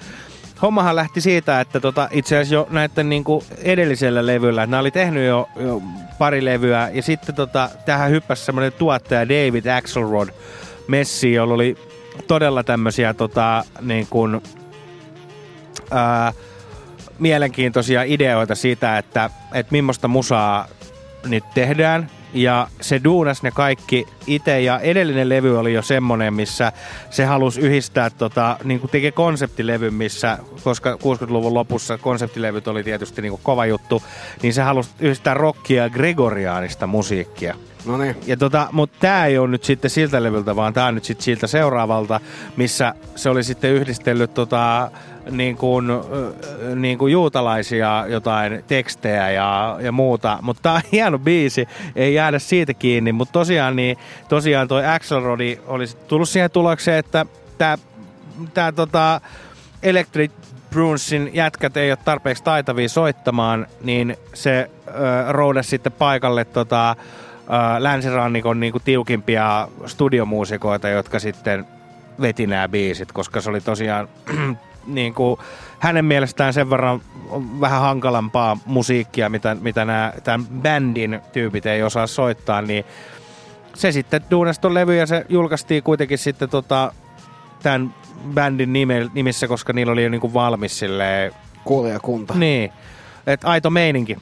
hommahan 0.62 0.96
lähti 0.96 1.22
siitä, 1.22 1.62
että 1.62 1.80
tota, 1.80 2.10
itse 2.12 2.38
asiassa 2.38 2.56
jo 2.56 2.68
näiden 2.70 3.10
niin 3.10 3.24
edellisellä 3.58 4.26
levyllä, 4.26 4.64
että 4.64 4.72
nämä 4.72 4.82
oli 4.82 4.92
tehnyt 4.92 5.28
jo, 5.28 5.50
jo 5.56 5.82
pari 6.18 6.46
levyä, 6.46 6.90
ja 6.94 7.04
sitten 7.04 7.36
tota, 7.36 7.70
tähän 7.86 8.12
hyppäsi 8.12 8.46
semmoinen 8.46 8.74
tuottaja 8.74 9.30
David 9.30 9.66
Axelrod 9.66 10.30
messiin, 10.88 11.34
jolla 11.34 11.54
oli 11.54 11.76
todella 12.28 12.64
tämmöisiä 12.64 13.14
tota, 13.14 13.64
niin 13.82 14.08
kuin, 14.10 14.42
ää, 15.92 16.34
mielenkiintoisia 17.20 18.04
ideoita 18.04 18.56
siitä, 18.56 18.98
että, 18.98 19.30
että 19.54 19.72
millaista 19.72 20.08
musaa 20.08 20.68
nyt 21.26 21.44
tehdään. 21.54 22.10
Ja 22.34 22.68
se 22.82 23.02
duunas 23.04 23.44
ne 23.44 23.52
kaikki 23.52 24.08
itse 24.28 24.62
ja 24.62 24.80
edellinen 24.80 25.30
levy 25.30 25.60
oli 25.60 25.74
jo 25.74 25.82
semmonen, 25.82 26.34
missä 26.34 26.72
se 27.10 27.26
halusi 27.26 27.62
yhdistää, 27.62 28.10
tota, 28.10 28.58
niin 28.64 28.80
kuin 28.80 28.92
teki 28.92 29.12
konseptilevyn, 29.12 29.94
missä, 29.94 30.38
koska 30.64 30.94
60-luvun 30.94 31.54
lopussa 31.54 31.98
konseptilevyt 31.98 32.68
oli 32.68 32.84
tietysti 32.84 33.22
niin 33.22 33.32
kuin 33.32 33.42
kova 33.44 33.66
juttu, 33.66 34.04
niin 34.42 34.54
se 34.54 34.62
halusi 34.62 34.90
yhdistää 35.00 35.34
rockia 35.34 35.84
ja 35.84 35.90
gregoriaanista 35.90 36.88
musiikkia. 36.88 37.56
No 37.86 37.98
niin. 37.98 38.16
Ja 38.26 38.38
tota, 38.38 38.68
mutta 38.72 38.98
tämä 39.00 39.26
ei 39.26 39.38
ole 39.38 39.48
nyt 39.48 39.64
sitten 39.64 39.92
siltä 39.92 40.24
levyltä, 40.24 40.56
vaan 40.56 40.74
tämä 40.74 40.88
on 40.88 40.96
nyt 40.96 41.04
sitten 41.04 41.24
siltä 41.24 41.48
seuraavalta, 41.48 42.20
missä 42.56 42.94
se 43.16 43.30
oli 43.30 43.44
sitten 43.44 43.72
yhdistellyt 43.72 44.34
tota, 44.34 44.92
niin 45.32 45.58
kuin, 45.58 45.88
niin 46.76 46.98
kuin 46.98 47.12
juutalaisia 47.12 48.06
jotain 48.08 48.64
tekstejä 48.68 49.32
ja, 49.32 49.78
ja 49.82 49.92
muuta. 49.92 50.40
Mutta 50.42 50.62
tämä 50.62 50.76
on 50.76 50.82
hieno 50.92 51.20
biisi, 51.20 51.68
ei 51.96 52.14
jäädä 52.14 52.40
siitä 52.40 52.74
kiinni. 52.74 53.12
Mutta 53.12 53.32
tosiaan, 53.32 53.76
niin, 53.76 53.98
tosiaan 54.30 54.68
toi 54.68 54.86
Axelrodi 54.86 55.60
oli 55.68 55.86
tullut 56.08 56.30
siihen 56.30 56.52
tulokseen, 56.52 56.98
että 56.98 57.26
tämä 57.58 57.78
tää, 58.54 58.72
tota, 58.72 59.22
Electric 59.84 60.32
Bruinsin 60.70 61.30
jätkät 61.34 61.78
ei 61.78 61.92
ole 61.92 61.98
tarpeeksi 62.06 62.44
taitavia 62.44 62.90
soittamaan, 62.90 63.68
niin 63.84 64.18
se 64.34 64.70
ö, 64.88 64.92
roudasi 65.30 65.70
sitten 65.70 65.92
paikalle 65.92 66.46
tota, 66.46 66.96
ö, 67.44 67.84
länsirannikon 67.84 68.60
niinku 68.60 68.80
tiukimpia 68.80 69.68
studiomuusikoita, 69.86 70.90
jotka 70.90 71.20
sitten 71.20 71.68
veti 72.22 72.48
nämä 72.48 72.70
biisit, 72.70 73.12
koska 73.12 73.42
se 73.42 73.50
oli 73.50 73.62
tosiaan 73.62 74.08
niin 74.88 75.14
kuin, 75.14 75.40
hänen 75.80 76.06
mielestään 76.06 76.54
sen 76.54 76.70
verran 76.70 77.02
vähän 77.60 77.82
hankalampaa 77.82 78.58
musiikkia, 78.66 79.30
mitä, 79.30 79.56
mitä 79.62 79.86
nämä, 79.86 80.14
tämän 80.24 80.48
bändin 80.48 81.22
tyypit 81.34 81.66
ei 81.66 81.84
osaa 81.84 82.08
soittaa, 82.08 82.62
niin 82.62 82.86
se 83.74 83.92
sitten 83.92 84.22
duunasi 84.32 84.62
ton 84.62 84.74
levy 84.74 84.96
ja 84.96 85.06
se 85.06 85.26
julkaistiin 85.30 85.84
kuitenkin 85.84 86.18
sitten 86.18 86.50
tota, 86.50 86.94
tämän 87.64 87.94
bändin 88.34 88.74
nime, 88.74 89.10
nimissä, 89.14 89.48
koska 89.48 89.74
niillä 89.74 89.94
oli 89.94 90.04
jo 90.04 90.10
niinku 90.10 90.34
valmis 90.34 90.80
silleen... 90.80 91.32
Kuulijakunta. 91.64 92.34
Niin. 92.34 92.72
Et 93.28 93.46
aito 93.46 93.70
meininki. 93.70 94.18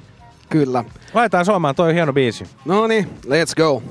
Kyllä. 0.49 0.83
Laitetaan 1.13 1.45
soimaan, 1.45 1.75
toi 1.75 1.87
on 1.89 1.93
hieno 1.93 2.13
biisi. 2.13 2.45
No 2.65 2.87
niin, 2.87 3.09
let's 3.25 3.55
go. 3.57 3.83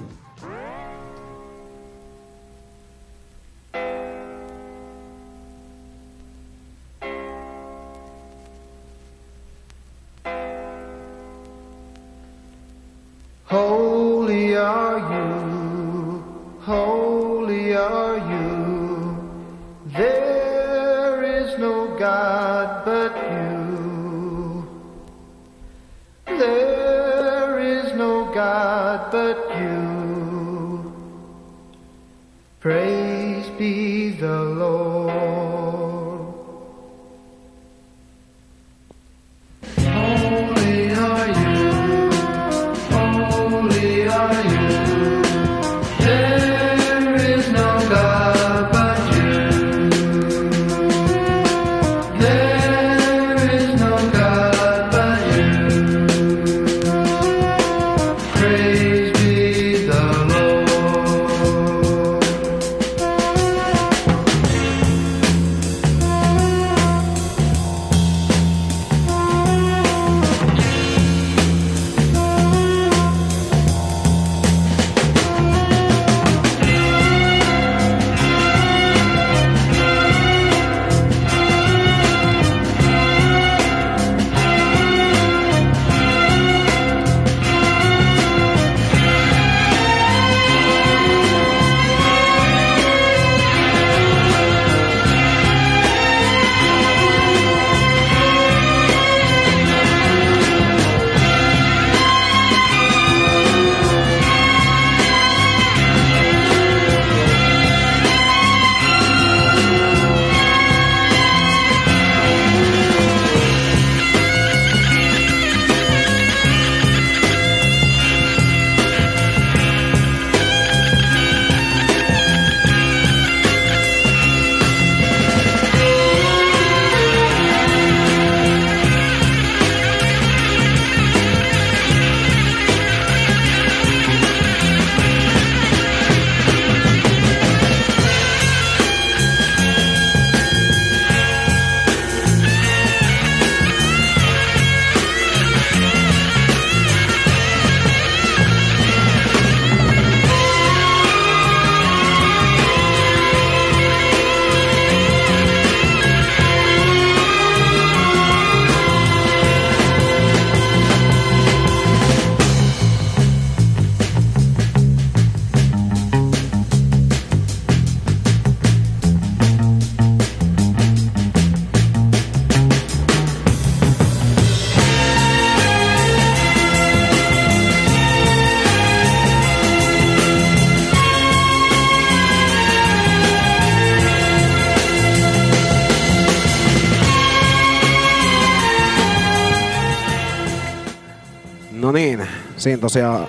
Siinä 192.59 192.81
tosiaan 192.81 193.27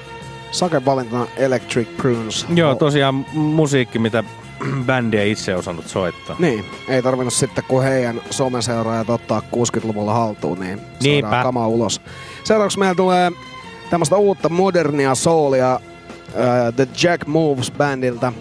Sake 0.52 0.86
valintana 0.86 1.28
Electric 1.38 1.98
Prunes. 1.98 2.46
Joo, 2.56 2.76
tosiaan 2.76 3.26
musiikki, 3.34 4.00
mitä 4.00 4.24
bändi 4.86 5.18
ei 5.18 5.32
itse 5.32 5.56
osannut 5.56 5.88
soittaa. 5.88 6.36
Niin, 6.40 6.66
ei 6.88 7.02
tarvinnut 7.02 7.34
sitten 7.34 7.64
kun 7.68 7.84
heidän 7.84 8.22
someseuraajat 8.30 9.10
ottaa 9.10 9.42
60-luvulla 9.56 10.14
haltuun, 10.14 10.60
niin 10.60 10.82
Niinpä. 11.04 11.28
saadaan 11.28 11.44
kamaa 11.46 11.68
ulos. 11.68 12.02
Seuraavaksi 12.44 12.80
meillä 12.80 12.96
tulee 12.96 13.32
tämmöistä 13.90 14.16
uutta 14.16 14.50
modernia 14.50 15.16
soulia 15.16 15.74
äh, 15.74 16.74
The 16.76 16.88
Jack 17.04 17.28
Moves 17.28 17.72
bandilta. 17.72 18.34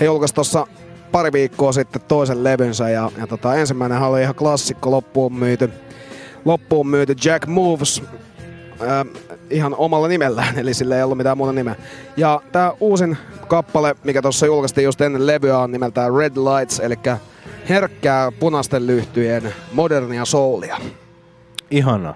he 0.00 0.04
julkaisivat 0.04 0.34
tuossa 0.34 0.66
pari 1.12 1.32
viikkoa 1.32 1.72
sitten 1.72 2.02
toisen 2.08 2.44
levynsä 2.44 2.88
ja, 2.88 3.10
ja 3.18 3.26
tota, 3.26 3.54
ensimmäinen 3.54 4.02
oli 4.02 4.22
ihan 4.22 4.34
klassikko 4.34 4.90
loppuun 4.90 5.34
myyty. 5.34 5.70
Loppuun 6.44 6.86
myyty 6.88 7.16
Jack 7.24 7.46
Moves 7.46 8.02
äh, 8.82 9.06
ihan 9.50 9.74
omalla 9.74 10.08
nimellään, 10.08 10.58
eli 10.60 10.74
sillä 10.74 10.96
ei 10.96 11.02
ollut 11.02 11.18
mitään 11.18 11.36
muuta 11.36 11.52
nimeä. 11.52 11.76
Ja 12.16 12.40
tää 12.52 12.72
uusin 12.80 13.16
kappale, 13.48 13.94
mikä 14.04 14.22
tuossa 14.22 14.46
julkaistiin 14.46 14.84
just 14.84 15.00
ennen 15.00 15.26
levyä, 15.26 15.58
on 15.58 15.72
nimeltään 15.72 16.14
Red 16.14 16.32
Lights, 16.36 16.80
eli 16.80 16.94
herkkää 17.68 18.32
punaisten 18.32 18.86
lyhtyjen 18.86 19.54
modernia 19.72 20.24
soulia. 20.24 20.76
Ihana. 21.70 22.14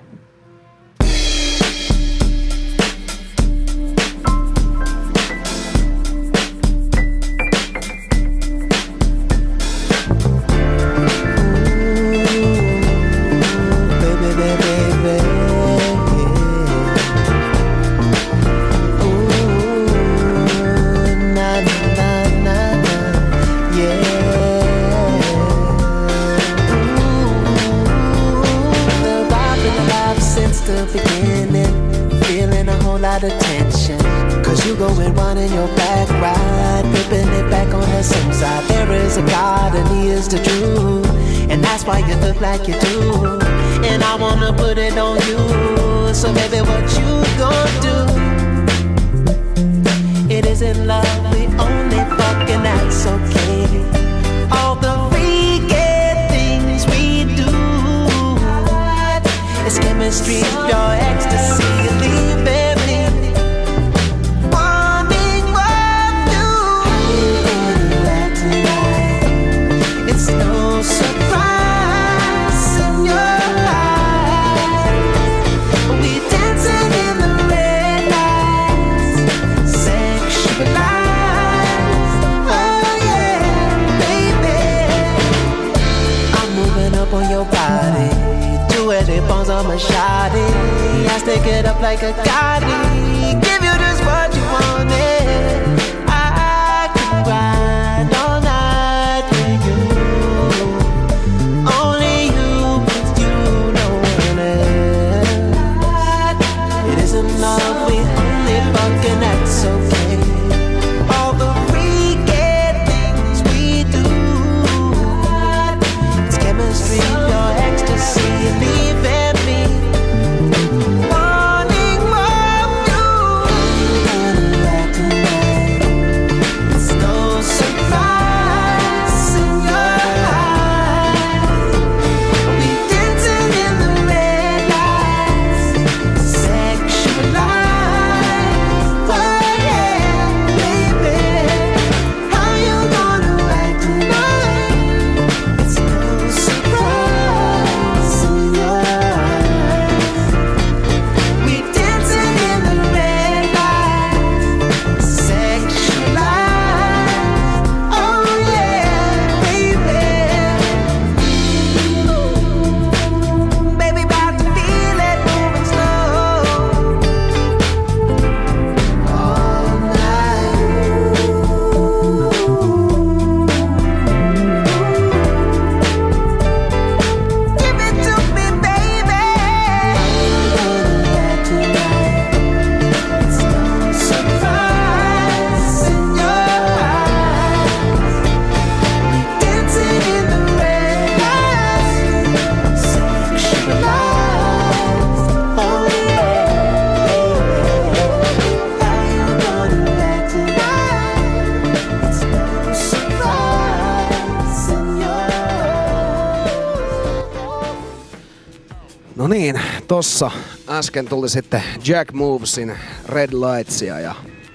Tossa 210.01 210.31
äsken 210.69 211.07
tuli 211.07 211.29
sitten 211.29 211.63
Jack 211.87 212.13
Movesin 212.13 212.79
Red 213.07 213.31
Lightsia 213.33 214.01
ja 214.01 214.15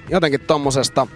jotenkin 0.09 0.39
tommosesta 0.39 1.07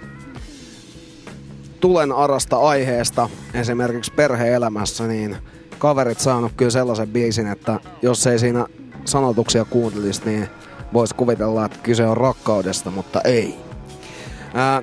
tulen 1.80 2.12
arasta 2.12 2.58
aiheesta 2.58 3.30
esimerkiksi 3.54 4.14
perhe-elämässä, 4.14 5.08
niin 5.08 5.38
kaverit 5.80 6.20
saanut 6.20 6.52
kyllä 6.58 6.72
sellaisen 6.72 7.08
biisin, 7.08 7.48
että 7.48 7.80
jos 8.02 8.28
ei 8.28 8.40
siinä 8.40 8.66
sanotuksia 9.06 9.66
kuuntelisi, 9.66 10.22
niin 10.26 10.48
voisi 10.94 11.16
kuvitella, 11.16 11.66
että 11.66 11.80
kyse 11.84 12.06
on 12.08 12.18
rakkaudesta, 12.18 12.92
mutta 12.92 13.22
ei. 13.22 13.56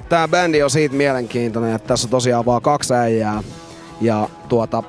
Tää 0.08 0.28
bändi 0.28 0.62
on 0.62 0.70
siitä 0.70 0.94
mielenkiintoinen, 0.94 1.74
että 1.74 1.88
tässä 1.88 2.06
on 2.06 2.10
tosiaan 2.10 2.46
vaan 2.46 2.62
kaksi 2.62 2.94
äijää 2.94 3.42
ja 4.00 4.28
tuota, 4.48 4.82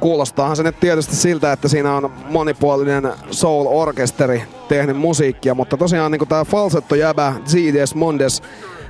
kuulostaahan 0.00 0.56
se 0.56 0.62
nyt 0.62 0.80
tietysti 0.80 1.16
siltä, 1.16 1.52
että 1.52 1.68
siinä 1.68 1.96
on 1.96 2.10
monipuolinen 2.30 3.12
soul-orkesteri 3.30 4.42
tehnyt 4.68 4.96
musiikkia, 4.96 5.54
mutta 5.54 5.76
tosiaan 5.76 6.12
niin 6.12 6.28
tämä 6.28 6.44
falsetto 6.44 6.94
jäbä 6.94 7.34
Zides 7.46 7.94
Mondes, 7.94 8.42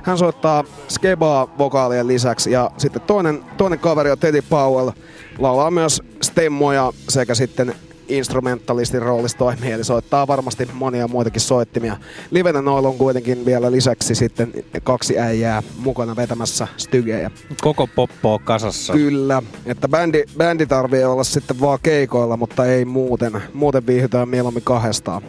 hän 0.03 0.17
soittaa 0.17 0.63
skebaa 0.87 1.47
vokaalien 1.57 2.07
lisäksi. 2.07 2.51
Ja 2.51 2.71
sitten 2.77 3.01
toinen, 3.01 3.45
toinen 3.57 3.79
kaveri 3.79 4.11
on 4.11 4.19
Teddy 4.19 4.41
Powell, 4.41 4.91
laulaa 5.39 5.71
myös 5.71 6.03
stemmoja 6.21 6.93
sekä 7.09 7.35
sitten 7.35 7.75
instrumentalistin 8.09 9.01
roolissa 9.01 9.37
toimii, 9.37 9.71
eli 9.71 9.83
soittaa 9.83 10.27
varmasti 10.27 10.67
monia 10.73 11.07
muitakin 11.07 11.41
soittimia. 11.41 11.97
Livenä 12.31 12.61
noilla 12.61 12.89
on 12.89 12.97
kuitenkin 12.97 13.45
vielä 13.45 13.71
lisäksi 13.71 14.15
sitten 14.15 14.53
kaksi 14.83 15.19
äijää 15.19 15.63
mukana 15.77 16.15
vetämässä 16.15 16.67
stygejä. 16.77 17.31
Koko 17.61 17.87
poppo 17.87 18.41
kasassa. 18.43 18.93
Kyllä, 18.93 19.43
että 19.65 19.87
bändi, 19.87 20.23
bändi 20.37 20.65
tarvii 20.65 21.03
olla 21.03 21.23
sitten 21.23 21.59
vaan 21.59 21.79
keikoilla, 21.83 22.37
mutta 22.37 22.65
ei 22.65 22.85
muuten. 22.85 23.41
Muuten 23.53 23.87
viihdytään 23.87 24.29
mieluummin 24.29 24.63
kahdestaan. 24.63 25.21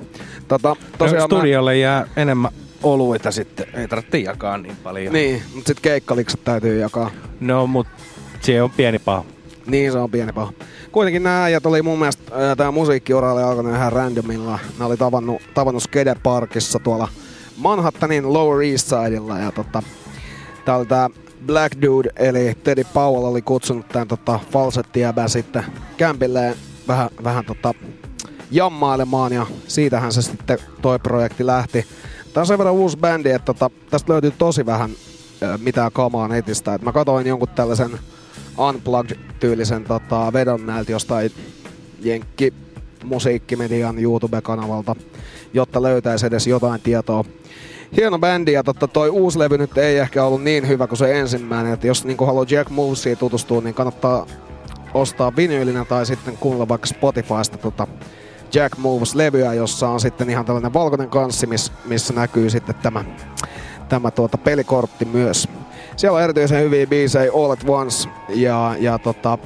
Tota, 0.49 0.77
Tosiaan 0.99 1.29
studiolle 1.29 1.79
jää 1.79 2.07
enemmän 2.17 2.51
oluita 2.83 3.31
sitten. 3.31 3.67
Ei 3.75 3.89
tarvitse 3.89 4.19
jakaa 4.19 4.59
niin 4.59 4.77
paljon. 4.83 5.13
Niin, 5.13 5.43
mutta 5.55 5.69
sitten 5.69 5.83
keikkalikset 5.83 6.45
täytyy 6.45 6.81
jakaa. 6.81 7.11
No, 7.41 7.67
mut 7.67 7.87
se 8.41 8.63
on 8.63 8.71
pieni 8.71 8.99
paha. 8.99 9.25
Niin, 9.67 9.93
se 9.93 9.99
on 9.99 10.11
pieni 10.11 10.33
paha. 10.33 10.53
Kuitenkin 10.97 11.23
nämä 11.23 11.45
äijät 11.45 11.67
oli 11.67 11.83
mun 11.83 11.99
mielestä, 11.99 12.57
tämä 12.57 12.71
musiikkiura 12.71 13.33
oli 13.33 13.43
alkanut 13.43 13.75
ihan 13.75 13.93
randomilla. 13.93 14.59
Ne 14.79 14.85
oli 14.85 14.97
tavannut, 14.97 15.43
tavannut 15.55 15.83
Skede 15.83 16.15
Parkissa 16.23 16.79
tuolla 16.79 17.09
Manhattanin 17.57 18.33
Lower 18.33 18.63
East 18.63 18.89
Sidella. 18.89 19.39
Ja 19.39 19.53
tota, 19.53 19.83
tää 20.65 20.77
oli 20.77 20.87
tää 20.87 21.11
Black 21.47 21.83
Dude, 21.83 22.11
eli 22.17 22.55
Teddy 22.65 22.85
Powell 22.85 23.25
oli 23.25 23.43
kutsunut 23.43 23.89
tämän 23.89 24.09
tota, 24.09 24.41
falsettiäbän 24.51 25.29
sitten 25.29 25.65
kämpilleen 25.97 26.55
vähän, 26.89 27.11
vähän 27.25 27.45
tota, 27.45 27.75
jammailemaan 28.51 29.33
ja 29.33 29.47
siitähän 29.69 30.13
se 30.13 30.23
sitten 30.23 30.59
toi 30.83 30.99
projekti 30.99 31.47
lähti. 31.47 31.87
Tää 32.33 32.41
on 32.41 32.47
sen 32.47 32.59
verran 32.59 32.75
uusi 32.75 32.97
bändi, 32.99 33.31
että 33.31 33.55
tota, 33.55 33.71
tästä 33.91 34.13
löytyy 34.13 34.31
tosi 34.31 34.67
vähän 34.67 34.91
ö, 35.43 35.59
mitään 35.59 35.93
kamaa 35.93 36.29
netistä. 36.29 36.75
Et 36.75 36.83
mä 36.83 36.93
katsoin 36.93 37.27
jonkun 37.27 37.49
tällaisen 37.49 37.99
Unplugged-tyylisen 38.59 39.85
tota, 39.85 40.33
vedon 40.33 40.67
näiltä 40.67 40.93
jostain 40.93 41.33
jenkki 42.01 42.55
musiikkimedian 43.05 43.99
YouTube-kanavalta, 43.99 44.97
jotta 45.55 45.83
löytäisi 45.83 46.27
edes 46.27 46.47
jotain 46.47 46.81
tietoa. 46.81 47.25
Hieno 47.97 48.19
bändi 48.19 48.53
ja 48.53 48.65
totta, 48.65 48.89
toi 48.89 49.09
uusi 49.09 49.39
levy 49.39 49.59
nyt 49.59 49.79
ei 49.79 49.99
ehkä 49.99 50.25
ollut 50.25 50.43
niin 50.43 50.69
hyvä 50.69 50.87
kuin 50.87 50.99
se 50.99 51.21
ensimmäinen. 51.21 51.73
Et 51.73 51.85
jos 51.85 52.05
niin 52.05 52.17
haluaa 52.27 52.47
Jack 52.51 52.71
Movesia 52.71 53.17
tutustua, 53.17 53.61
niin 53.61 53.75
kannattaa 53.75 54.27
ostaa 54.95 55.37
vinyylinä 55.37 55.85
tai 55.85 56.07
sitten 56.07 56.37
kuunnella 56.37 56.69
vaikka 56.69 56.87
Spotifysta 56.87 57.59
tota 57.59 57.87
Jack 58.55 58.77
Moves-levyä, 58.79 59.55
jossa 59.55 59.89
on 59.89 60.01
sitten 60.01 60.31
ihan 60.31 60.45
tällainen 60.45 60.73
valkoinen 60.73 61.09
kanssi, 61.09 61.47
miss, 61.47 61.73
missä 61.85 62.15
näkyy 62.15 62.51
sitten 62.51 62.75
tämä, 62.75 63.05
tämä 63.89 64.11
tuota 64.11 64.39
pelikortti 64.39 65.05
myös. 65.05 65.49
Siellä 65.97 66.17
on 66.17 66.23
erityisen 66.23 66.61
hyviä 66.63 66.87
biisejä 66.87 67.33
All 67.35 67.51
at 67.51 67.65
Once 67.69 68.09
ja, 68.29 68.75
ja 68.79 68.99
tota, 68.99 69.39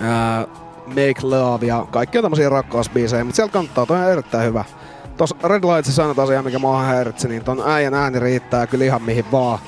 ää, 0.00 0.46
Make 0.86 1.14
Love 1.22 1.66
ja 1.66 1.86
kaikkia 1.90 2.22
tämmöisiä 2.22 2.48
rakkausbiisejä, 2.48 3.24
mutta 3.24 3.36
siellä 3.36 3.52
kannattaa, 3.52 3.86
toi 3.86 3.96
on 3.96 4.10
erittäin 4.12 4.48
hyvä. 4.48 4.64
Tuossa 5.16 5.36
Red 5.44 5.64
Lightsissa 5.64 6.02
aina 6.02 6.14
tosiaan, 6.14 6.44
mikä 6.44 6.58
mua 6.58 6.82
häiritsi, 6.82 7.28
niin 7.28 7.44
ton 7.44 7.62
äijän 7.66 7.94
ääni 7.94 8.20
riittää 8.20 8.66
kyllä 8.66 8.84
ihan 8.84 9.02
mihin 9.02 9.24
vaan. 9.32 9.58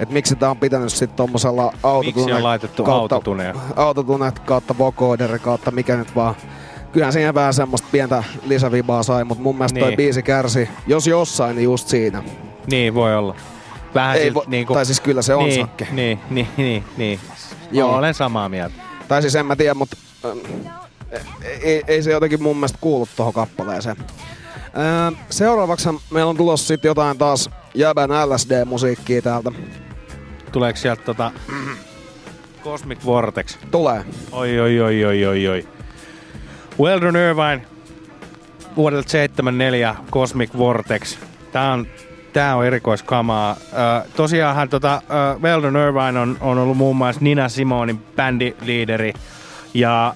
Et 0.00 0.10
miksi 0.10 0.36
tää 0.36 0.50
on 0.50 0.56
pitänyt 0.56 0.92
sit 0.92 1.16
tommosella 1.16 1.72
autotune 1.82 2.24
Miksi 2.26 2.42
laitettu 2.42 2.84
kautta, 2.84 3.14
autotunea? 3.14 3.54
autotune 3.76 4.32
kautta 4.44 4.78
vocoder 4.78 5.38
kautta 5.38 5.70
mikä 5.70 5.96
nyt 5.96 6.14
vaan. 6.16 6.34
Kyllähän 6.92 7.12
siihen 7.12 7.34
vähän 7.34 7.54
semmoista 7.54 7.88
pientä 7.92 8.24
lisävibaa 8.46 9.02
sai, 9.02 9.24
mutta 9.24 9.42
mun 9.42 9.56
mielestä 9.56 9.80
toi 9.80 9.88
Niin. 9.88 9.96
biisi 9.96 10.22
kärsi, 10.22 10.68
jos 10.86 11.06
jossain, 11.06 11.56
niin 11.56 11.64
just 11.64 11.88
siinä. 11.88 12.22
Niin, 12.70 12.94
voi 12.94 13.16
olla. 13.16 13.34
Vähän 13.94 14.16
Ei 14.16 14.22
siltä, 14.22 14.40
vo- 14.40 14.44
niinku, 14.46 14.74
tai 14.74 14.86
siis 14.86 15.00
kyllä 15.00 15.22
se 15.22 15.34
on 15.34 15.44
niin, 15.44 15.60
sakke. 15.60 15.88
Niin, 15.90 16.20
niin, 16.30 16.48
niin, 16.56 16.84
niin. 16.96 17.20
Joo. 17.72 17.96
Olen 17.96 18.14
samaa 18.14 18.48
mieltä. 18.48 18.74
Tai 19.08 19.22
siis 19.22 19.34
en 19.34 19.46
mä 19.46 19.56
tiedä, 19.56 19.74
mutta 19.74 19.96
ähm, 20.24 20.38
ei, 21.62 21.82
ei 21.88 22.02
se 22.02 22.10
jotenkin 22.10 22.42
mun 22.42 22.56
mielestä 22.56 22.78
kuulu 22.80 23.08
tohon 23.16 23.32
kappaleeseen. 23.32 23.96
Ähm, 24.58 25.20
seuraavaksi 25.30 25.88
meillä 26.10 26.30
on 26.30 26.36
tulossa 26.36 26.66
sitten 26.66 26.88
jotain 26.88 27.18
taas 27.18 27.50
jäbän 27.74 28.10
LSD-musiikkia 28.10 29.22
täältä. 29.22 29.52
Tuleeko 30.52 30.78
sieltä 30.78 31.02
tota 31.02 31.32
Cosmic 32.64 33.04
Vortex? 33.04 33.58
Tulee. 33.70 34.04
Oi, 34.32 34.60
oi, 34.60 34.80
oi, 34.80 35.04
oi, 35.04 35.26
oi, 35.26 35.48
oi. 35.48 35.68
Weldon 36.80 37.16
Irvine 37.16 37.66
vuodelta 38.76 39.10
74 39.10 39.96
Cosmic 40.10 40.50
Vortex. 40.58 41.18
Tää 41.52 41.72
on, 41.72 41.86
tää 42.36 42.56
on 42.56 42.66
erikoiskamaa. 42.66 43.56
Tosiaanhan 44.16 44.68
tota, 44.68 45.02
Weldon 45.42 45.76
Irvine 45.76 46.20
on, 46.20 46.36
on 46.40 46.58
ollut 46.58 46.76
muun 46.76 46.96
muassa 46.96 47.20
Nina 47.20 47.48
Simonin 47.48 47.98
bändiliideri 48.16 49.12
ja 49.74 50.14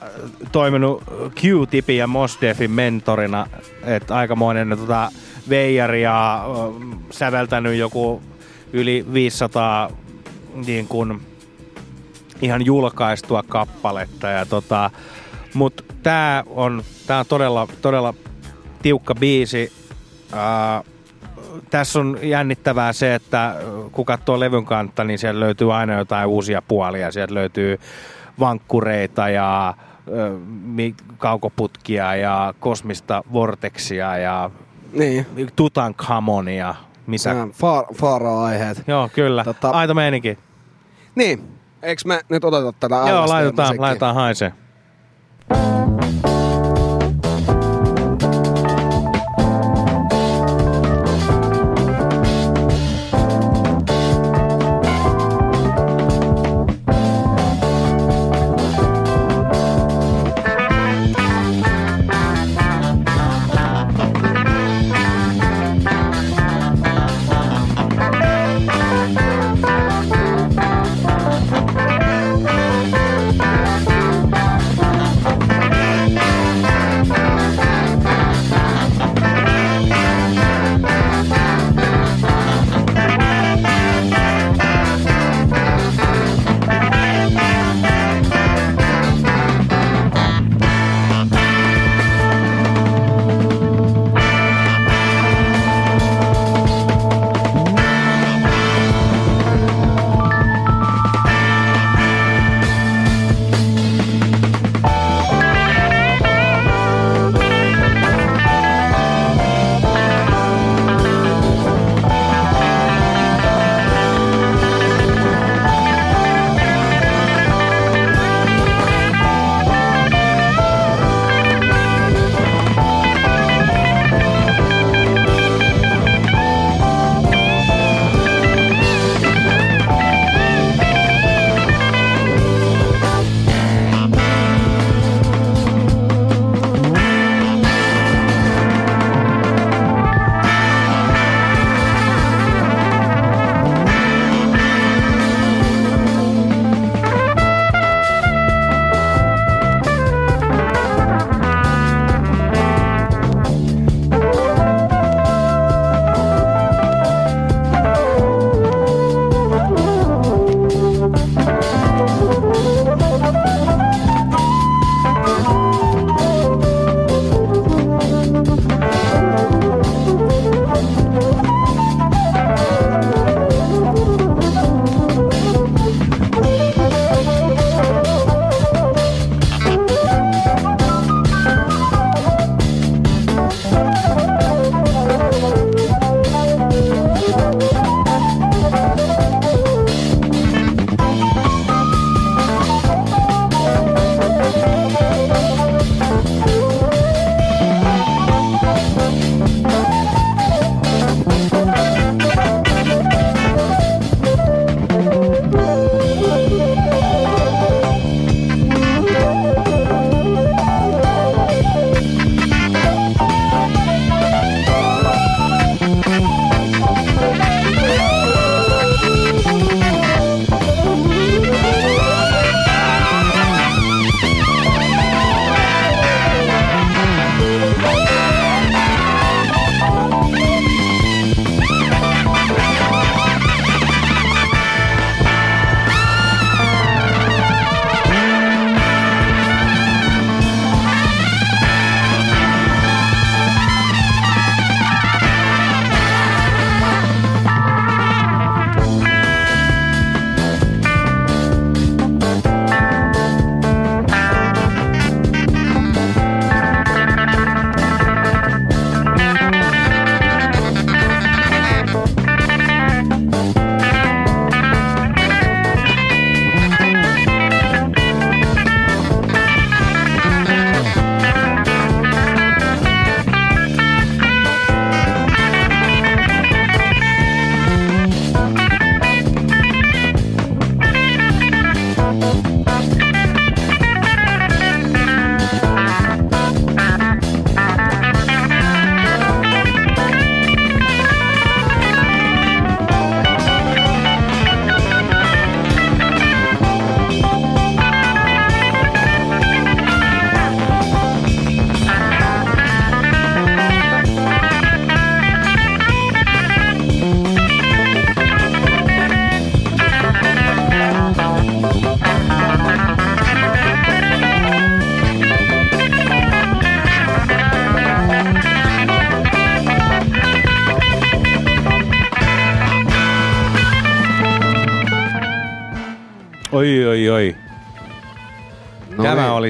toiminut 0.52 1.02
Q-Tipin 1.40 1.97
ja 1.97 2.06
Mos 2.06 2.38
Defin 2.40 2.70
mentorina. 2.70 3.47
Et 3.84 4.10
aikamoinen 4.10 4.78
tota, 4.78 5.12
veijari 5.48 6.02
ja 6.02 6.44
säveltänyt 7.10 7.76
joku 7.76 8.22
yli 8.72 9.06
500 9.12 9.90
niin 10.66 10.88
kun, 10.88 11.20
ihan 12.42 12.66
julkaistua 12.66 13.42
kappaletta. 13.48 14.28
Ja 14.28 14.47
tota, 14.47 14.90
mut 15.55 15.84
tää 16.02 16.44
on, 16.47 16.82
tää 17.06 17.18
on 17.18 17.26
todella, 17.26 17.68
todella 17.82 18.14
tiukka 18.82 19.14
biisi. 19.14 19.72
Ää, 20.32 20.82
tässä 21.70 22.01
on 22.01 22.19
jännittävää 22.23 22.93
se, 22.93 23.15
että 23.15 23.55
kun 23.93 24.05
katsoo 24.05 24.41
levyn 24.41 24.65
kantta, 24.65 25.05
niin 25.05 25.19
siellä 25.19 25.41
löytyy 25.41 25.74
aina 25.74 25.99
jotain 25.99 26.27
uusia 26.28 26.62
puolia. 26.62 27.12
Sieltä 27.12 27.35
löytyy 27.35 27.78
vankkureita 28.41 29.28
ja 29.28 29.74
mi- 30.65 30.95
kaukoputkia 31.19 32.16
ja 32.16 32.55
kosmista 32.61 33.23
vorteksia 33.32 34.16
ja 34.19 34.51
Niin. 34.93 35.27
Tutankhamonia. 35.57 36.74
Mitä? 37.07 37.23
Se 37.23 37.31
on 37.31 37.51
fa- 37.51 37.95
Faara-aiheet. 37.95 38.82
Joo, 38.87 39.09
kyllä. 39.15 39.45
Tota- 39.47 39.70
Aito 39.73 39.95
meininki. 39.95 40.39
Niin. 41.15 41.49
Eikö 41.82 42.03
me 42.07 42.20
nyt 42.28 42.45
oteta 42.45 42.73
tätä 42.73 42.95
Joo, 43.09 43.28
laitetaan, 43.28 43.74
laitetaan 43.81 44.15
haisee. 44.15 44.53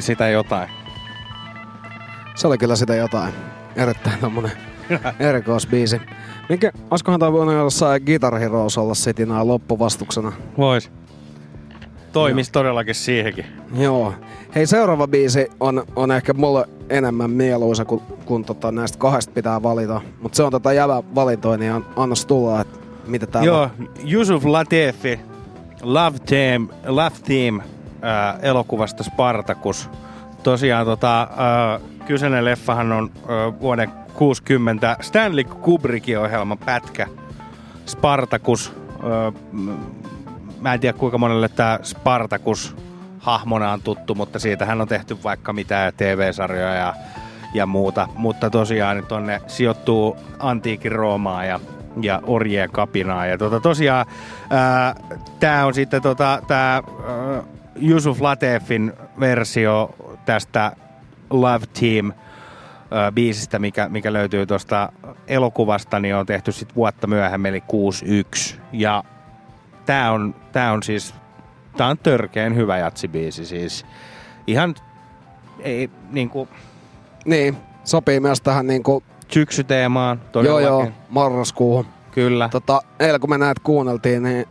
Oli 0.01 0.05
sitä 0.06 0.28
jotain. 0.28 0.68
Se 2.35 2.47
oli 2.47 2.59
kyllä 2.59 2.77
sitä 2.77 2.94
jotain. 2.94 3.35
Erittäin 3.77 4.18
tommonen 4.20 4.52
erikoisbiisi. 5.28 6.01
Mikä, 6.48 6.72
olisikohan 6.90 7.20
tää 7.20 7.32
voinut 7.32 7.55
jossain 7.55 8.02
Guitar 8.06 8.39
Heroes 8.39 8.78
olla 8.78 8.94
sitten 8.94 9.28
nää 9.28 9.47
loppuvastuksena? 9.47 10.32
Vois. 10.59 10.90
Toimis 12.12 12.51
todellakin 12.51 12.94
siihenkin. 12.94 13.47
Joo. 13.74 14.14
Hei, 14.55 14.66
seuraava 14.66 15.09
biisi 15.09 15.48
on, 15.60 15.85
on 15.97 16.12
ehkä 16.12 16.35
mulle 16.35 16.68
enemmän 16.89 17.31
mieluisa, 17.31 17.85
kun, 17.85 18.02
kun 18.24 18.44
tota, 18.44 18.72
näistä 18.72 18.98
kahdesta 18.98 19.32
pitää 19.32 19.62
valita. 19.62 20.01
Mutta 20.22 20.36
se 20.36 20.43
on 20.43 20.52
tota 20.52 20.72
jävä 20.72 21.02
valintoja, 21.14 21.59
niin 21.59 21.72
an, 21.72 21.86
annos 21.97 22.27
tulla, 22.27 22.60
että 22.60 22.78
mitä 23.06 23.27
tää 23.27 23.43
Joo, 23.43 23.62
on. 23.62 23.70
Yusuf 24.12 24.44
Latifi, 24.44 25.20
Love 25.82 26.18
Team, 26.18 26.68
Love 26.86 27.16
Team 27.24 27.60
äh, 28.05 28.39
elokuvasta 28.43 29.02
Spartacus. 29.02 29.90
Tosiaan 30.43 30.86
tota, 30.86 31.22
äh, 31.22 31.81
kyseinen 32.06 32.44
leffahan 32.44 32.93
on 32.93 33.10
äh, 33.16 33.60
vuoden 33.60 33.90
60 34.14 34.97
Stanley 35.01 35.44
Kubrickin 35.44 36.18
ohjelman 36.18 36.59
pätkä. 36.59 37.06
Spartacus. 37.86 38.72
Äh, 38.94 39.35
mä 40.60 40.74
en 40.74 40.81
tiedä 40.81 40.98
kuinka 40.98 41.18
monelle 41.18 41.48
tämä 41.48 41.78
Spartacus 41.82 42.77
hahmona 43.18 43.72
on 43.72 43.82
tuttu, 43.82 44.14
mutta 44.14 44.39
siitähän 44.39 44.81
on 44.81 44.89
tehty 44.89 45.16
vaikka 45.24 45.52
mitä 45.52 45.93
TV-sarjoja 45.97 46.74
ja, 46.74 46.94
ja 47.55 47.66
muuta. 47.66 48.09
Mutta 48.16 48.51
tosiaan 48.51 49.06
tonne 49.09 49.43
sijoittuu 49.47 50.16
antiikin 50.39 50.93
Roomaa 50.93 51.44
ja, 51.44 51.60
ja 52.01 52.20
orjien 52.27 52.70
kapinaa. 52.70 53.27
Ja 53.27 53.39
tota, 53.39 53.60
tosiaan 53.60 54.06
tämä 55.40 55.66
on 55.66 55.74
sitten 55.74 56.02
tota, 56.02 56.43
tämä 56.47 56.82
Yusuf 57.88 58.20
Latefin 58.20 58.92
versio 59.20 59.94
tästä 60.26 60.72
Love 61.30 61.66
Team 61.80 62.12
biisistä, 63.14 63.59
mikä, 63.59 63.88
mikä 63.88 64.12
löytyy 64.12 64.47
tuosta 64.47 64.92
elokuvasta, 65.28 66.01
niin 66.01 66.14
on 66.14 66.26
tehty 66.26 66.52
sitten 66.52 66.76
vuotta 66.76 67.06
myöhemmin, 67.06 67.48
eli 67.48 67.60
61. 67.60 68.56
Ja 68.72 69.05
tämä 69.86 70.10
on, 70.10 70.34
tää 70.52 70.72
on 70.72 70.82
siis, 70.82 71.14
tää 71.76 71.86
on 71.86 71.98
törkeen 71.98 72.56
hyvä 72.56 72.78
jatsibiisi 72.78 73.47
siis. 73.47 73.86
Ihan, 74.47 74.74
ei 75.60 75.90
niinku... 76.10 76.48
Niin, 77.24 77.56
sopii 77.84 78.20
myös 78.20 78.40
tähän 78.40 78.66
niinku... 78.66 79.02
Syksyteemaan, 79.28 80.18
Joo, 80.18 80.28
todellakin. 80.32 80.66
joo, 80.66 80.88
marraskuuhun. 81.09 81.86
Kyllä. 82.10 82.48
Tota, 82.48 82.82
eilen 83.01 83.20
kun 83.20 83.30
me 83.30 83.38
näet 83.38 83.59
kuunneltiin, 83.59 84.22
niin 84.22 84.47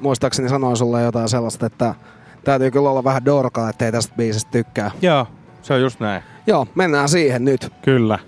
muistaakseni 0.00 0.48
sanoin 0.48 0.76
sulle 0.76 1.02
jotain 1.02 1.28
sellaista, 1.28 1.66
että 1.66 1.94
täytyy 2.44 2.70
kyllä 2.70 2.90
olla 2.90 3.04
vähän 3.04 3.24
dorkaa, 3.24 3.70
ettei 3.70 3.92
tästä 3.92 4.14
biisistä 4.16 4.50
tykkää. 4.50 4.90
Joo, 5.02 5.26
se 5.62 5.74
on 5.74 5.80
just 5.80 6.00
näin. 6.00 6.22
Joo, 6.46 6.66
mennään 6.74 7.08
siihen 7.08 7.44
nyt. 7.44 7.72
Kyllä. 7.82 8.18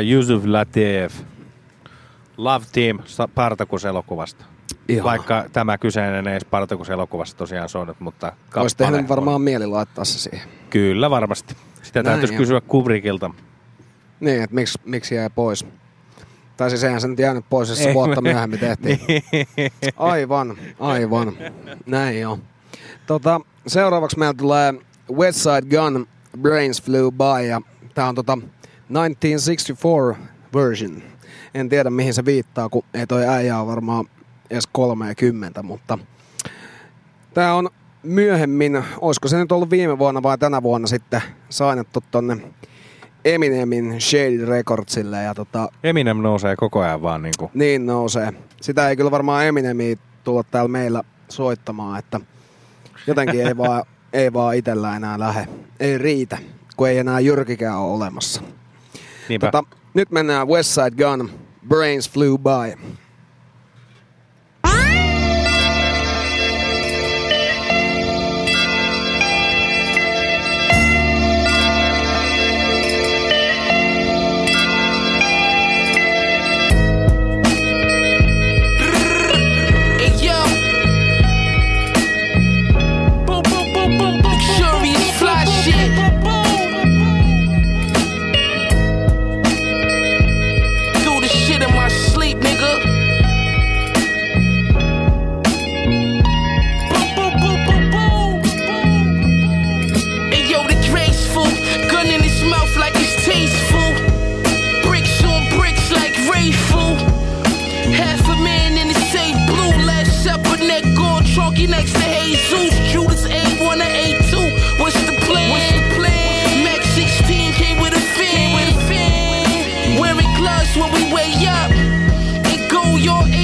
Yusuf 0.00 0.44
Lateef. 0.44 1.14
Love 2.36 2.64
Team 2.72 2.98
Spartacus-elokuvasta. 3.06 4.44
Ihana. 4.88 5.04
Vaikka 5.04 5.44
tämä 5.52 5.78
kyseinen 5.78 6.28
ei 6.28 6.40
Spartacus-elokuvasta 6.40 7.38
tosiaan 7.38 7.68
soinut, 7.68 8.00
mutta 8.00 8.32
Olisi 8.56 8.76
tehnyt 8.76 9.08
varmaan 9.08 9.42
mieli 9.42 9.66
laittaa 9.66 10.04
se 10.04 10.18
siihen. 10.18 10.48
Kyllä 10.70 11.10
varmasti. 11.10 11.56
Sitä 11.82 12.02
Näin, 12.02 12.14
täytyisi 12.14 12.34
joo. 12.34 12.38
kysyä 12.38 12.60
Kubrickilta. 12.60 13.30
Niin, 14.20 14.42
että 14.42 14.54
miksi, 14.54 14.78
miksi 14.84 15.14
jäi 15.14 15.30
pois. 15.30 15.66
Tai 16.56 16.70
siis 16.70 16.84
eihän 16.84 17.00
se 17.00 17.08
nyt 17.08 17.18
jäänyt 17.18 17.44
pois, 17.50 17.68
jos 17.68 17.78
se 17.78 17.94
vuotta 17.94 18.20
myöhemmin 18.20 18.60
tehtiin. 18.60 19.00
Niin. 19.08 19.70
Aivan, 19.96 20.56
aivan. 20.80 21.32
Näin 21.86 22.20
joo. 22.20 22.38
Tota, 23.06 23.40
seuraavaksi 23.66 24.18
meillä 24.18 24.34
tulee 24.34 24.74
West 25.12 25.38
Side 25.38 25.76
Gun, 25.76 26.06
Brains 26.40 26.82
Flew 26.82 27.06
By, 27.06 27.46
ja 27.46 27.60
tää 27.94 28.08
on 28.08 28.14
tota 28.14 28.38
1964 28.92 30.38
version. 30.54 31.02
En 31.54 31.68
tiedä 31.68 31.90
mihin 31.90 32.14
se 32.14 32.24
viittaa, 32.24 32.68
kun 32.68 32.84
ei 32.94 33.06
toi 33.06 33.26
äijä 33.26 33.58
ole 33.58 33.66
varmaan 33.66 34.04
edes 34.50 34.66
30, 34.72 35.62
mutta 35.62 35.98
tää 37.34 37.54
on 37.54 37.68
myöhemmin, 38.02 38.84
olisiko 39.00 39.28
se 39.28 39.38
nyt 39.38 39.52
ollut 39.52 39.70
viime 39.70 39.98
vuonna 39.98 40.22
vai 40.22 40.38
tänä 40.38 40.62
vuonna 40.62 40.86
sitten 40.86 41.22
sainettu 41.48 42.04
tonne 42.10 42.36
Eminemin 43.24 44.00
Shady 44.00 44.44
Recordsille 44.44 45.22
ja 45.22 45.34
tota, 45.34 45.68
Eminem 45.84 46.16
nousee 46.16 46.56
koko 46.56 46.80
ajan 46.80 47.02
vaan 47.02 47.22
niinku. 47.22 47.50
niin 47.54 47.86
nousee. 47.86 48.32
Sitä 48.60 48.88
ei 48.88 48.96
kyllä 48.96 49.10
varmaan 49.10 49.46
Eminemiä 49.46 49.96
tulla 50.24 50.42
täällä 50.42 50.68
meillä 50.68 51.02
soittamaan, 51.28 51.98
että 51.98 52.20
jotenkin 53.06 53.46
ei 53.46 53.56
vaan, 53.66 53.84
ei 54.12 54.32
vaan 54.32 54.56
itellä 54.56 54.96
enää 54.96 55.18
lähe. 55.18 55.48
Ei 55.80 55.98
riitä, 55.98 56.38
kun 56.76 56.88
ei 56.88 56.98
enää 56.98 57.20
Jyrkikään 57.20 57.78
ole 57.78 57.94
olemassa. 57.94 58.42
Tota, 59.40 59.64
nyt 59.94 60.10
mennään 60.10 60.48
West 60.48 60.70
Side 60.70 61.04
Gun, 61.04 61.30
Brains 61.68 62.10
Flew 62.10 62.34
By. 62.38 62.82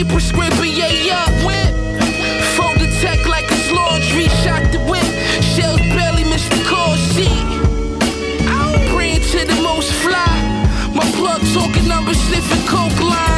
Your 0.04 0.10
A 0.10 0.12
prescription, 0.12 0.66
yeah, 0.66 0.88
yeah. 0.88 1.46
Whip. 1.46 1.74
Fold 2.56 2.78
the 2.78 2.88
tech 3.00 3.26
like 3.26 3.44
it's 3.48 3.70
laundry. 3.70 4.28
Shot 4.42 4.72
the 4.72 4.78
whip. 4.90 5.04
Shells 5.42 5.80
barely 5.94 6.24
missed 6.24 6.50
the 6.50 6.64
call 6.64 6.96
sheet. 6.96 7.28
Praying 8.94 9.20
to 9.20 9.44
the 9.46 9.60
most 9.62 9.92
fly. 9.92 10.36
My 10.94 11.04
plug 11.12 11.40
talking 11.52 11.88
numbers, 11.88 12.18
sniffing 12.20 12.66
coke 12.66 13.00
lines. 13.00 13.33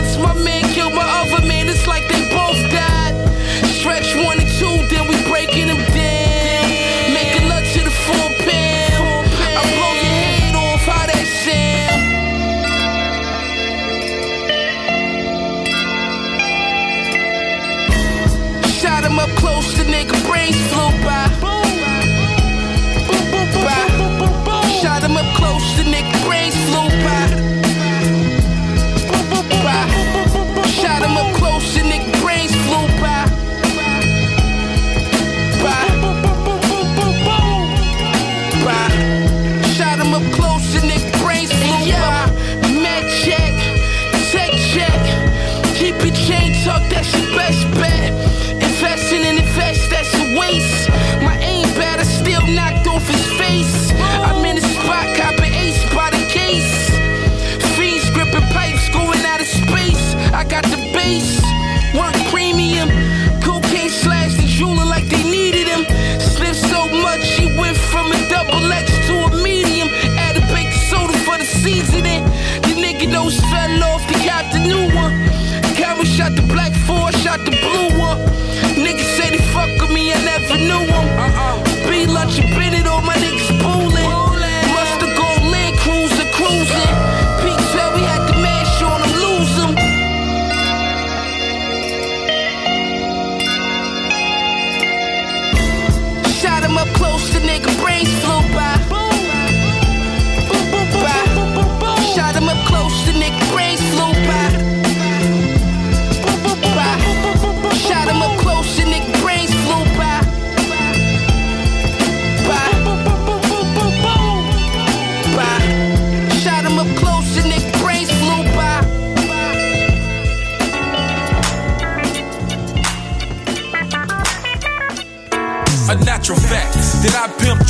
The 77.46 77.56
blue 77.62 77.98
one. 77.98 78.05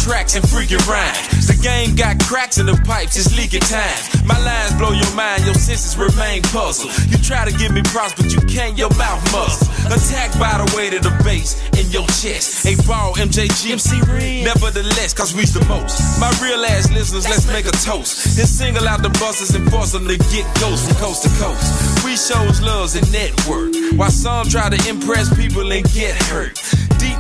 Tracks 0.07 0.37
and 0.37 0.45
freaking 0.47 0.79
rhymes. 0.87 1.51
The 1.51 1.59
game 1.59 1.97
got 1.97 2.23
cracks 2.23 2.59
in 2.59 2.67
the 2.67 2.79
pipes, 2.87 3.19
it's 3.19 3.35
leaking 3.37 3.67
time. 3.67 3.99
My 4.25 4.39
lines 4.39 4.73
blow 4.79 4.95
your 4.95 5.11
mind, 5.19 5.45
your 5.45 5.59
senses 5.59 5.99
remain 5.99 6.43
puzzled. 6.55 6.95
You 7.11 7.19
try 7.19 7.45
to 7.45 7.51
give 7.59 7.75
me 7.75 7.83
props, 7.91 8.15
but 8.15 8.31
you 8.31 8.39
can't, 8.47 8.79
your 8.79 8.91
mouth 8.95 9.21
must. 9.35 9.67
Attacked 9.91 10.39
by 10.39 10.63
the 10.63 10.67
weight 10.77 10.95
of 10.95 11.03
the 11.03 11.11
bass 11.27 11.59
in 11.75 11.91
your 11.91 12.07
chest. 12.23 12.67
A 12.71 12.79
ball, 12.87 13.15
MJG, 13.19 13.75
MC 13.75 13.99
Nevertheless, 14.47 15.13
cause 15.13 15.35
we's 15.35 15.53
the 15.53 15.65
most. 15.67 15.99
My 16.21 16.31
real 16.39 16.63
ass 16.65 16.87
listeners, 16.95 17.27
let's 17.27 17.51
make 17.51 17.67
a 17.67 17.75
toast. 17.83 18.39
Then 18.39 18.47
single 18.47 18.87
out 18.87 19.03
the 19.03 19.11
buses 19.19 19.55
and 19.57 19.67
force 19.71 19.91
them 19.91 20.07
to 20.07 20.17
get 20.31 20.47
ghosts 20.63 20.87
from 20.87 20.97
coast 21.03 21.27
to 21.27 21.31
coast. 21.43 21.67
We 22.05 22.15
shows 22.15 22.63
loves 22.63 22.95
and 22.95 23.07
network. 23.11 23.75
While 23.99 24.15
some 24.15 24.47
try 24.47 24.71
to 24.71 24.79
impress 24.89 25.35
people 25.35 25.67
and 25.73 25.83
get 25.91 26.15
hurt. 26.31 26.55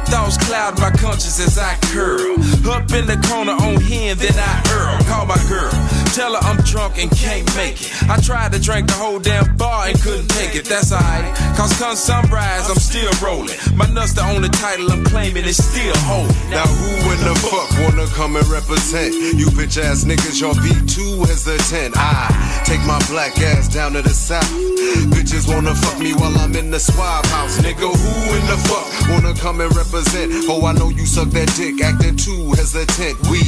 Thoughts 0.06 0.36
cloud 0.38 0.78
my 0.78 0.90
conscience 0.90 1.40
as 1.40 1.58
I 1.58 1.74
curl. 1.92 2.38
Up 2.70 2.90
in 2.92 3.06
the 3.06 3.18
corner 3.28 3.52
on 3.52 3.80
hand, 3.80 4.20
then 4.20 4.34
I 4.36 4.62
earl. 4.70 4.98
Call 5.06 5.26
my 5.26 5.38
girl, 5.48 5.70
tell 6.14 6.34
her 6.34 6.42
I'm 6.42 6.58
drunk 6.64 6.98
and 6.98 7.10
can't 7.10 7.46
make 7.56 7.80
it. 7.80 7.90
I 8.08 8.20
tried 8.20 8.52
to 8.52 8.60
drink 8.60 8.86
the 8.86 8.94
whole 8.94 9.18
damn 9.18 9.56
bar 9.56 9.88
and 9.88 10.00
couldn't 10.00 10.28
take 10.28 10.54
it. 10.54 10.64
That's 10.64 10.92
alright, 10.92 11.34
cause 11.56 11.72
come 11.78 11.96
sunrise, 11.96 12.70
I'm 12.70 12.78
still 12.78 13.10
rolling. 13.22 13.58
My 13.74 13.86
nuts 13.90 14.14
the 14.14 14.22
only 14.22 14.48
title 14.50 14.90
I'm 14.92 15.04
claiming 15.04 15.44
is 15.44 15.58
still 15.58 15.96
holding. 16.06 16.34
Now 16.50 16.66
who 16.66 16.90
in 17.10 17.20
the 17.26 17.34
fuck 17.42 17.68
wanna 17.82 18.06
come 18.14 18.36
and 18.36 18.46
represent? 18.46 19.14
You 19.14 19.46
bitch 19.58 19.78
ass 19.82 20.04
niggas, 20.04 20.40
y'all 20.40 20.54
be 20.62 20.74
too 20.86 21.18
hesitant. 21.26 21.96
I 21.96 22.30
take 22.66 22.84
my 22.84 22.98
black 23.08 23.38
ass 23.38 23.68
down 23.68 23.92
to 23.92 24.02
the 24.02 24.10
south. 24.10 24.50
Bitches 25.14 25.46
wanna 25.46 25.74
fuck 25.74 25.98
me 26.00 26.12
while 26.14 26.36
I'm 26.38 26.54
in 26.56 26.72
the 26.72 26.80
swab 26.80 27.24
house. 27.26 27.58
Nigga, 27.58 27.86
who 27.86 28.12
in 28.34 28.44
the 28.50 28.58
fuck 28.66 28.86
wanna 29.08 29.34
come 29.38 29.60
and 29.60 29.74
represent? 29.76 30.32
Oh, 30.50 30.66
I 30.66 30.72
know 30.72 30.88
you 30.88 31.06
suck 31.06 31.28
that 31.30 31.46
dick, 31.54 31.80
acting 31.80 32.16
too 32.16 32.50
hesitant. 32.58 33.14
We, 33.30 33.38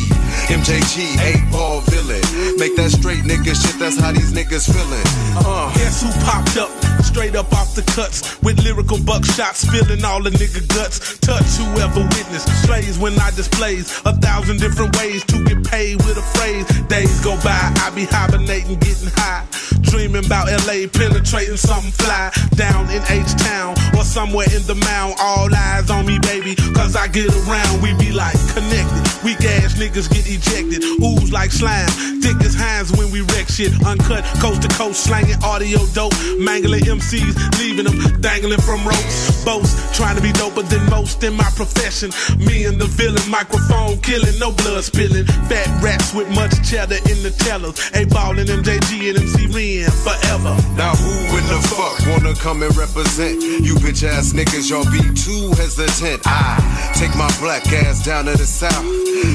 MJG, 0.46 1.18
8 1.18 1.50
ball 1.50 1.80
villain. 1.90 2.22
Make 2.58 2.76
that 2.76 2.90
straight 2.90 3.24
nigga 3.24 3.58
shit, 3.58 3.78
that's 3.78 3.98
how 3.98 4.12
these 4.12 4.32
niggas 4.32 4.70
feeling. 4.70 5.06
Uh. 5.42 5.74
Guess 5.74 6.02
who 6.02 6.10
popped 6.24 6.56
up 6.56 6.70
straight 7.02 7.34
up 7.34 7.50
off 7.52 7.74
the 7.74 7.82
cuts 7.98 8.40
with 8.42 8.62
lyrical 8.62 8.98
buckshots 8.98 9.66
spilling 9.66 10.04
all 10.04 10.22
the 10.22 10.30
nigga 10.30 10.62
guts. 10.68 11.18
Touch 11.18 11.50
whoever 11.58 12.02
witnessed 12.14 12.46
slays 12.62 12.98
when 12.98 13.18
I 13.18 13.30
displays 13.30 13.90
a 14.04 14.12
thousand 14.12 14.60
different 14.60 14.96
ways 14.96 15.24
to 15.24 15.42
get 15.44 15.64
paid 15.64 15.96
with 16.06 16.16
a 16.16 16.26
phrase. 16.38 16.66
Days 16.86 17.20
go 17.24 17.34
by, 17.42 17.58
I 17.82 17.90
be 17.94 18.04
hibernating, 18.04 18.78
getting 18.78 19.07
high, 19.14 19.46
dreaming 19.82 20.24
about 20.24 20.48
LA, 20.66 20.88
penetrating 20.88 21.56
something 21.56 21.92
fly 21.92 22.30
down 22.54 22.90
in 22.90 23.02
H 23.08 23.32
Town 23.38 23.74
or 23.96 24.04
somewhere 24.04 24.46
in 24.54 24.62
the 24.66 24.74
mound. 24.74 25.14
All 25.20 25.48
eyes 25.54 25.90
on 25.90 26.06
me, 26.06 26.18
baby, 26.20 26.54
cause 26.74 26.96
I 26.96 27.08
get 27.08 27.28
around. 27.46 27.82
We 27.82 27.94
be 27.94 28.12
like 28.12 28.36
connected. 28.54 29.02
Weak 29.24 29.42
ass 29.44 29.74
niggas 29.74 30.08
get 30.10 30.26
ejected, 30.26 30.82
ooze 31.02 31.32
like 31.32 31.50
slime, 31.50 31.88
thick 32.22 32.38
as 32.44 32.54
hinds 32.54 32.92
when 32.96 33.10
we 33.10 33.22
wreck 33.34 33.48
shit. 33.48 33.72
Uncut, 33.84 34.24
coast 34.38 34.62
to 34.62 34.68
coast, 34.74 35.04
slanging 35.04 35.42
audio 35.42 35.78
dope, 35.92 36.14
mangling 36.38 36.84
MCs, 36.84 37.34
leaving 37.58 37.84
them 37.84 38.20
dangling 38.20 38.60
from 38.60 38.84
ropes. 38.86 39.44
Boast, 39.44 39.94
trying 39.94 40.16
to 40.16 40.22
be 40.22 40.32
doper 40.32 40.66
than 40.68 40.84
most 40.90 41.22
in 41.24 41.34
my 41.34 41.50
profession. 41.56 42.10
Me 42.38 42.64
and 42.64 42.80
the 42.80 42.86
villain, 42.86 43.22
microphone 43.30 43.98
killing, 44.00 44.38
no 44.38 44.52
blood 44.52 44.84
spilling. 44.84 45.24
Fat 45.50 45.68
rats 45.82 46.14
with 46.14 46.28
much 46.30 46.54
cheddar 46.68 46.98
in 47.10 47.18
the 47.22 47.34
tellers. 47.38 47.78
A 47.94 48.04
ballin' 48.06 48.46
MJG 48.46 48.97
and 49.06 49.18
MC 49.18 49.46
Ren 49.46 49.90
forever. 50.02 50.54
Now 50.74 50.94
who 50.98 51.12
in 51.38 51.46
the 51.46 51.60
fuck 51.70 51.98
wanna 52.10 52.34
come 52.34 52.62
and 52.62 52.74
represent? 52.76 53.40
You 53.42 53.74
bitch 53.76 54.02
ass 54.02 54.32
niggas, 54.32 54.70
y'all 54.70 54.84
be 54.90 55.02
too 55.14 55.54
hesitant. 55.54 56.22
I 56.26 56.58
take 56.94 57.14
my 57.14 57.30
black 57.38 57.66
ass 57.72 58.04
down 58.04 58.24
to 58.26 58.32
the 58.32 58.46
south. 58.46 58.84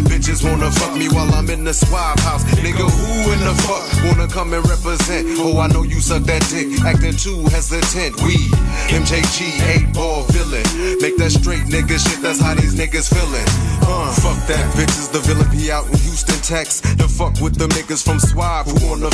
Bitches 0.09 0.43
wanna 0.43 0.71
fuck 0.71 0.95
me 0.97 1.07
while 1.09 1.31
I'm 1.33 1.49
in 1.49 1.63
the 1.63 1.73
swab 1.73 2.19
house. 2.19 2.43
Nigga, 2.59 2.83
who 2.83 3.31
in 3.31 3.39
the 3.39 3.55
fuck 3.63 3.87
wanna 4.03 4.27
come 4.27 4.53
and 4.53 4.67
represent? 4.67 5.27
Oh, 5.39 5.59
I 5.59 5.67
know 5.67 5.83
you 5.83 6.01
suck 6.01 6.23
that 6.23 6.43
dick, 6.49 6.67
acting 6.83 7.15
too 7.15 7.43
hesitant. 7.47 8.19
We, 8.23 8.35
MJG, 8.91 9.87
8 9.87 9.93
ball 9.93 10.23
villain. 10.29 10.65
Make 10.99 11.17
that 11.17 11.31
straight 11.31 11.65
nigga 11.71 11.99
shit, 11.99 12.21
that's 12.21 12.39
how 12.39 12.55
these 12.55 12.75
niggas 12.75 13.07
feeling. 13.07 13.47
Uh, 13.83 14.11
fuck 14.13 14.39
that, 14.47 14.63
bitches, 14.75 15.11
the 15.11 15.19
villain 15.19 15.49
be 15.51 15.71
out 15.71 15.85
in 15.87 15.97
Houston, 15.99 16.39
Texas. 16.41 16.81
The 16.95 17.07
fuck 17.07 17.39
with 17.41 17.55
the 17.55 17.67
niggas 17.67 18.03
from 18.03 18.19
Swab 18.19 18.65
who 18.65 18.91
on 18.91 18.99
the 18.99 19.11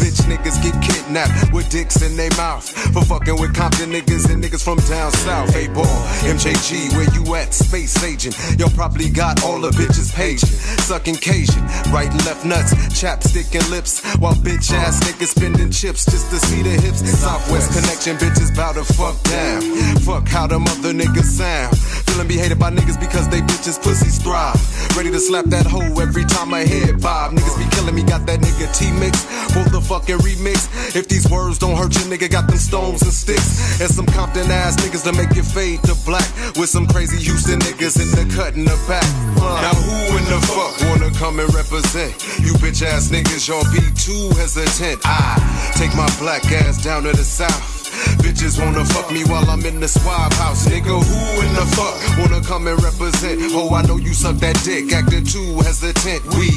Bitch 0.00 0.20
niggas 0.28 0.62
get 0.62 0.74
kidnapped 0.82 1.52
with 1.52 1.68
dicks 1.70 2.02
in 2.02 2.16
their 2.16 2.30
mouth. 2.36 2.68
For 2.92 3.04
fucking 3.04 3.40
with 3.40 3.54
Compton 3.54 3.90
niggas 3.90 4.30
and 4.30 4.42
niggas 4.42 4.62
from 4.62 4.78
down 4.88 5.12
south. 5.12 5.54
8 5.54 5.72
ball, 5.74 5.84
MJG, 6.26 6.92
where 6.96 7.08
you 7.14 7.34
at? 7.34 7.54
Space 7.54 8.02
agent. 8.02 8.36
Y'all 8.58 8.70
probably 8.70 9.10
got 9.10 9.42
all 9.44 9.60
the 9.60 9.70
bitches 9.70 10.12
paging. 10.14 10.48
Sucking 10.88 11.16
Cajun, 11.16 11.64
right 11.92 12.12
left 12.26 12.44
nuts, 12.44 12.74
chapstick 12.90 13.54
and 13.54 13.68
lips. 13.70 14.00
While 14.16 14.34
bitch 14.34 14.72
ass 14.72 15.00
niggas 15.04 15.36
spending 15.36 15.70
chips 15.70 16.04
just 16.04 16.30
to 16.30 16.38
see 16.46 16.62
the 16.62 16.70
hips. 16.70 17.00
Southwest 17.20 17.72
connection, 17.72 18.16
bitches 18.16 18.54
bout 18.56 18.74
to 18.74 18.84
fuck 18.84 19.20
down. 19.24 19.62
Fuck 20.00 20.28
how 20.28 20.46
them 20.46 20.64
other 20.64 20.92
niggas 20.92 21.24
sound. 21.24 21.76
Feeling 22.10 22.28
be 22.28 22.36
hated 22.36 22.58
by 22.58 22.70
niggas 22.70 22.98
because 22.98 23.28
they 23.28 23.40
bitches 23.40 23.80
pussies 23.82 24.18
thrive. 24.18 24.56
Ready 24.96 25.10
to 25.10 25.20
slap 25.20 25.44
that 25.46 25.66
hoe 25.66 26.00
every 26.00 26.24
time 26.24 26.52
I 26.52 26.64
head 26.64 27.00
bob. 27.00 27.32
Niggas 27.32 27.58
be 27.58 27.68
killing 27.76 27.94
me, 27.94 28.02
got 28.02 28.26
that 28.26 28.40
nigga 28.40 28.66
T-Mix 28.76 29.24
for 29.52 29.64
the 29.69 29.69
fucking 29.78 30.18
remix. 30.26 30.66
If 30.96 31.06
these 31.06 31.28
words 31.30 31.58
don't 31.58 31.76
hurt 31.76 31.94
you, 31.94 32.04
nigga, 32.10 32.30
got 32.30 32.48
them 32.48 32.58
stones 32.58 33.02
and 33.02 33.12
sticks. 33.12 33.78
And 33.80 33.90
some 33.90 34.06
Compton 34.06 34.50
ass 34.50 34.74
niggas 34.82 35.04
to 35.04 35.12
make 35.12 35.36
you 35.36 35.44
fade 35.44 35.82
to 35.84 35.94
black. 36.04 36.26
With 36.56 36.70
some 36.70 36.86
crazy 36.88 37.18
Houston 37.22 37.60
niggas 37.60 38.00
in 38.00 38.08
the 38.16 38.24
cut 38.34 38.54
in 38.56 38.64
the 38.64 38.78
back. 38.88 39.04
Uh, 39.38 39.60
Now 39.62 39.74
who 39.76 40.16
in 40.18 40.24
the 40.24 40.40
fuck 40.50 40.74
wanna 40.88 41.12
come 41.14 41.38
and 41.38 41.52
represent? 41.54 42.10
You 42.40 42.54
bitch 42.58 42.82
ass 42.82 43.08
niggas, 43.10 43.46
y'all 43.46 43.62
be 43.70 43.84
too 43.94 44.30
hesitant. 44.40 45.00
I 45.04 45.36
take 45.76 45.94
my 45.94 46.08
black 46.18 46.44
ass 46.50 46.82
down 46.82 47.04
to 47.04 47.12
the 47.12 47.24
south. 47.24 47.79
Bitches 48.22 48.58
wanna 48.62 48.84
fuck 48.84 49.10
me 49.10 49.24
while 49.24 49.48
I'm 49.50 49.64
in 49.66 49.80
the 49.80 49.88
swab 49.88 50.32
house. 50.34 50.66
Nigga, 50.66 50.96
who 51.02 51.46
in 51.46 51.52
the 51.54 51.66
fuck 51.76 51.94
wanna 52.18 52.42
come 52.44 52.66
and 52.66 52.82
represent? 52.82 53.40
Oh, 53.52 53.74
I 53.74 53.82
know 53.82 53.96
you 53.96 54.14
suck 54.14 54.36
that 54.36 54.60
dick, 54.64 54.92
acting 54.92 55.24
too 55.24 55.58
hesitant. 55.60 56.22
We, 56.36 56.48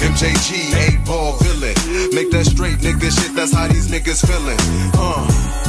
MJG, 0.00 0.74
8 0.74 1.06
ball 1.06 1.36
villain. 1.38 1.74
Make 2.14 2.30
that 2.30 2.46
straight 2.46 2.78
nigga 2.78 3.10
shit, 3.10 3.34
that's 3.34 3.52
how 3.52 3.68
these 3.68 3.88
niggas 3.88 4.26
feeling. 4.26 4.58
Uh. 4.94 5.67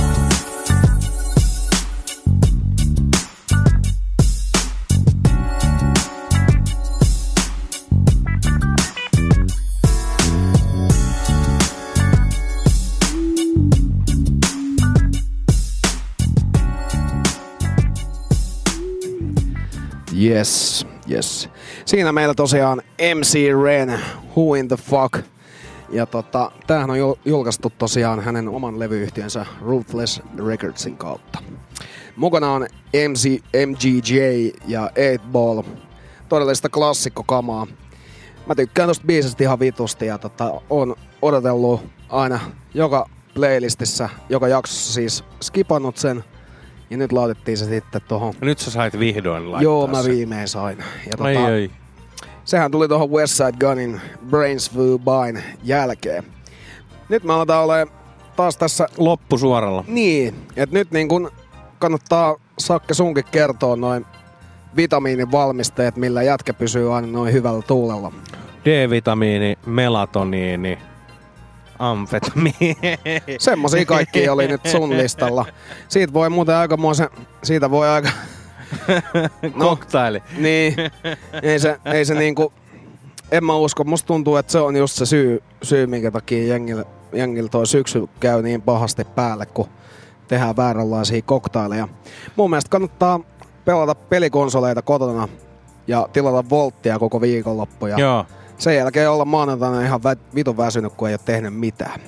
Yes, 20.23 20.85
yes. 21.11 21.49
Siinä 21.85 22.11
meillä 22.11 22.33
tosiaan 22.33 22.81
MC 23.15 23.39
Ren, 23.63 23.99
Who 24.35 24.55
in 24.55 24.67
the 24.67 24.77
Fuck. 24.77 25.25
Ja 25.89 26.05
tota, 26.05 26.51
tämähän 26.67 26.89
on 26.89 26.97
jul- 26.97 27.19
julkaistu 27.25 27.71
tosiaan 27.77 28.19
hänen 28.19 28.47
oman 28.49 28.79
levyyhtiönsä 28.79 29.45
Ruthless 29.61 30.21
Recordsin 30.47 30.97
kautta. 30.97 31.39
Mukana 32.15 32.51
on 32.51 32.67
MC, 33.09 33.41
MGJ 33.67 34.19
ja 34.67 34.81
8 34.81 35.31
Ball. 35.31 35.61
Todellista 36.29 36.69
klassikkokamaa. 36.69 37.67
Mä 38.45 38.55
tykkään 38.55 38.87
tosta 38.89 39.05
biisistä 39.07 39.43
ihan 39.43 39.59
vitusti 39.59 40.05
ja 40.05 40.17
tota, 40.17 40.61
on 40.69 40.95
odotellut 41.21 41.81
aina 42.09 42.39
joka 42.73 43.05
playlistissä, 43.33 44.09
joka 44.29 44.47
jaksossa 44.47 44.93
siis 44.93 45.23
skipannut 45.41 45.97
sen. 45.97 46.23
Ja 46.89 46.97
nyt 46.97 47.11
laitettiin 47.11 47.57
se 47.57 47.65
sitten 47.65 48.01
tohon. 48.07 48.33
Nyt 48.41 48.59
sä 48.59 48.71
sait 48.71 48.99
vihdoin 48.99 49.43
laittaa 49.51 49.61
Joo, 49.63 49.87
mä 49.87 50.01
sen. 50.03 50.11
viimein 50.11 50.47
sain. 50.47 50.77
Ja 50.77 51.17
tota, 51.17 51.23
Ai, 51.23 51.37
ai. 51.37 51.71
Sehän 52.45 52.71
tuli 52.71 52.87
tuohon 52.87 53.11
West 53.11 53.33
Side 53.33 53.51
Gunin 53.59 54.01
Brains 54.29 54.71
Flew 54.71 54.95
Byn 54.99 55.43
jälkeen. 55.63 56.23
Nyt 57.09 57.23
me 57.23 57.33
aletaan 57.33 57.65
ole 57.65 57.87
taas 58.35 58.57
tässä... 58.57 58.87
Loppusuoralla. 58.97 59.83
Niin, 59.87 60.35
että 60.55 60.75
nyt 60.75 60.91
niin 60.91 61.07
kun 61.07 61.31
kannattaa 61.79 62.35
Sakke 62.59 62.93
sunkin 62.93 63.23
kertoa 63.31 63.75
noin 63.75 64.05
vitamiinivalmisteet, 64.75 65.95
millä 65.95 66.23
jätkä 66.23 66.53
pysyy 66.53 66.95
aina 66.95 67.07
noin 67.07 67.33
hyvällä 67.33 67.61
tuulella. 67.61 68.11
D-vitamiini, 68.65 69.57
melatoniini, 69.65 70.77
amfetamiini. 71.79 72.77
Semmosia 73.39 73.85
kaikki 73.85 74.29
oli 74.29 74.47
nyt 74.47 74.65
sun 74.65 74.97
listalla. 74.97 75.45
Siitä 75.87 76.13
voi 76.13 76.29
muuten 76.29 76.55
aikamoisen... 76.55 77.09
Siitä 77.43 77.71
voi 77.71 77.87
aika... 77.87 78.09
Koktaili. 79.59 80.23
Niin. 80.37 80.75
Ei 81.43 81.59
se, 81.59 81.79
ei 81.85 82.05
se 82.05 82.13
niinku... 82.13 82.53
En 83.31 83.43
mä 83.43 83.55
usko. 83.55 83.83
Musta 83.83 84.07
tuntuu, 84.07 84.35
että 84.35 84.51
se 84.51 84.59
on 84.59 84.75
just 84.75 84.95
se 84.95 85.05
syy, 85.05 85.43
syy 85.63 85.87
minkä 85.87 86.11
takia 86.11 86.47
jengillä, 86.47 86.85
jengillä 87.13 87.49
toi 87.49 87.67
syksy 87.67 88.07
käy 88.19 88.41
niin 88.41 88.61
pahasti 88.61 89.05
päälle, 89.05 89.45
kun 89.45 89.67
tehdään 90.27 90.57
vääränlaisia 90.57 91.21
koktaileja. 91.21 91.87
Mun 92.35 92.49
mielestä 92.49 92.69
kannattaa 92.69 93.19
pelata 93.65 93.95
pelikonsoleita 93.95 94.81
kotona 94.81 95.27
ja 95.87 96.07
tilata 96.13 96.49
volttia 96.49 96.99
koko 96.99 97.21
viikonloppu. 97.21 97.87
Ja 97.87 97.99
Joo. 97.99 98.25
Sen 98.59 98.75
jälkeen 98.75 99.11
olla 99.11 99.25
maanantaina 99.25 99.81
ihan 99.81 100.01
vä- 100.01 100.19
vitun 100.35 100.57
väsynyt, 100.57 100.93
kun 100.93 101.07
ei 101.07 101.13
ole 101.13 101.19
tehnyt 101.25 101.53
mitään. 101.53 101.99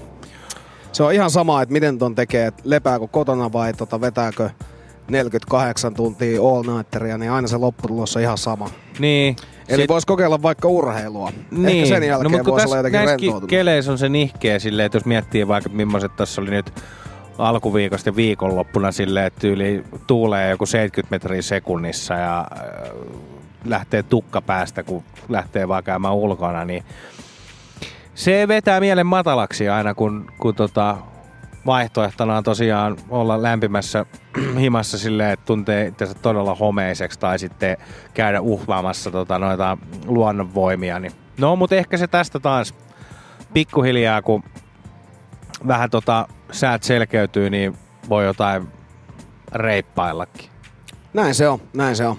Se 0.91 1.03
on 1.03 1.13
ihan 1.13 1.29
sama, 1.31 1.61
että 1.61 1.73
miten 1.73 1.97
ton 1.97 2.15
tekee, 2.15 2.47
että 2.47 2.61
lepääkö 2.65 3.07
kotona 3.07 3.53
vai 3.53 3.73
tota, 3.73 4.01
vetääkö 4.01 4.49
48 5.09 5.93
tuntia 5.93 6.41
all 6.41 6.63
nighteria, 6.77 7.17
niin 7.17 7.31
aina 7.31 7.47
se 7.47 7.57
lopputulos 7.57 8.15
on 8.15 8.21
ihan 8.21 8.37
sama. 8.37 8.69
Niin. 8.99 9.35
Eli 9.69 9.81
Sit- 9.81 9.89
voisi 9.89 10.07
kokeilla 10.07 10.41
vaikka 10.41 10.67
urheilua. 10.67 11.31
Niin. 11.51 11.67
Ehkä 11.83 11.85
sen 11.95 12.03
jälkeen 12.07 12.23
no, 12.23 12.29
mutta 12.29 12.43
kun 12.43 12.51
voisi 12.51 12.67
olla 12.67 12.77
jotenkin 12.77 13.01
rentoutunut. 13.05 13.49
keleissä 13.49 13.91
on 13.91 13.97
se 13.97 14.09
nihkeä 14.09 14.59
silleen, 14.59 14.85
että 14.85 14.95
jos 14.95 15.05
miettii 15.05 15.47
vaikka 15.47 15.69
millaiset 15.69 16.15
tässä 16.15 16.41
oli 16.41 16.49
nyt 16.49 16.73
alkuviikosta 17.37 18.09
ja 18.09 18.15
viikonloppuna 18.15 18.91
silleen, 18.91 19.25
että 19.25 19.39
tyyli 19.39 19.83
tuulee 20.07 20.49
joku 20.49 20.65
70 20.65 21.13
metriä 21.15 21.41
sekunnissa 21.41 22.13
ja 22.13 22.39
äh, 22.57 22.91
lähtee 23.65 24.03
tukka 24.03 24.41
päästä, 24.41 24.83
kun 24.83 25.03
lähtee 25.29 25.67
vaan 25.67 25.83
käymään 25.83 26.13
ulkona, 26.13 26.65
niin 26.65 26.83
se 28.15 28.47
vetää 28.47 28.79
mielen 28.79 29.05
matalaksi 29.05 29.69
aina, 29.69 29.93
kun, 29.93 30.31
kun 30.37 30.55
tota, 30.55 30.97
vaihtoehtona 31.65 32.37
on 32.37 32.43
tosiaan 32.43 32.97
olla 33.09 33.41
lämpimässä 33.41 34.05
himassa 34.59 34.97
silleen, 34.97 35.31
että 35.31 35.45
tuntee 35.45 35.87
itsensä 35.87 36.13
todella 36.13 36.55
homeiseksi 36.55 37.19
tai 37.19 37.39
sitten 37.39 37.77
käydä 38.13 38.41
uhvaamassa 38.41 39.11
tota, 39.11 39.39
noita 39.39 39.77
luonnonvoimia. 40.05 40.99
Niin. 40.99 41.11
No, 41.37 41.55
mutta 41.55 41.75
ehkä 41.75 41.97
se 41.97 42.07
tästä 42.07 42.39
taas 42.39 42.75
pikkuhiljaa, 43.53 44.21
kun 44.21 44.43
vähän 45.67 45.89
tota, 45.89 46.27
säät 46.51 46.83
selkeytyy, 46.83 47.49
niin 47.49 47.77
voi 48.09 48.25
jotain 48.25 48.67
reippaillakin. 49.51 50.49
Näin 51.13 51.35
se 51.35 51.49
on, 51.49 51.59
näin 51.73 51.95
se 51.95 52.07
on. 52.07 52.17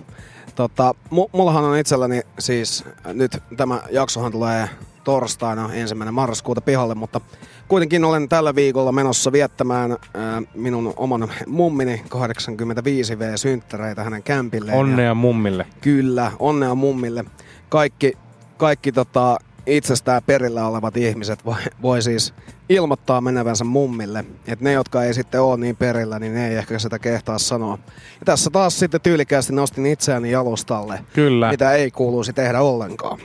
Tota, 0.54 0.94
mu- 1.10 1.28
mullahan 1.32 1.64
on 1.64 1.76
itselläni 1.78 2.20
siis, 2.38 2.84
nyt 3.12 3.38
tämä 3.56 3.80
jaksohan 3.90 4.32
tulee 4.32 4.68
torstaina 5.04 5.70
ensimmäinen 5.72 6.14
marraskuuta 6.14 6.60
pihalle, 6.60 6.94
mutta 6.94 7.20
kuitenkin 7.68 8.04
olen 8.04 8.28
tällä 8.28 8.54
viikolla 8.54 8.92
menossa 8.92 9.32
viettämään 9.32 9.90
ää, 10.14 10.42
minun 10.54 10.94
oman 10.96 11.28
mummini 11.46 12.02
85V-synttäreitä 12.14 14.02
hänen 14.04 14.22
kämpilleen. 14.22 14.74
Ja 14.74 14.80
Onnea 14.80 15.14
mummille. 15.14 15.66
Kyllä, 15.80 16.32
onnea 16.38 16.74
mummille. 16.74 17.24
Kaikki, 17.68 18.12
kaikki 18.56 18.92
tota, 18.92 19.38
itsestään 19.66 20.22
perillä 20.26 20.66
olevat 20.66 20.96
ihmiset 20.96 21.44
voi, 21.44 21.56
voi 21.82 22.02
siis 22.02 22.34
ilmoittaa 22.68 23.20
menevänsä 23.20 23.64
mummille. 23.64 24.24
Et 24.46 24.60
ne, 24.60 24.72
jotka 24.72 25.04
ei 25.04 25.14
sitten 25.14 25.40
ole 25.40 25.56
niin 25.56 25.76
perillä, 25.76 26.18
niin 26.18 26.34
ne 26.34 26.48
ei 26.48 26.56
ehkä 26.56 26.78
sitä 26.78 26.98
kehtaa 26.98 27.38
sanoa. 27.38 27.78
Ja 28.20 28.24
tässä 28.24 28.50
taas 28.50 28.78
sitten 28.78 29.00
tyylikästi 29.00 29.52
nostin 29.52 29.86
itseäni 29.86 30.30
jalustalle, 30.30 31.00
Kyllä. 31.14 31.50
mitä 31.50 31.72
ei 31.72 31.90
kuuluisi 31.90 32.32
tehdä 32.32 32.60
ollenkaan. 32.60 33.18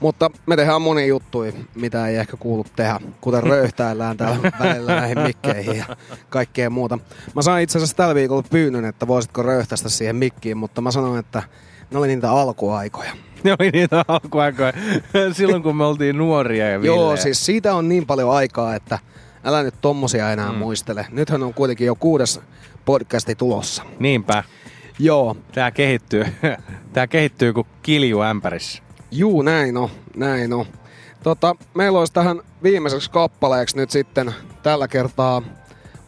Mutta 0.00 0.30
me 0.46 0.56
tehdään 0.56 0.82
moni 0.82 1.08
juttuja, 1.08 1.52
mitä 1.74 2.06
ei 2.06 2.16
ehkä 2.16 2.36
kuulu 2.36 2.64
tehdä, 2.76 3.00
kuten 3.20 3.42
röyhtäillään 3.52 4.16
täällä 4.16 4.52
välillä 4.60 4.96
näihin 4.96 5.18
mikkeihin 5.18 5.76
ja 5.76 5.96
kaikkea 6.28 6.70
muuta. 6.70 6.98
Mä 7.34 7.42
sain 7.42 7.62
itse 7.62 7.78
asiassa 7.78 7.96
tällä 7.96 8.14
viikolla 8.14 8.44
pyynnön, 8.50 8.84
että 8.84 9.06
voisitko 9.06 9.42
röyhtästä 9.42 9.88
siihen 9.88 10.16
mikkiin, 10.16 10.56
mutta 10.56 10.80
mä 10.80 10.90
sanoin, 10.90 11.18
että 11.18 11.42
ne 11.90 11.98
oli 11.98 12.08
niitä 12.08 12.30
alkuaikoja. 12.30 13.12
Ne 13.44 13.56
oli 13.60 13.70
niitä 13.70 14.04
alkuaikoja 14.08 14.72
silloin, 15.32 15.62
kun 15.62 15.76
me 15.76 15.84
oltiin 15.84 16.18
nuoria 16.18 16.68
ja 16.68 16.78
Joo, 16.78 16.96
villejä. 16.96 17.22
siis 17.22 17.46
siitä 17.46 17.74
on 17.74 17.88
niin 17.88 18.06
paljon 18.06 18.30
aikaa, 18.30 18.74
että 18.74 18.98
älä 19.44 19.62
nyt 19.62 19.74
tommosia 19.80 20.32
enää 20.32 20.52
mm. 20.52 20.58
muistele. 20.58 21.06
Nythän 21.10 21.42
on 21.42 21.54
kuitenkin 21.54 21.86
jo 21.86 21.94
kuudes 21.94 22.40
podcasti 22.84 23.34
tulossa. 23.34 23.82
Niinpä. 23.98 24.44
Joo. 24.98 25.36
Tää 25.52 25.70
kehittyy. 25.70 26.24
Tää 26.92 27.06
kehittyy 27.06 27.52
kuin 27.52 27.66
kilju 27.82 28.20
ämpärissä. 28.20 28.82
Juu, 29.10 29.42
näin 29.42 29.76
on, 29.76 29.88
näin 30.16 30.52
on. 30.52 30.66
Tota, 31.22 31.56
meillä 31.74 31.98
olisi 31.98 32.12
tähän 32.12 32.40
viimeiseksi 32.62 33.10
kappaleeksi 33.10 33.76
nyt 33.76 33.90
sitten 33.90 34.34
tällä 34.62 34.88
kertaa 34.88 35.42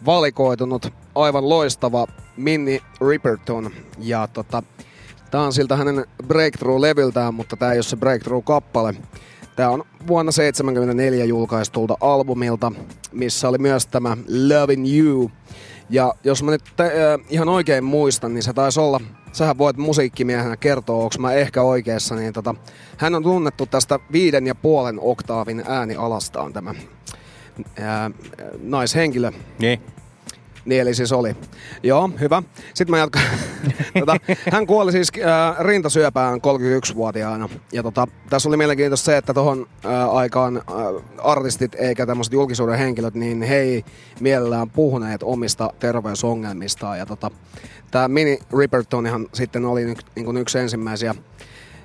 valikoitunut 0.06 0.92
aivan 1.14 1.48
loistava 1.48 2.06
Minnie 2.36 2.80
Riperton. 3.08 3.70
Ja 3.98 4.28
tota, 4.32 4.62
tää 5.32 5.40
on 5.40 5.52
siltä 5.52 5.76
hänen 5.76 6.04
Breakthrough-levyltään, 6.26 7.34
mutta 7.34 7.56
tää 7.56 7.72
ei 7.72 7.76
ole 7.76 7.82
se 7.82 7.96
Breakthrough-kappale. 7.96 8.94
Tää 9.56 9.70
on 9.70 9.84
vuonna 10.06 10.32
1974 10.32 11.24
julkaistulta 11.24 11.96
albumilta, 12.00 12.72
missä 13.12 13.48
oli 13.48 13.58
myös 13.58 13.86
tämä 13.86 14.16
Loving 14.48 14.96
You. 14.96 15.30
Ja 15.90 16.14
jos 16.24 16.42
mä 16.42 16.50
nyt 16.50 16.62
te, 16.76 16.84
äh, 16.84 17.26
ihan 17.28 17.48
oikein 17.48 17.84
muistan, 17.84 18.34
niin 18.34 18.42
se 18.42 18.52
taisi 18.52 18.80
olla, 18.80 19.00
sähän 19.32 19.58
voit 19.58 19.76
musiikkimiehenä 19.76 20.56
kertoa, 20.56 20.96
onko 20.96 21.14
mä 21.18 21.32
ehkä 21.32 21.62
oikeassa, 21.62 22.14
niin 22.14 22.32
tota, 22.32 22.54
hän 22.96 23.14
on 23.14 23.22
tunnettu 23.22 23.66
tästä 23.66 23.98
viiden 24.12 24.46
ja 24.46 24.54
puolen 24.54 25.00
oktaavin 25.00 25.62
äänialastaan 25.66 26.52
tämä 26.52 26.74
ää, 27.80 28.10
naishenkilö. 28.62 29.32
Niin. 29.58 29.82
Niin 30.64 30.80
eli 30.80 30.94
siis 30.94 31.12
oli. 31.12 31.36
Joo, 31.82 32.10
hyvä. 32.20 32.42
Sitten 32.74 32.90
mä 32.90 32.98
jatkan. 32.98 33.22
tota, 34.00 34.16
hän 34.52 34.66
kuoli 34.66 34.92
siis 34.92 35.12
äh, 35.18 35.64
rintasyöpään 35.64 36.38
31-vuotiaana. 36.38 37.48
Ja 37.72 37.82
tota, 37.82 38.08
tässä 38.30 38.48
oli 38.48 38.56
mielenkiintoista 38.56 39.04
se, 39.04 39.16
että 39.16 39.34
tuohon 39.34 39.66
äh, 39.84 40.16
aikaan 40.16 40.56
äh, 40.56 40.64
artistit 41.18 41.74
eikä 41.74 42.06
tämmöiset 42.06 42.32
julkisuuden 42.32 42.78
henkilöt, 42.78 43.14
niin 43.14 43.42
he 43.42 43.56
ei 43.56 43.84
mielellään 44.20 44.70
puhuneet 44.70 45.22
omista 45.22 45.72
terveysongelmistaan. 45.78 46.98
Ja 46.98 47.06
tota, 47.06 47.30
tämä 47.90 48.08
Mini 48.08 48.38
Ripertonihan 48.58 49.26
sitten 49.32 49.64
oli 49.64 49.84
ny, 49.84 49.94
niin 50.16 50.24
kuin 50.24 50.36
yksi 50.36 50.58
ensimmäisiä 50.58 51.14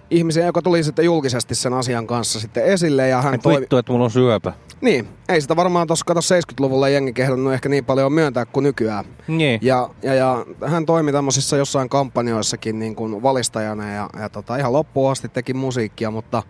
ihmisiä, 0.09 0.45
joka 0.45 0.61
tuli 0.61 0.83
sitten 0.83 1.05
julkisesti 1.05 1.55
sen 1.55 1.73
asian 1.73 2.07
kanssa 2.07 2.39
sitten 2.39 2.65
esille. 2.65 3.07
Ja 3.07 3.21
hän 3.21 3.33
Et 3.33 3.45
vittu, 3.45 3.77
että 3.77 3.91
mulla 3.91 4.05
on 4.05 4.11
syöpä. 4.11 4.53
niin, 4.81 5.07
ei 5.29 5.41
sitä 5.41 5.55
varmaan 5.55 5.87
tuossa 5.87 6.05
kato 6.05 6.19
70-luvulla 6.19 6.89
jengi 6.89 7.13
kehdannut 7.13 7.53
ehkä 7.53 7.69
niin 7.69 7.85
paljon 7.85 8.13
myöntää 8.13 8.45
kuin 8.45 8.63
nykyään. 8.63 9.05
Niin. 9.27 9.59
Ja, 9.63 9.89
ja, 10.03 10.13
ja 10.13 10.45
hän 10.65 10.85
toimi 10.85 11.11
tämmöisissä 11.11 11.57
jossain 11.57 11.89
kampanjoissakin 11.89 12.79
niin 12.79 12.95
kuin 12.95 13.23
valistajana 13.23 13.91
ja, 13.91 14.09
ja 14.19 14.29
tota, 14.29 14.57
ihan 14.57 14.73
loppuun 14.73 15.11
asti 15.11 15.29
teki 15.29 15.53
musiikkia, 15.53 16.11
mutta 16.11 16.43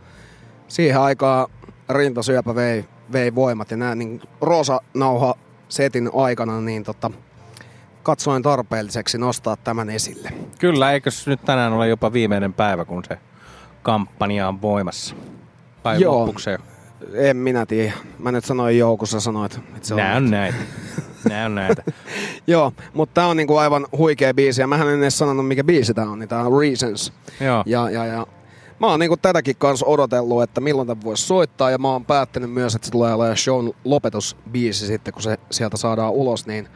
siihen 0.68 1.02
aikaan 1.02 1.48
rintasyöpä 1.90 2.56
vei, 2.56 2.86
vei 3.12 3.36
voimat 3.36 3.72
ja 3.72 3.78
nämä 3.78 3.96
niin 3.96 4.22
roosa 4.42 4.82
nauha 4.94 5.36
setin 5.70 6.10
aikana, 6.14 6.62
niin 6.62 6.84
tota, 6.84 7.12
katsoin 8.04 8.44
tarpeelliseksi 8.44 9.18
nostaa 9.18 9.56
tämän 9.56 9.90
esille. 9.90 10.32
Kyllä, 10.60 10.92
eikös 10.92 11.28
nyt 11.28 11.42
tänään 11.46 11.74
ole 11.74 11.88
jopa 11.88 12.14
viimeinen 12.14 12.54
päivä, 12.54 12.86
kun 12.86 13.04
se 13.08 13.18
kampanja 13.88 14.48
on 14.48 14.62
voimassa? 14.62 15.16
Vai 15.84 16.02
Joo. 16.02 16.18
loppuuko 16.18 16.40
se 16.40 16.52
jo? 16.52 16.58
En 17.14 17.38
minä 17.38 17.66
tiedä. 17.66 17.94
Mä 18.20 18.32
nyt 18.32 18.46
sanoin 18.46 18.76
sä 19.04 19.20
sanoit. 19.20 19.60
Että 19.76 19.88
se 19.88 19.94
on 19.94 19.98
Nää 19.98 20.16
on 20.16 20.32
näitä. 20.32 20.58
Nää 21.30 21.46
on 21.46 21.56
näitä. 21.56 21.84
Joo, 22.48 22.74
mutta 22.94 23.14
tää 23.14 23.28
on 23.28 23.38
niinku 23.38 23.58
aivan 23.58 23.88
huikea 23.98 24.34
biisi 24.34 24.62
ja 24.62 24.68
mähän 24.68 24.88
en 24.88 25.02
edes 25.02 25.18
sanonut 25.18 25.48
mikä 25.48 25.64
biisi 25.64 25.94
tää 25.94 26.10
on, 26.10 26.20
niin 26.20 26.30
tää 26.30 26.42
on 26.42 26.62
Reasons. 26.62 27.14
Joo. 27.42 27.64
Ja, 27.66 27.90
ja, 27.90 28.06
ja 28.06 28.28
mä 28.80 28.88
oon 28.88 29.00
niinku 29.00 29.18
tätäkin 29.18 29.56
kanssa 29.56 29.86
odotellut, 29.86 30.44
että 30.44 30.62
milloin 30.62 30.88
tämä 30.88 31.02
voisi 31.04 31.28
soittaa 31.28 31.72
ja 31.72 31.78
mä 31.78 31.92
oon 31.92 32.06
päättänyt 32.06 32.52
myös, 32.52 32.76
että 32.76 32.86
se 32.86 32.92
tulee 32.92 33.14
olemaan 33.14 33.38
shown 33.38 33.74
lopetusbiisi 33.84 34.88
sitten, 34.88 35.14
kun 35.14 35.24
se 35.24 35.38
sieltä 35.52 35.78
saadaan 35.78 36.12
ulos, 36.12 36.48
niin 36.48 36.68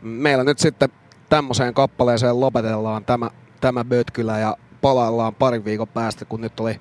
meillä 0.00 0.44
nyt 0.44 0.58
sitten 0.58 0.88
tämmöiseen 1.28 1.74
kappaleeseen 1.74 2.40
lopetellaan 2.40 3.04
tämä, 3.04 3.30
tämä 3.60 3.84
bötkylä 3.84 4.38
ja 4.38 4.56
palaillaan 4.82 5.34
parin 5.34 5.64
viikon 5.64 5.88
päästä, 5.88 6.24
kun 6.24 6.40
nyt 6.40 6.60
oli 6.60 6.80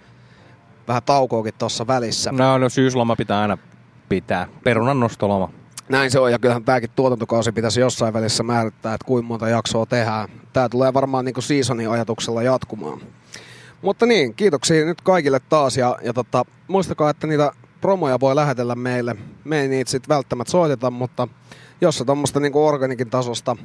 vähän 0.88 1.04
taukoakin 1.06 1.54
tuossa 1.58 1.88
välissä. 1.88 2.32
No, 2.32 2.58
no 2.58 2.70
syysloma 2.70 3.16
pitää 3.16 3.42
aina 3.42 3.58
pitää. 4.10 4.48
Perunan 4.64 5.00
nostoloma. 5.00 5.50
Näin 5.90 6.12
se 6.12 6.20
on, 6.20 6.32
ja 6.32 6.40
kyllähän 6.40 6.64
tämäkin 6.64 6.90
tuotantokausi 6.96 7.52
pitäisi 7.52 7.80
jossain 7.80 8.14
välissä 8.14 8.44
määrittää, 8.44 8.94
että 8.94 9.06
kuinka 9.06 9.28
monta 9.28 9.50
jaksoa 9.50 9.86
tehdään. 9.86 10.30
Tämä 10.54 10.70
tulee 10.70 10.94
varmaan 10.94 11.26
niin 11.26 11.36
seasonin 11.40 11.90
ajatuksella 11.90 12.44
jatkumaan. 12.44 13.00
Mutta 13.82 14.06
niin, 14.06 14.34
kiitoksia 14.34 14.86
nyt 14.86 15.02
kaikille 15.02 15.40
taas, 15.50 15.78
ja, 15.78 15.98
ja 16.04 16.14
tota, 16.14 16.46
muistakaa, 16.68 17.10
että 17.10 17.28
niitä 17.28 17.52
promoja 17.82 18.20
voi 18.20 18.36
lähetellä 18.36 18.76
meille. 18.76 19.16
Me 19.44 19.62
ei 19.62 19.68
niitä 19.68 19.92
sitten 19.92 20.16
välttämättä 20.16 20.52
soiteta, 20.52 20.92
mutta 20.92 21.28
jos 21.82 21.98
se 21.98 22.06
tuommoista 22.06 22.40
niin 22.40 22.56
organikin 22.56 23.10
tasosta 23.10 23.56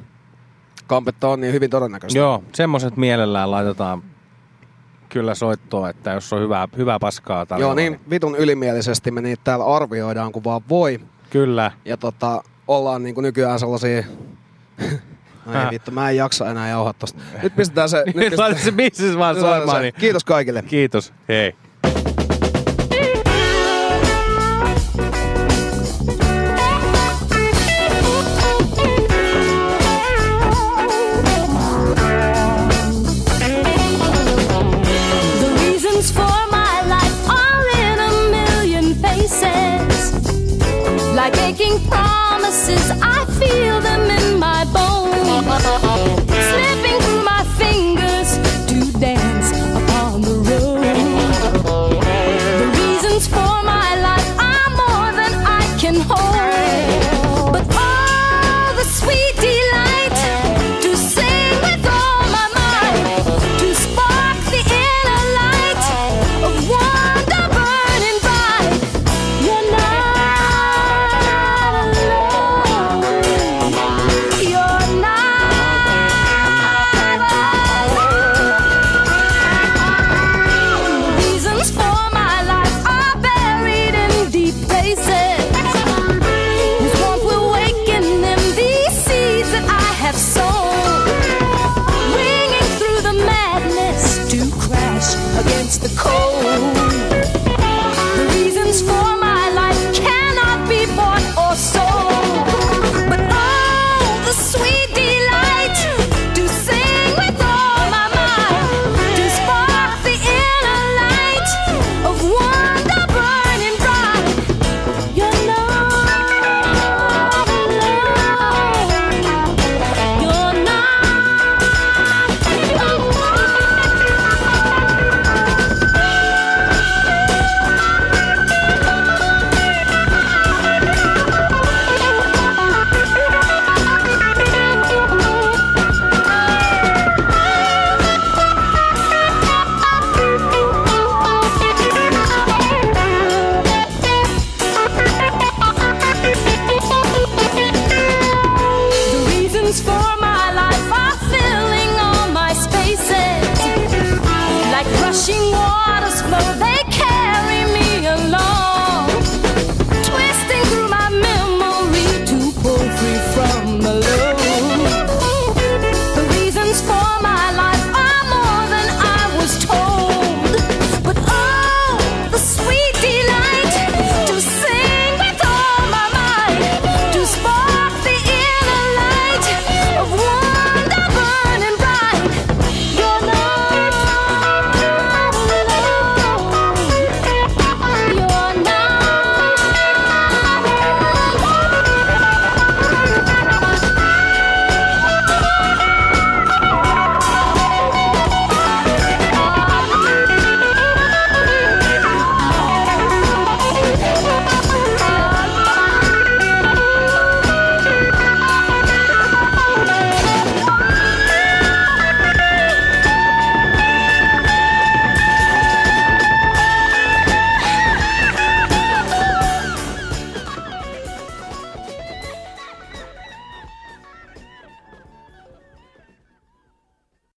kampetta 0.87 1.27
on, 1.27 1.41
niin 1.41 1.53
hyvin 1.53 1.69
todennäköistä. 1.69 2.19
Joo, 2.19 2.43
semmoset 2.53 2.97
mielellään 2.97 3.51
laitetaan 3.51 4.03
kyllä 5.09 5.35
soittoa, 5.35 5.89
että 5.89 6.11
jos 6.11 6.33
on 6.33 6.41
hyvää, 6.41 6.67
hyvää 6.77 6.99
paskaa 6.99 7.45
tarjolla. 7.45 7.71
Joo, 7.71 7.75
niin 7.89 7.99
vitun 8.09 8.35
ylimielisesti 8.35 9.11
me 9.11 9.21
niitä 9.21 9.41
täällä 9.43 9.65
arvioidaan, 9.65 10.31
kun 10.31 10.43
vaan 10.43 10.61
voi. 10.69 10.99
Kyllä. 11.29 11.71
Ja 11.85 11.97
tota, 11.97 12.43
ollaan 12.67 13.03
niinku 13.03 13.21
nykyään 13.21 13.59
sellaisia... 13.59 14.03
Ai 15.47 15.53
Häh. 15.53 15.71
vittu, 15.71 15.91
mä 15.91 16.09
en 16.09 16.15
jaksa 16.15 16.49
enää 16.49 16.69
jauhaa 16.69 16.93
tosta. 16.93 17.19
Nyt 17.43 17.55
pistetään 17.55 17.89
se... 17.89 18.03
Nyt 18.15 18.37
laita 18.37 18.59
se 18.59 18.71
biisis 18.71 19.17
vaan 19.17 19.39
soimaan, 19.39 19.77
se. 19.77 19.81
niin- 19.81 19.93
Kiitos 19.93 20.23
kaikille. 20.25 20.61
Kiitos, 20.61 21.13
hei. 21.27 21.55